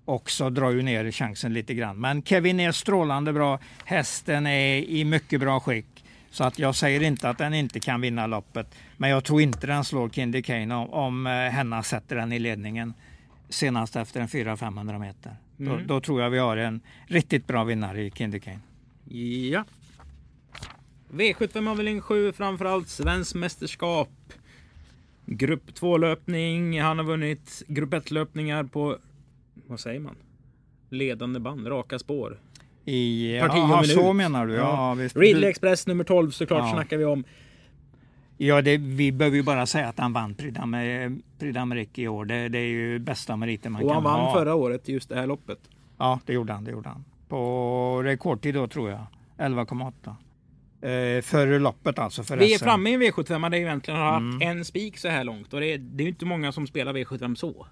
också 0.07 0.49
drar 0.49 0.71
ju 0.71 0.81
ner 0.81 1.11
chansen 1.11 1.53
lite 1.53 1.73
grann. 1.73 1.97
Men 1.99 2.23
Kevin 2.23 2.59
är 2.59 2.71
strålande 2.71 3.33
bra. 3.33 3.59
Hästen 3.85 4.47
är 4.47 4.75
i 4.77 5.03
mycket 5.05 5.39
bra 5.39 5.59
skick. 5.59 6.03
Så 6.31 6.43
att 6.43 6.59
jag 6.59 6.75
säger 6.75 7.03
inte 7.03 7.29
att 7.29 7.37
den 7.37 7.53
inte 7.53 7.79
kan 7.79 8.01
vinna 8.01 8.27
loppet. 8.27 8.75
Men 8.97 9.09
jag 9.09 9.23
tror 9.23 9.41
inte 9.41 9.67
den 9.67 9.83
slår 9.83 10.09
Kindy 10.09 10.41
Kane 10.41 10.75
om, 10.75 10.89
om 10.89 11.27
eh, 11.27 11.33
Henna 11.33 11.83
sätter 11.83 12.15
den 12.15 12.31
i 12.33 12.39
ledningen 12.39 12.93
senast 13.49 13.95
efter 13.95 14.21
en 14.21 14.27
400-500 14.27 14.99
meter. 14.99 15.35
Då, 15.57 15.71
Mm. 15.73 15.87
då 15.87 16.01
tror 16.01 16.21
jag 16.21 16.29
vi 16.29 16.37
har 16.37 16.57
en 16.57 16.81
riktigt 17.07 17.47
bra 17.47 17.63
vinnare 17.63 18.01
i 18.03 18.11
Kindy 18.11 18.39
Kane. 18.39 18.59
Ja. 19.51 19.63
V75 21.11 21.69
avdelning 21.69 22.01
7, 22.01 22.31
framförallt 22.31 22.87
svenskt 22.89 23.35
mästerskap. 23.35 24.09
Grupp 25.25 25.63
2-löpning. 25.79 26.81
Han 26.81 26.97
har 26.97 27.05
vunnit 27.05 27.63
grupp 27.67 27.93
1-löpningar 27.93 28.63
på, 28.63 28.97
vad 29.67 29.79
säger 29.79 29.99
man? 29.99 30.15
Ledande 30.89 31.39
band, 31.39 31.67
raka 31.71 31.99
spår. 31.99 32.39
I, 32.85 33.39
Parti 33.41 33.51
och 33.51 33.57
ja, 33.57 33.81
minut. 33.81 33.91
så 33.95 34.13
menar 34.13 34.47
du? 34.47 34.53
Ja, 34.53 34.93
visst. 34.93 35.17
Ridley 35.17 35.49
Express 35.49 35.87
nummer 35.87 36.03
12 36.03 36.31
såklart 36.31 36.59
Ja. 36.65 36.73
snackar 36.73 36.97
vi 36.97 37.05
om. 37.05 37.23
Ja, 38.37 38.61
det, 38.61 38.77
vi 38.77 39.11
behöver 39.11 39.37
ju 39.37 39.43
bara 39.43 39.65
säga 39.65 39.87
att 39.87 39.99
han 39.99 40.13
vann 40.13 40.33
Prix 40.35 40.57
d'Amérique 41.39 41.99
i 41.99 42.07
år. 42.07 42.25
Det, 42.25 42.49
det 42.49 42.57
är 42.59 42.67
ju 42.67 42.99
bästa 42.99 43.35
meriten 43.35 43.71
man 43.71 43.83
Och 43.83 43.87
han 43.93 43.95
kan 43.95 44.03
vann 44.03 44.19
ha. 44.19 44.33
förra 44.33 44.55
året 44.55 44.87
just 44.89 45.09
det 45.09 45.15
här 45.15 45.27
loppet. 45.27 45.59
Ja, 45.97 46.19
det 46.25 46.33
gjorde 46.33 46.53
han. 46.53 46.63
Det 46.63 46.71
gjorde 46.71 46.89
han. 46.89 47.05
På 47.27 48.01
rekordtid 48.03 48.53
då 48.55 48.67
tror 48.67 48.89
jag. 48.89 49.05
11,8. 49.37 50.15
Eh, 50.81 51.21
för 51.21 51.59
loppet 51.59 51.99
alltså. 51.99 52.23
För 52.23 52.37
Vi 52.37 52.53
är 52.53 52.57
SM. 52.57 52.63
framme 52.65 52.89
i 52.89 52.93
en 52.93 53.01
V75 53.01 53.49
där 53.49 53.57
egentligen 53.57 53.99
har 53.99 54.11
haft 54.11 54.21
Mm. 54.21 54.41
en 54.57 54.65
spik 54.65 54.97
så 54.97 55.07
här 55.07 55.23
långt. 55.23 55.53
Och 55.53 55.59
det 55.59 55.73
är, 55.73 55.77
det 55.77 56.01
är 56.03 56.05
ju 56.05 56.09
inte 56.11 56.25
många 56.25 56.51
som 56.51 56.67
spelar 56.67 56.93
V75 56.93 57.35
så. 57.35 57.67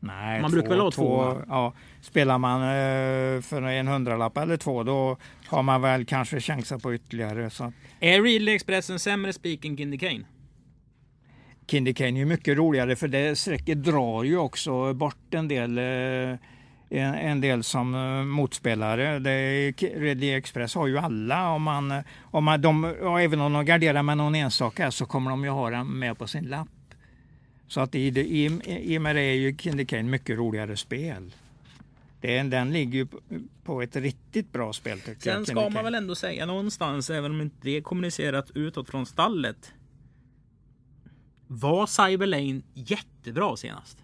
Nej, 0.00 0.42
Man 0.42 0.50
brukar 0.50 0.68
väl 0.68 0.80
ha 0.80 0.90
två, 0.90 1.16
va? 1.16 1.36
Ja, 1.48 1.72
spelar 2.00 2.38
man 2.38 2.62
eh, 2.62 3.40
för 3.42 3.62
en 3.62 3.88
hundralapp 3.88 4.36
eller 4.36 4.56
två 4.56 4.82
då 4.82 5.16
har 5.46 5.62
man 5.62 5.82
väl 5.82 6.04
kanske 6.04 6.40
chanser 6.40 6.78
på 6.78 6.94
ytterligare. 6.94 7.50
Så 7.50 7.72
Är 8.00 8.22
Ridley 8.22 8.54
Express 8.54 8.90
en 8.90 8.98
sämre 8.98 9.32
spik 9.32 9.64
än 9.64 9.76
Kindy 9.76 9.98
Kane? 9.98 10.24
Kindy 11.66 11.94
Kane 11.94 12.10
är 12.10 12.18
ju 12.18 12.24
mycket 12.24 12.56
roligare 12.56 12.96
för 12.96 13.08
det 13.08 13.38
strecket 13.38 13.84
drar 13.84 14.24
ju 14.24 14.36
också 14.38 14.94
bort 14.94 15.34
en 15.34 15.48
del 15.48 15.78
eh, 15.78 16.38
en, 16.90 17.14
en 17.14 17.40
del 17.40 17.64
som 17.64 17.94
eh, 17.94 18.24
motspelare. 18.24 19.18
Det 19.18 19.70
Redley 19.80 20.34
Express 20.34 20.74
har 20.74 20.86
ju 20.86 20.98
alla. 20.98 21.50
Om 21.50 21.62
man, 21.62 22.02
om 22.22 22.44
man, 22.44 22.60
de, 22.60 22.94
ja, 23.02 23.20
även 23.20 23.40
om 23.40 23.52
de 23.52 23.64
garderar 23.64 24.02
med 24.02 24.16
någon 24.16 24.34
enstaka 24.34 24.90
så 24.90 25.06
kommer 25.06 25.30
de 25.30 25.44
ju 25.44 25.50
ha 25.50 25.70
den 25.70 25.98
med 25.98 26.18
på 26.18 26.26
sin 26.26 26.44
lapp. 26.44 26.68
Så 27.68 27.80
att 27.80 27.94
i, 27.94 27.98
i, 28.08 28.44
i 28.94 28.98
och 28.98 29.02
med 29.02 29.16
det 29.16 29.20
är 29.22 29.34
ju 29.34 29.56
Kindy 29.56 29.84
Kane 29.84 30.02
mycket 30.02 30.38
roligare 30.38 30.76
spel. 30.76 31.34
Är- 32.22 32.44
den 32.44 32.72
ligger 32.72 32.98
ju 32.98 33.06
på- 33.64 33.82
ett 33.82 33.96
riktigt 33.96 34.52
bra 34.52 34.72
spel 34.72 35.00
tycker 35.00 35.10
jag. 35.10 35.22
Sen 35.22 35.32
Kindy 35.34 35.46
ska 35.46 35.54
man 35.60 35.72
Kane. 35.72 35.82
väl 35.84 35.94
ändå 35.94 36.14
säga 36.14 36.46
någonstans, 36.46 37.10
även 37.10 37.30
om 37.30 37.40
inte 37.40 37.56
det 37.60 37.76
är 37.76 37.80
kommunicerat 37.80 38.50
utåt 38.54 38.88
från 38.90 39.06
stallet. 39.06 39.72
Var 41.46 41.86
Cyber 41.86 42.26
Lane 42.26 42.60
jättebra 42.74 43.56
senast? 43.56 43.98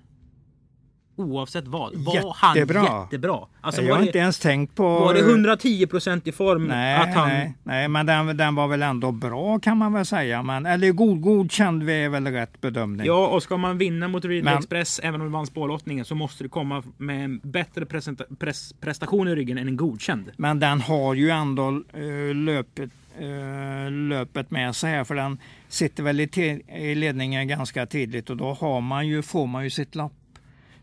Oavsett 1.16 1.68
vad. 1.68 1.94
Var 1.94 2.34
han 2.36 2.56
Jättebra. 2.56 3.02
jättebra? 3.10 3.38
Alltså, 3.60 3.82
jag 3.82 3.94
har 3.94 4.00
det, 4.00 4.06
inte 4.06 4.18
ens 4.18 4.38
tänkt 4.38 4.74
på... 4.74 4.82
var 4.98 5.14
det 5.14 5.20
110 5.20 5.86
procent 5.86 6.26
i 6.26 6.32
form? 6.32 6.64
Nej, 6.64 6.94
att 6.96 7.14
han, 7.14 7.28
nej, 7.28 7.54
nej, 7.62 7.88
men 7.88 8.06
den, 8.06 8.36
den 8.36 8.54
var 8.54 8.68
väl 8.68 8.82
ändå 8.82 9.12
bra 9.12 9.58
kan 9.58 9.76
man 9.78 9.92
väl 9.92 10.06
säga. 10.06 10.42
Men, 10.42 10.66
eller 10.66 10.92
god, 10.92 11.20
godkänd 11.20 11.90
är 11.90 12.08
väl 12.08 12.26
rätt 12.26 12.60
bedömning. 12.60 13.06
Ja, 13.06 13.26
och 13.26 13.42
ska 13.42 13.56
man 13.56 13.78
vinna 13.78 14.08
mot 14.08 14.24
Ridley 14.24 14.42
Men- 14.42 14.58
Express, 14.58 15.00
även 15.02 15.20
om 15.20 15.26
det 15.26 15.32
vann 15.32 15.46
spårlottningen, 15.46 16.04
så 16.04 16.14
måste 16.14 16.44
det 16.44 16.48
komma 16.48 16.82
med 16.96 17.24
en 17.24 17.40
bättre 17.42 17.84
presenta- 17.84 18.36
press, 18.38 18.74
prestation 18.80 19.28
i 19.28 19.34
ryggen 19.34 19.58
än 19.58 19.68
en 19.68 19.76
godkänd. 19.76 20.30
Men 20.36 20.60
den 20.60 20.80
har 20.80 21.14
ju 21.14 21.30
ändå 21.30 21.68
eh, 21.92 22.34
löpet, 22.34 22.90
eh, 23.18 23.90
löpet 23.90 24.50
med 24.50 24.76
sig 24.76 24.90
här 24.90 25.04
för 25.04 25.14
den 25.14 25.38
sitter 25.68 26.02
väl 26.02 26.20
i, 26.20 26.28
te- 26.28 26.60
i 26.90 26.94
ledningen 26.94 27.48
ganska 27.48 27.86
tidigt 27.86 28.30
och 28.30 28.36
då 28.36 28.52
har 28.52 28.80
man 28.80 29.06
ju, 29.08 29.22
får 29.22 29.46
man 29.46 29.64
ju 29.64 29.70
sitt 29.70 29.94
lopp. 29.94 30.12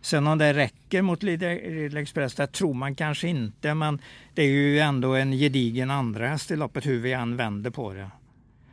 Sen 0.01 0.27
om 0.27 0.37
det 0.37 0.53
räcker 0.53 1.01
mot 1.01 1.23
Lidl 1.23 1.97
Express, 1.97 2.35
det 2.35 2.47
tror 2.47 2.73
man 2.73 2.95
kanske 2.95 3.27
inte. 3.27 3.73
Men 3.73 4.01
det 4.33 4.41
är 4.41 4.47
ju 4.47 4.79
ändå 4.79 5.13
en 5.15 5.31
gedigen 5.31 5.91
andra 5.91 6.27
häst 6.27 6.51
i 6.51 6.55
loppet 6.55 6.85
hur 6.85 6.99
vi 6.99 7.13
än 7.13 7.37
vänder 7.37 7.71
på 7.71 7.93
det. 7.93 8.09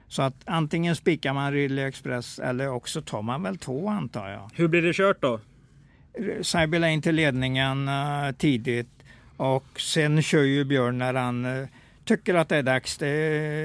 Så 0.08 0.22
att 0.22 0.34
antingen 0.44 0.96
spikar 0.96 1.32
man 1.32 1.52
Ridley 1.52 1.84
Express 1.84 2.38
eller 2.38 2.68
också 2.68 3.02
tar 3.02 3.22
man 3.22 3.42
väl 3.42 3.58
två 3.58 3.88
antar 3.88 4.28
jag. 4.28 4.50
Hur 4.54 4.68
blir 4.68 4.82
det 4.82 4.92
kört 4.92 5.22
då? 5.22 5.40
Cyber 6.42 6.78
Lane 6.78 7.02
till 7.02 7.14
ledningen 7.14 7.88
eh, 7.88 8.32
tidigt 8.38 8.88
och 9.36 9.80
sen 9.80 10.22
kör 10.22 10.42
ju 10.42 10.64
Björn 10.64 10.98
när 10.98 11.14
han 11.14 11.44
eh, 11.44 11.68
tycker 12.04 12.34
att 12.34 12.48
det 12.48 12.56
är 12.56 12.62
dags. 12.62 12.98
Det, 12.98 13.06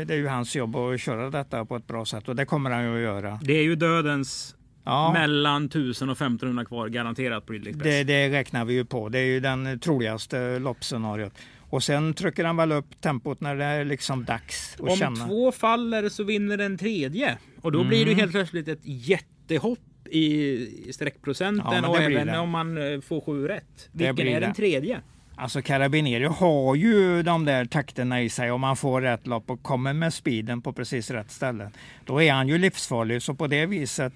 det 0.08 0.14
är 0.14 0.18
ju 0.18 0.28
hans 0.28 0.56
jobb 0.56 0.76
att 0.76 1.02
köra 1.02 1.30
detta 1.30 1.66
på 1.66 1.76
ett 1.76 1.88
bra 1.88 2.06
sätt 2.06 2.30
och 2.30 2.36
det 2.36 2.46
kommer 2.46 2.70
han 2.70 2.84
ju 2.84 2.96
att 2.96 3.02
göra. 3.02 3.40
Det 3.44 3.54
är 3.54 3.64
ju 3.64 3.76
dödens 3.76 4.56
Ja, 4.84 5.14
mellan 5.14 5.66
1000 5.66 6.10
och 6.10 6.18
1500 6.18 6.66
kvar 6.66 6.88
garanterat 6.88 7.46
på 7.46 7.54
Ridley 7.54 7.70
Express. 7.74 7.86
det, 7.94 8.04
det 8.04 8.30
räknar 8.30 8.66
vi 8.66 8.74
ju 8.74 8.86
på. 8.86 9.10
Det 9.10 9.20
är 9.20 9.26
ju 9.26 9.40
den 9.40 9.80
troligaste 9.80 10.60
loppscenariot. 10.60 11.34
Och 11.70 11.84
sen 11.84 12.14
trycker 12.14 12.46
han 12.46 12.58
väl 12.58 12.72
upp 12.72 13.02
tempot 13.02 13.42
när 13.42 13.56
det 13.56 13.66
är 13.66 13.86
liksom 13.86 14.26
dags 14.26 14.74
att 14.74 14.80
Om 14.90 14.96
känna. 14.98 15.28
två 15.28 15.52
faller 15.52 16.10
så 16.10 16.24
vinner 16.24 16.58
den 16.58 16.78
tredje. 16.78 17.38
Och 17.62 17.72
då 17.72 17.84
blir 17.84 18.06
det 18.06 18.12
Mm. 18.12 18.20
helt 18.20 18.32
plötsligt 18.32 18.68
ett 18.68 18.80
jättehopp 18.84 19.80
i 20.10 20.68
sträckprocenten 20.94 21.84
Ja, 21.84 21.88
och 21.90 21.98
även 22.02 22.28
det. 22.28 22.38
om 22.40 22.50
man 22.50 22.94
eh, 22.94 23.02
får 23.02 23.22
sju 23.22 23.48
rätt. 23.48 23.90
Vilken 23.92 24.28
är 24.28 24.42
den 24.42 24.50
det. 24.50 24.56
tredje? 24.56 25.02
Alltså 25.36 25.62
Carabinieri 25.62 26.26
har 26.26 26.76
ju 26.76 27.24
de 27.24 27.46
där 27.46 27.66
takterna 27.66 28.22
i 28.22 28.30
sig 28.30 28.52
om 28.52 28.62
man 28.62 28.76
får 28.78 29.02
rätt 29.02 29.28
lopp 29.28 29.50
och 29.50 29.64
kommer 29.64 29.94
med 29.94 30.14
speeden 30.14 30.62
på 30.62 30.74
precis 30.74 31.12
rätt 31.12 31.32
ställe. 31.32 31.72
Då 32.06 32.22
är 32.22 32.34
han 32.34 32.48
ju 32.48 32.58
livsfarlig 32.58 33.22
så 33.22 33.34
på 33.34 33.48
det 33.48 33.66
viset 33.66 34.14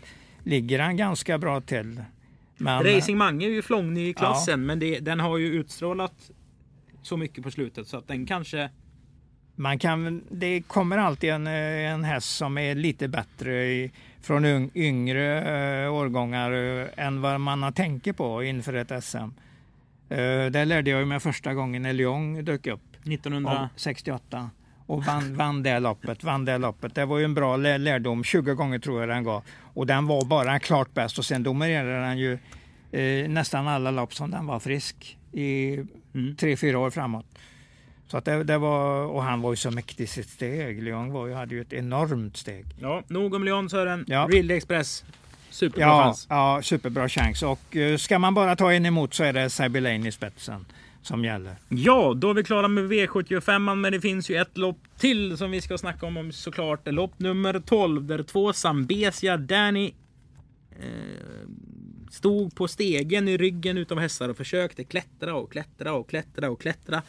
ligger 0.47 0.79
han 0.79 0.97
ganska 0.97 1.37
bra 1.37 1.61
till. 1.61 2.01
Men, 2.57 2.83
Racing 2.83 3.17
Mange 3.17 3.45
är 3.45 3.49
ju 3.49 3.61
flångny 3.61 4.09
i 4.09 4.13
klassen 4.13 4.65
men 4.65 4.79
det, 4.79 4.99
den 4.99 5.19
har 5.19 5.37
ju 5.37 5.47
utstrålat 5.47 6.31
så 7.01 7.17
mycket 7.17 7.43
på 7.43 7.51
slutet 7.51 7.87
så 7.87 7.97
att 7.97 8.07
den 8.07 8.25
kanske... 8.25 8.69
man 9.55 9.79
kan, 9.79 10.23
det 10.29 10.61
kommer 10.61 10.97
alltid 10.97 11.29
en, 11.29 11.47
eh, 11.47 11.91
en 11.91 12.03
häst 12.03 12.37
som 12.37 12.57
är 12.57 12.75
lite 12.75 13.07
bättre 13.07 13.65
i, 13.65 13.91
från 14.21 14.45
yng, 14.45 14.71
yngre 14.75 15.83
eh, 15.83 15.93
årgångar 15.93 16.51
eh, 16.51 17.05
än 17.05 17.21
vad 17.21 17.41
man 17.41 17.63
har 17.63 17.71
tänkt 17.71 18.17
på 18.17 18.43
inför 18.43 18.73
ett 18.73 19.03
SM. 19.03 19.29
Det 20.51 20.65
lärde 20.65 20.89
jag 20.89 21.07
mig 21.07 21.19
första 21.19 21.53
gången 21.53 21.81
när 21.81 21.93
Lyon 21.93 22.45
dök 22.45 22.67
upp. 22.67 22.81
1900... 23.05 23.69
68 24.87 24.93
och 24.93 25.05
vann, 25.05 25.35
vann 25.35 25.63
det 25.63 25.79
loppet. 25.79 26.23
Vann 26.23 26.45
det 26.45 26.57
loppet. 26.57 26.95
Det 26.95 27.05
var 27.05 27.17
ju 27.17 27.25
en 27.25 27.33
bra 27.33 27.57
lä- 27.57 27.77
lärdom. 27.77 28.23
20 28.23 28.53
gånger 28.53 28.79
tror 28.79 28.99
jag 28.99 29.09
den 29.09 29.23
gav. 29.23 29.43
Och 29.73 29.87
den 29.87 30.07
var 30.07 30.25
bara 30.25 30.59
klart 30.59 30.93
bäst 30.93 31.17
och 31.19 31.25
sen 31.25 31.43
dominerade 31.43 32.01
den 32.01 32.17
ju 32.17 32.33
eh, 32.91 33.29
nästan 33.29 33.67
alla 33.67 33.91
lopp 33.91 34.13
som 34.13 34.31
den 34.31 34.45
var 34.45 34.59
frisk 34.59 35.17
i 35.31 35.79
Mm. 36.13 36.35
tre, 36.35 36.57
fyra 36.57 36.79
år 36.79 36.89
framåt. 36.89 37.25
Så 38.07 38.17
att 38.17 38.25
det, 38.25 38.43
det 38.43 38.57
var, 38.57 39.05
och 39.05 39.23
han 39.23 39.41
var 39.41 39.51
ju 39.51 39.55
så 39.55 39.71
mäktig 39.71 40.03
i 40.03 40.07
sitt 40.07 40.29
steg. 40.29 40.83
Leon 40.83 41.11
var 41.11 41.27
ju, 41.27 41.33
hade 41.33 41.55
ju 41.55 41.61
ett 41.61 41.73
enormt 41.73 42.37
steg. 42.37 42.65
Ja, 42.81 43.03
nog 43.07 43.33
om 43.33 43.43
Leon 43.43 43.69
Sören. 43.69 44.05
Ja. 44.07 44.27
Ridley 44.31 44.57
Express. 44.57 45.03
Superbra 45.49 45.81
Ja, 45.87 46.03
chans. 46.03 46.27
ja, 46.29 46.59
superbra 46.63 47.09
chans. 47.09 47.43
Och 47.43 47.75
eh, 47.75 47.97
ska 47.97 48.19
man 48.19 48.33
bara 48.33 48.55
ta 48.55 48.73
en 48.73 48.85
emot 48.85 49.13
så 49.13 49.23
är 49.23 49.33
det 49.33 49.49
Cyber 49.49 49.81
Lane 49.81 50.07
i 50.07 50.11
spetsen 50.11 50.65
som 51.01 51.25
gäller. 51.25 51.55
Ja, 51.69 52.13
då 52.15 52.29
är 52.29 52.33
vi 52.33 52.43
klara 52.43 52.67
med 52.67 52.91
V75 52.91 53.75
men 53.75 53.91
det 53.91 54.01
finns 54.01 54.29
ju 54.29 54.35
ett 54.35 54.57
lopp 54.57 54.79
till 54.97 55.37
som 55.37 55.51
vi 55.51 55.61
ska 55.61 55.77
snacka 55.77 56.05
om, 56.05 56.17
om 56.17 56.31
såklart. 56.31 56.87
Lopp 56.87 57.19
nummer 57.19 57.59
12 57.59 58.05
där 58.05 58.23
två 58.23 58.53
Zambesia 58.53 59.37
Danny 59.37 59.93
eh, 60.71 61.49
stod 62.11 62.55
på 62.55 62.67
stegen 62.67 63.27
i 63.27 63.37
ryggen 63.37 63.77
utav 63.77 63.99
hästar 63.99 64.29
och 64.29 64.37
försökte 64.37 64.83
klättra 64.83 65.35
och 65.35 65.51
klättra 65.51 65.93
och 65.93 66.09
klättra 66.09 66.49
och 66.49 66.61
klättra. 66.61 67.01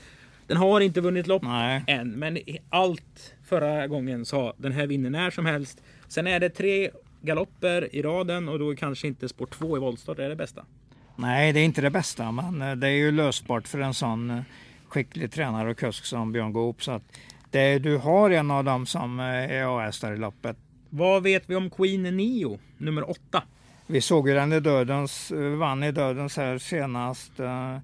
Den 0.46 0.56
har 0.56 0.80
inte 0.80 1.00
vunnit 1.00 1.26
lopp 1.26 1.42
Nej. 1.42 1.84
än, 1.86 2.10
men 2.10 2.38
allt 2.70 3.34
förra 3.44 3.86
gången 3.86 4.24
sa 4.24 4.54
den 4.56 4.72
här 4.72 4.86
vinner 4.86 5.10
när 5.10 5.30
som 5.30 5.46
helst. 5.46 5.82
Sen 6.08 6.26
är 6.26 6.40
det 6.40 6.50
tre 6.50 6.90
galopper 7.20 7.94
i 7.94 8.02
raden 8.02 8.48
och 8.48 8.58
då 8.58 8.76
kanske 8.76 9.08
inte 9.08 9.28
spår 9.28 9.46
2 9.46 9.76
i 9.76 9.80
voltstart 9.80 10.18
är 10.18 10.28
det 10.28 10.36
bästa. 10.36 10.64
Nej, 11.20 11.52
det 11.52 11.60
är 11.60 11.64
inte 11.64 11.80
det 11.80 11.90
bästa, 11.90 12.32
men 12.32 12.62
eh, 12.62 12.76
det 12.76 12.86
är 12.86 12.92
ju 12.92 13.10
lösbart 13.10 13.68
för 13.68 13.78
en 13.80 13.94
sån 13.94 14.30
eh, 14.30 14.42
skicklig 14.88 15.32
tränare 15.32 15.70
och 15.70 15.78
kusk 15.78 16.04
som 16.04 16.32
Björn 16.32 16.52
Goop. 16.52 16.82
Så 16.82 16.92
att 16.92 17.02
det, 17.50 17.78
du 17.78 17.96
har 17.96 18.30
en 18.30 18.50
av 18.50 18.64
dem 18.64 18.86
som 18.86 19.20
eh, 19.20 19.26
är 19.26 19.78
A-hästar 19.78 20.12
i 20.12 20.16
loppet. 20.16 20.56
Vad 20.90 21.22
vet 21.22 21.50
vi 21.50 21.56
om 21.56 21.70
Queen 21.70 22.16
Neo, 22.16 22.58
nummer 22.78 23.10
8? 23.10 23.42
Vi 23.86 24.00
såg 24.00 24.28
ju 24.28 24.34
den 24.34 24.52
i 24.52 24.60
dödens, 24.60 25.32
vann 25.58 25.82
i 25.82 25.92
dödens 25.92 26.36
här 26.36 26.58
senast 26.58 27.40
eh, 27.40 27.78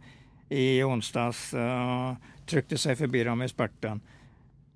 i 0.48 0.82
onsdags. 0.82 1.54
eh, 1.54 2.14
tryckte 2.46 2.78
sig 2.78 2.96
förbi 2.96 3.24
dem 3.24 3.42
i 3.42 3.48
spurten. 3.48 4.00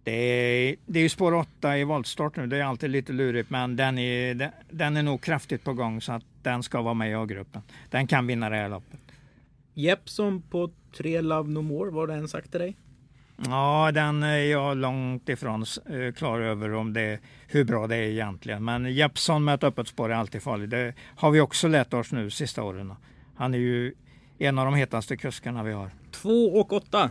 Det 0.05 0.13
är, 0.13 0.77
det 0.87 0.99
är 0.99 1.03
ju 1.03 1.09
spår 1.09 1.35
8 1.35 1.79
i 1.79 1.85
voltstart 1.85 2.37
nu. 2.37 2.47
Det 2.47 2.57
är 2.57 2.65
alltid 2.65 2.91
lite 2.91 3.13
lurigt, 3.13 3.51
men 3.51 3.77
den 3.77 3.99
är, 3.99 4.35
den, 4.35 4.51
den 4.71 4.97
är 4.97 5.03
nog 5.03 5.23
kraftigt 5.23 5.65
på 5.65 5.73
gång 5.73 6.01
så 6.01 6.13
att 6.13 6.25
den 6.49 6.63
ska 6.63 6.83
vara 6.83 6.95
med 6.95 7.11
i 7.11 7.15
A-gruppen. 7.15 7.63
Den 7.91 8.07
kan 8.07 8.27
vinna 8.27 8.51
det 8.51 8.57
här 8.57 8.69
loppet. 8.69 9.01
Jeppson 9.75 10.43
på 10.43 10.71
3 10.97 11.21
Love 11.21 11.51
No 11.51 11.63
More, 11.63 11.91
vad 11.91 12.11
har 12.11 12.17
den 12.17 12.29
sagt 12.29 12.51
till 12.51 12.61
dig? 12.61 12.77
Ja, 13.47 13.91
den 13.95 14.23
är 14.23 14.39
jag 14.39 14.77
långt 14.77 15.29
ifrån 15.29 15.65
eh, 15.91 16.13
klar 16.13 16.41
över 16.41 16.75
om 16.75 16.93
det, 16.93 17.21
hur 17.49 17.65
bra 17.65 17.87
det 17.87 17.97
är 17.97 18.03
egentligen. 18.03 18.65
Men 18.65 18.95
Jeppson 18.95 19.45
med 19.45 19.55
ett 19.55 19.65
öppet 19.65 19.89
spår 19.89 20.13
är 20.13 20.15
alltid 20.15 20.43
farlig. 20.43 20.69
Det 20.69 20.95
har 21.17 21.31
vi 21.31 21.41
också 21.41 21.69
lärt 21.69 21.95
oss 21.95 22.13
nu 22.13 22.31
sista 22.31 22.63
åren. 22.63 22.95
Han 23.37 23.55
är 23.55 23.59
ju 23.59 23.95
en 24.39 24.59
av 24.59 24.65
de 24.65 24.75
hetaste 24.75 25.17
kuskarna 25.17 25.63
vi 25.63 25.73
har. 25.73 25.91
2 26.11 26.31
och 26.31 26.73
8. 26.73 27.11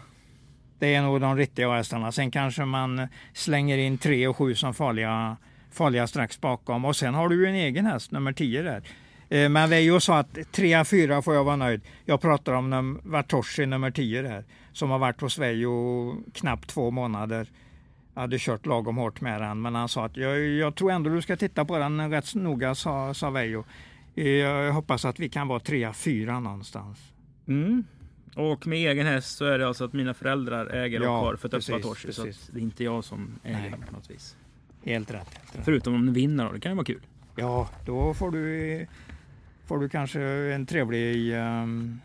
Det 0.80 0.96
är 0.96 1.02
nog 1.02 1.22
de 1.22 1.38
riktiga 1.38 1.72
hästarna. 1.72 2.12
Sen 2.12 2.32
kanske 2.32 2.66
man 2.66 3.08
slänger 3.34 3.78
in 3.78 3.98
3 3.98 4.28
och 4.28 4.38
7 4.38 4.56
som 4.56 4.74
farliga, 4.74 5.38
farliga 5.72 6.08
strax 6.08 6.42
bakom. 6.42 6.86
Och 6.86 6.96
sen 6.96 7.14
har 7.14 7.30
du 7.30 7.36
ju 7.36 7.46
en 7.46 7.56
egen 7.56 7.86
häst, 7.86 8.12
nummer 8.12 8.34
10 8.34 8.62
där. 8.62 8.84
Eh, 9.30 9.50
Men 9.50 9.70
Veijo 9.70 10.00
sa 10.00 10.18
att 10.20 10.34
3-4 10.38 11.22
får 11.22 11.36
jag 11.36 11.44
vara 11.44 11.56
nöjd. 11.56 11.82
Jag 12.06 12.22
pratar 12.22 12.54
om 12.54 13.00
Vartoshi 13.04 13.66
nummer 13.66 13.92
10 13.92 14.22
där. 14.22 14.44
Som 14.74 14.90
har 14.90 15.00
varit 15.00 15.22
hos 15.22 15.38
Veijo 15.38 16.16
knappt 16.34 16.70
två 16.70 16.92
månader. 16.92 17.48
Jag 18.14 18.22
hade 18.22 18.38
kört 18.40 18.66
lagom 18.66 18.98
hårt 18.98 19.22
med 19.22 19.42
den. 19.42 19.62
Men 19.62 19.76
han 19.76 19.90
sa 19.90 20.06
att 20.06 20.18
jag, 20.18 20.40
jag 20.40 20.76
tror 20.76 20.92
ändå 20.92 21.10
du 21.10 21.22
ska 21.22 21.36
titta 21.38 21.66
på 21.66 21.78
den 21.78 22.12
rätt 22.12 22.36
noga, 22.36 22.76
sa, 22.76 23.14
sa 23.14 23.30
Veijo. 23.30 23.64
Eh, 24.16 24.28
Jag 24.28 24.74
hoppas 24.74 25.06
att 25.06 25.20
vi 25.20 25.30
kan 25.30 25.48
vara 25.48 25.60
3-4 25.60 26.40
någonstans. 26.40 26.98
Mm. 27.48 27.84
Och 28.36 28.68
med 28.68 28.78
egen 28.92 29.08
häst 29.08 29.38
så 29.38 29.46
är 29.46 29.60
det 29.60 29.68
alltså 29.68 29.86
att 29.86 29.94
mina 29.94 30.14
föräldrar 30.14 30.66
äger 30.76 31.02
Ja, 31.02 31.20
och 31.20 31.26
har 31.26 31.36
fött 31.36 31.54
upp 31.54 31.82
Torsi. 31.82 32.14
Så 32.14 32.24
det 32.24 32.60
är 32.60 32.64
inte 32.64 32.84
jag 32.84 33.04
som 33.04 33.40
äger 33.44 33.60
Nej. 33.60 33.70
den 33.72 33.82
på 33.82 33.92
något 33.94 34.10
vis. 34.12 34.36
Helt 34.86 35.12
rätt. 35.12 35.18
Helt 35.34 35.56
rätt. 35.56 35.66
Förutom 35.66 35.94
om 35.96 36.06
den 36.06 36.14
vinner 36.14 36.46
då, 36.46 36.52
det 36.52 36.60
kan 36.60 36.72
ju 36.72 36.76
vara 36.76 36.86
kul. 36.86 37.02
Ja, 37.36 37.70
då 37.86 38.14
får 38.14 38.32
du, 38.32 38.88
får 39.68 39.80
du 39.80 39.90
kanske 39.90 40.22
en 40.54 40.66
trevlig, 40.66 41.34
um, 41.36 42.02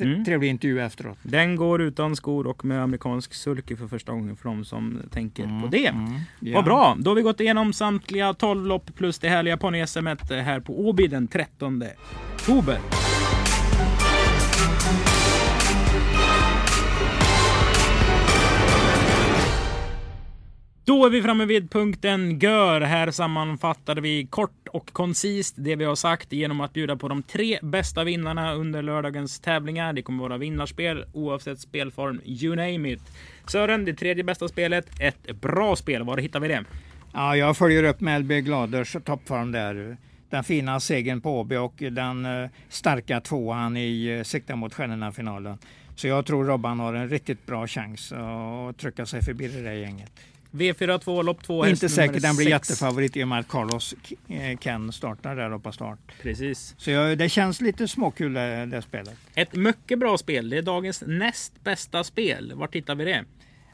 Mm. 0.00 0.24
trevlig 0.24 0.48
intervju 0.48 0.80
efteråt. 0.80 1.18
Den 1.22 1.56
går 1.56 1.82
utan 1.82 2.16
skor 2.16 2.46
och 2.46 2.64
med 2.64 2.82
amerikansk 2.82 3.34
sulky 3.34 3.76
för 3.76 3.88
första 3.88 4.12
gången 4.12 4.36
för 4.36 4.48
de 4.48 4.64
som 4.64 5.02
tänker 5.10 5.60
på 5.62 5.68
det. 5.70 5.86
Mm. 5.86 6.12
Ja. 6.40 6.54
Vad 6.54 6.64
bra! 6.64 6.96
Då 6.98 7.10
har 7.10 7.14
vi 7.16 7.22
gått 7.22 7.40
igenom 7.40 7.72
samtliga 7.72 8.34
12 8.34 8.66
lopp 8.66 8.94
plus 8.96 9.18
det 9.18 9.28
härliga 9.28 9.56
ponny 9.56 9.78
här 10.42 10.60
på 10.60 10.88
Åby 10.88 11.06
den 11.06 11.28
13 11.28 11.82
oktober. 12.34 12.78
Då 20.86 21.06
är 21.06 21.10
vi 21.10 21.22
framme 21.22 21.44
vid 21.44 21.70
punkten 21.70 22.38
GÖR. 22.38 22.80
Här 22.80 23.10
sammanfattar 23.10 23.96
vi 23.96 24.26
kort 24.26 24.68
och 24.68 24.92
koncist 24.92 25.54
det 25.58 25.76
vi 25.76 25.84
har 25.84 25.94
sagt 25.94 26.32
genom 26.32 26.60
att 26.60 26.72
bjuda 26.72 26.96
på 26.96 27.08
de 27.08 27.22
tre 27.22 27.58
bästa 27.62 28.04
vinnarna 28.04 28.54
under 28.54 28.82
lördagens 28.82 29.40
tävlingar. 29.40 29.92
Det 29.92 30.02
kommer 30.02 30.22
vara 30.22 30.38
vinnarspel 30.38 31.04
oavsett 31.12 31.60
spelform, 31.60 32.20
you 32.24 32.56
name 32.56 32.92
it. 32.92 33.00
Sören, 33.46 33.84
det 33.84 33.94
tredje 33.94 34.24
bästa 34.24 34.48
spelet, 34.48 34.86
ett 35.00 35.40
bra 35.40 35.76
spel. 35.76 36.02
Var 36.02 36.16
hittar 36.16 36.40
vi 36.40 36.48
det? 36.48 36.64
Ja, 37.12 37.36
jag 37.36 37.56
följer 37.56 37.84
upp 37.84 38.00
med 38.00 38.20
LB 38.20 38.32
Gladers 38.32 38.96
toppform 39.04 39.52
där. 39.52 39.96
den 40.30 40.44
fina 40.44 40.80
segern 40.80 41.20
på 41.20 41.40
AB 41.40 41.52
och 41.52 41.74
den 41.76 42.26
eh, 42.26 42.50
starka 42.68 43.20
tvåan 43.20 43.76
i 43.76 44.06
eh, 44.06 44.22
Sikta 44.22 44.56
mot 44.56 44.74
stjärnorna-finalen. 44.74 45.58
Så 45.96 46.06
jag 46.06 46.26
tror 46.26 46.44
Robban 46.44 46.80
har 46.80 46.94
en 46.94 47.08
riktigt 47.08 47.46
bra 47.46 47.66
chans 47.66 48.12
att 48.12 48.78
trycka 48.78 49.06
sig 49.06 49.22
förbi 49.22 49.48
det 49.48 49.62
där 49.62 49.72
gänget. 49.72 50.12
V42 50.50 51.22
lopp 51.22 51.42
2. 51.42 51.66
Inte 51.66 51.88
säkert 51.88 52.22
den 52.22 52.36
blir 52.36 52.48
jättefavorit 52.48 53.16
i 53.16 53.24
och 53.24 53.28
med 53.28 53.38
att 53.38 53.48
Carlos 53.48 53.94
eh, 54.28 54.58
Ken 54.58 54.92
startar 54.92 55.36
där 55.36 55.58
på 55.58 55.72
start. 55.72 55.98
Precis. 56.22 56.74
Så 56.78 56.90
jag, 56.90 57.18
det 57.18 57.28
känns 57.28 57.60
lite 57.60 57.88
småkul 57.88 58.32
det, 58.32 58.66
det 58.66 58.82
spelet. 58.82 59.14
Ett 59.34 59.54
mycket 59.54 59.98
bra 59.98 60.18
spel. 60.18 60.50
Det 60.50 60.58
är 60.58 60.62
dagens 60.62 61.02
näst 61.06 61.64
bästa 61.64 62.04
spel. 62.04 62.52
Var 62.54 62.66
tittar 62.66 62.94
vi 62.94 63.04
det? 63.04 63.24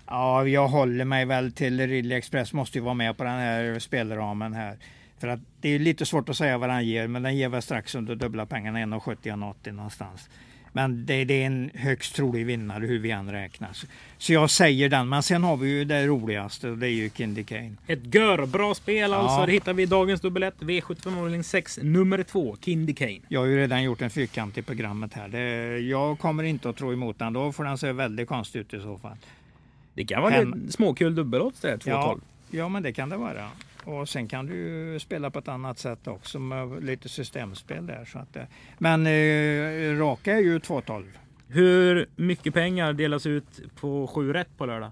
Ja, 0.06 0.46
jag 0.48 0.68
håller 0.68 1.04
mig 1.04 1.24
väl 1.24 1.52
till 1.52 1.86
Ridley 1.86 2.18
Express 2.18 2.52
måste 2.52 2.78
ju 2.78 2.84
vara 2.84 2.94
med 2.94 3.16
på 3.16 3.24
den 3.24 3.38
här 3.38 3.78
spelramen 3.78 4.52
här. 4.52 4.78
För 5.18 5.28
att 5.28 5.40
det 5.60 5.68
är 5.68 5.78
lite 5.78 6.06
svårt 6.06 6.28
att 6.28 6.36
säga 6.36 6.58
vad 6.58 6.68
den 6.68 6.86
ger, 6.86 7.06
men 7.06 7.22
den 7.22 7.36
ger 7.36 7.48
väl 7.48 7.62
strax 7.62 7.94
under 7.94 8.14
dubbla 8.14 8.46
pengarna, 8.46 8.78
1,70-1,80 8.78 9.72
någonstans. 9.72 10.28
Men 10.72 11.06
det, 11.06 11.24
det, 11.24 11.42
är 11.42 11.46
en 11.46 11.70
högst 11.74 12.14
trolig 12.14 12.46
vinnare 12.46 12.86
hur 12.86 12.98
vi 12.98 13.10
än 13.10 13.32
räknar. 13.32 13.70
Så 14.18 14.32
jag 14.32 14.50
säger 14.50 14.88
den. 14.88 15.08
Men 15.08 15.22
sen 15.22 15.44
har 15.44 15.56
vi 15.56 15.68
ju 15.68 15.84
det 15.84 16.06
roligaste 16.06 16.68
och 16.68 16.78
det 16.78 16.86
är 16.86 16.90
ju 16.90 17.10
Kindy 17.10 17.44
Kane. 17.44 17.72
Ett 17.86 18.14
görbra 18.14 18.74
spel 18.74 19.12
alltså. 19.12 19.40
Ja. 19.40 19.46
Det 19.46 19.52
hittar 19.52 19.74
vi 19.74 19.82
i 19.82 19.86
dagens 19.86 20.20
dubbel 20.20 20.42
1. 20.42 20.54
V75 20.58 21.18
avdelning 21.18 21.44
6 21.44 21.78
nummer 21.82 22.22
2. 22.22 22.56
Kindy 22.60 22.94
Kane. 22.94 23.20
Jag 23.28 23.40
har 23.40 23.46
ju 23.46 23.56
redan 23.56 23.82
gjort 23.82 24.02
en 24.02 24.10
fyrkant 24.10 24.58
i 24.58 24.62
programmet 24.62 25.14
här. 25.14 25.28
Det, 25.28 25.78
jag 25.78 26.18
kommer 26.18 26.42
inte 26.42 26.68
att 26.68 26.76
tro 26.76 26.92
emot 26.92 27.18
den. 27.18 27.32
Då 27.32 27.52
får 27.52 27.64
den 27.64 27.78
se 27.78 27.92
väldigt 27.92 28.28
konstig 28.28 28.60
ut 28.60 28.74
i 28.74 28.80
så 28.80 28.98
fall. 28.98 29.16
Det 29.94 30.04
kan 30.04 30.22
vara 30.22 30.34
en 30.34 30.70
småkul 30.70 31.14
dubbelodds 31.14 31.60
det 31.60 31.76
2,12. 31.76 31.90
Ja, 31.90 32.18
ja, 32.50 32.68
men 32.68 32.82
det 32.82 32.92
kan 32.92 33.08
det 33.08 33.16
vara. 33.16 33.48
Och 33.84 34.08
sen 34.08 34.28
kan 34.28 34.46
du 34.46 34.98
spela 35.00 35.30
på 35.30 35.38
ett 35.38 35.48
annat 35.48 35.78
sätt 35.78 36.06
också 36.06 36.38
med 36.38 36.84
lite 36.84 37.08
systemspel 37.08 37.86
där. 37.86 38.04
Så 38.04 38.18
att, 38.18 38.36
men 38.78 39.06
eh, 39.06 39.98
raka 39.98 40.32
är 40.32 40.40
ju 40.40 40.58
2,12. 40.58 41.04
Hur 41.48 42.06
mycket 42.16 42.54
pengar 42.54 42.92
delas 42.92 43.26
ut 43.26 43.60
på 43.80 44.06
7 44.06 44.32
rätt 44.32 44.56
på 44.56 44.66
lördag? 44.66 44.90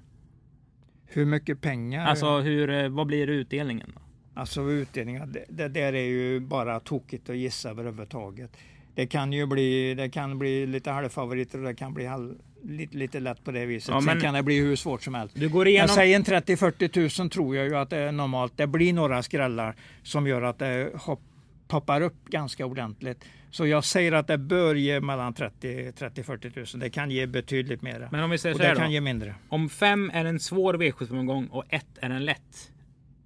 Hur 1.06 1.26
mycket 1.26 1.60
pengar? 1.60 2.06
Alltså 2.06 2.38
hur, 2.38 2.70
eh, 2.70 2.88
vad 2.88 3.06
blir 3.06 3.26
utdelningen? 3.30 3.92
Då? 3.94 4.00
Alltså 4.40 4.70
utdelningen, 4.70 5.32
det, 5.32 5.44
det 5.48 5.68
där 5.68 5.92
är 5.92 6.06
ju 6.06 6.40
bara 6.40 6.80
tokigt 6.80 7.30
att 7.30 7.36
gissa 7.36 7.70
överhuvudtaget. 7.70 8.56
Det 8.94 9.06
kan 9.06 9.32
ju 9.32 9.46
bli, 9.46 9.94
det 9.94 10.08
kan 10.08 10.38
bli 10.38 10.66
lite 10.66 10.90
halvfavoriter 10.90 11.58
och 11.58 11.64
det 11.64 11.74
kan 11.74 11.94
bli 11.94 12.06
halv, 12.06 12.34
lite, 12.62 12.96
lite 12.96 13.20
lätt 13.20 13.44
på 13.44 13.50
det 13.50 13.66
viset. 13.66 13.94
Ja, 13.94 14.00
Sen 14.00 14.20
kan 14.20 14.34
det 14.34 14.42
bli 14.42 14.58
hur 14.58 14.76
svårt 14.76 15.02
som 15.02 15.14
helst. 15.14 15.34
Du 15.38 15.48
går 15.48 15.68
igenom... 15.68 15.86
Jag 15.88 15.90
säger 15.90 16.16
en 16.16 16.24
30-40 16.24 16.88
tusen 16.88 17.30
tror 17.30 17.56
jag 17.56 17.66
ju 17.66 17.76
att 17.76 17.90
det 17.90 17.96
är 17.96 18.12
normalt. 18.12 18.52
Det 18.56 18.66
blir 18.66 18.92
några 18.92 19.22
skrällar 19.22 19.76
som 20.02 20.26
gör 20.26 20.42
att 20.42 20.58
det 20.58 20.90
hopp, 20.94 21.20
poppar 21.68 22.00
upp 22.00 22.24
ganska 22.28 22.66
ordentligt. 22.66 23.24
Så 23.50 23.66
jag 23.66 23.84
säger 23.84 24.12
att 24.12 24.26
det 24.26 24.38
bör 24.38 24.74
ge 24.74 25.00
mellan 25.00 25.34
30-40 25.34 26.50
tusen. 26.50 26.80
Det 26.80 26.90
kan 26.90 27.10
ge 27.10 27.26
betydligt 27.26 27.82
mer. 27.82 28.08
Men 28.12 28.24
om 28.24 28.30
vi 28.30 28.38
säger 28.38 28.54
och 28.54 28.60
så 28.60 28.66
här 28.66 28.74
det 28.74 28.80
kan 28.80 28.86
då. 28.86 28.92
ge 28.92 29.00
mindre. 29.00 29.34
Om 29.48 29.68
fem 29.68 30.10
är 30.14 30.24
en 30.24 30.40
svår 30.40 30.74
V75-omgång 30.74 31.46
och 31.46 31.64
ett 31.68 31.98
är 32.00 32.10
en 32.10 32.24
lätt. 32.24 32.70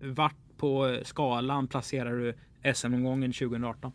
Vart 0.01 0.37
på 0.57 0.99
skalan 1.03 1.69
placerar 1.69 2.17
du 2.17 2.35
SM-omgången 2.75 3.33
2018? 3.33 3.93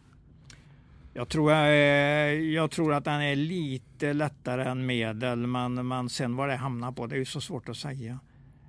Jag 1.20 1.30
tror, 1.30 1.52
jag, 1.52 2.42
jag 2.42 2.72
tror 2.72 2.94
att 2.94 3.06
den 3.06 3.22
är 3.22 3.36
lite 3.36 4.14
lättare 4.14 4.64
än 4.64 4.86
medel, 4.86 5.48
men, 5.48 5.88
men 5.88 6.10
sen 6.10 6.36
vad 6.36 6.50
det 6.50 6.56
hamnar 6.56 6.92
på, 6.92 7.08
det 7.08 7.16
är 7.16 7.20
ju 7.20 7.26
så 7.26 7.42
svårt 7.42 7.70
att 7.70 7.78
säga. 7.78 8.20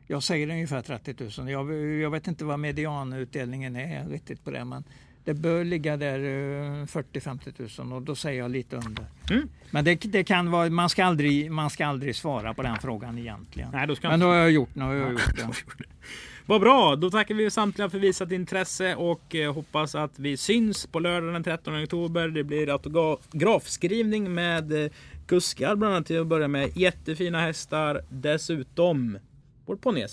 Jag 0.07 0.23
säger 0.23 0.51
ungefär 0.51 0.83
30 0.83 1.41
000. 1.41 1.51
Jag, 1.51 1.75
jag 2.01 2.11
vet 2.11 2.27
inte 2.27 2.45
vad 2.45 2.59
medianutdelningen 2.59 3.77
är 3.77 4.09
riktigt 4.09 4.45
på 4.45 4.51
det, 4.51 4.65
men 4.65 4.85
det 5.25 5.35
bör 5.35 5.65
ligga 5.65 5.97
där 5.97 6.19
40-50 6.19 7.83
000 7.85 7.93
och 7.93 8.03
då 8.03 8.15
säger 8.15 8.41
jag 8.41 8.51
lite 8.51 8.77
under. 8.77 9.05
Mm. 9.31 9.49
Men 9.71 9.85
det, 9.85 9.95
det, 9.95 10.25
kan 10.25 10.51
vara, 10.51 10.71
man 10.71 10.89
ska, 10.89 11.05
aldrig, 11.05 11.51
man 11.51 11.71
ska 11.71 11.87
aldrig 11.87 12.17
svara 12.17 12.55
på 12.55 12.63
den 12.63 12.79
frågan 12.79 13.19
egentligen. 13.19 13.71
Nej, 13.73 13.87
då 13.87 13.97
men 14.03 14.21
då 14.21 14.27
har 14.27 14.35
jag 14.35 14.51
gjort, 14.51 14.75
nu 14.75 14.85
har 14.85 14.95
jag 14.95 15.13
gjort 15.13 15.37
det. 15.37 15.49
Vad 16.51 16.61
bra! 16.61 16.97
Då 16.97 17.11
tackar 17.11 17.35
vi 17.35 17.51
samtliga 17.51 17.91
för 17.91 17.99
visat 17.99 18.33
intresse 18.33 18.95
och 18.95 19.35
eh, 19.35 19.55
hoppas 19.55 19.95
att 19.95 20.19
vi 20.19 20.37
syns 20.37 20.87
på 20.87 20.99
lördag 20.99 21.33
den 21.33 21.45
13 21.45 21.83
oktober. 21.83 22.29
Det 22.29 22.45
blir 22.45 22.73
autografskrivning 22.73 24.35
med 24.35 24.85
eh, 24.85 24.91
kuskar 25.27 25.77
bland 25.77 25.95
annat 25.95 26.07
till 26.07 26.21
att 26.21 26.27
börja 26.27 26.49
med. 26.49 26.77
Jättefina 26.77 27.41
hästar. 27.41 28.03
Dessutom 28.09 29.19
vårt 29.67 29.81
ponny 29.81 30.07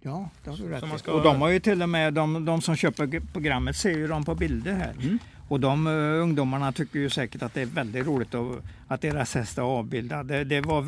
Ja, 0.00 0.30
det 0.44 0.50
har 0.50 0.56
du 0.56 0.68
rätt 0.68 1.00
ska... 1.00 1.12
Och 1.12 1.22
de 1.22 1.40
har 1.40 1.48
ju 1.48 1.60
till 1.60 1.82
och 1.82 1.88
med, 1.88 2.14
de, 2.14 2.44
de 2.44 2.62
som 2.62 2.76
köper 2.76 3.32
programmet 3.32 3.76
ser 3.76 3.90
ju 3.90 4.06
dem 4.06 4.24
på 4.24 4.34
bilder 4.34 4.72
här. 4.72 4.92
Mm. 5.02 5.18
Och 5.48 5.60
de 5.60 5.86
uh, 5.86 6.22
ungdomarna 6.22 6.72
tycker 6.72 6.98
ju 6.98 7.10
säkert 7.10 7.42
att 7.42 7.54
det 7.54 7.62
är 7.62 7.66
väldigt 7.66 8.06
roligt 8.06 8.34
att, 8.34 8.62
att 8.88 9.00
deras 9.00 9.34
häst 9.34 9.58
är 9.58 9.62
avbildad. 9.62 10.26
Det, 10.26 10.44
det 10.44 10.60
var 10.60 10.86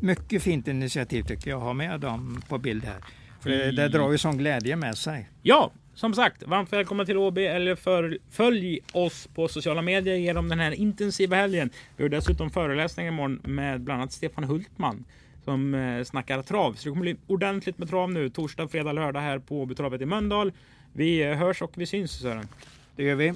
mycket 0.00 0.42
fint 0.42 0.68
initiativ 0.68 1.22
tycker 1.22 1.50
jag, 1.50 1.58
att 1.58 1.64
ha 1.64 1.72
med 1.72 2.00
dem 2.00 2.42
på 2.48 2.58
bild 2.58 2.84
här. 2.84 3.19
För 3.40 3.50
det, 3.50 3.72
det 3.72 3.88
drar 3.88 4.12
ju 4.12 4.18
sån 4.18 4.38
glädje 4.38 4.76
med 4.76 4.98
sig. 4.98 5.28
Ja, 5.42 5.70
som 5.94 6.14
sagt, 6.14 6.42
varmt 6.42 6.72
välkomna 6.72 7.04
till 7.04 7.16
Åby 7.16 7.46
eller 7.46 7.74
för, 7.74 8.18
följ 8.30 8.80
oss 8.92 9.28
på 9.34 9.48
sociala 9.48 9.82
medier 9.82 10.16
genom 10.16 10.48
den 10.48 10.60
här 10.60 10.72
intensiva 10.72 11.36
helgen. 11.36 11.70
Vi 11.96 12.04
har 12.04 12.08
dessutom 12.08 12.50
föreläsningar 12.50 13.12
imorgon 13.12 13.40
med 13.44 13.80
bland 13.80 14.00
annat 14.00 14.12
Stefan 14.12 14.44
Hultman 14.44 15.04
som 15.44 15.74
eh, 15.74 16.04
snackar 16.04 16.42
trav. 16.42 16.72
Så 16.72 16.84
det 16.84 16.90
kommer 16.90 17.02
bli 17.02 17.16
ordentligt 17.26 17.78
med 17.78 17.88
trav 17.88 18.12
nu 18.12 18.28
torsdag, 18.28 18.68
fredag, 18.68 18.92
lördag 18.92 19.20
här 19.20 19.38
på 19.38 19.62
Åbytravet 19.62 20.00
i 20.00 20.06
Mölndal. 20.06 20.52
Vi 20.92 21.22
eh, 21.22 21.36
hörs 21.36 21.62
och 21.62 21.72
vi 21.74 21.86
syns 21.86 22.12
Sören. 22.12 22.48
Det 22.96 23.02
gör 23.02 23.14
vi. 23.14 23.34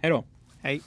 Hej 0.00 0.10
då. 0.10 0.24
Hej. 0.62 0.80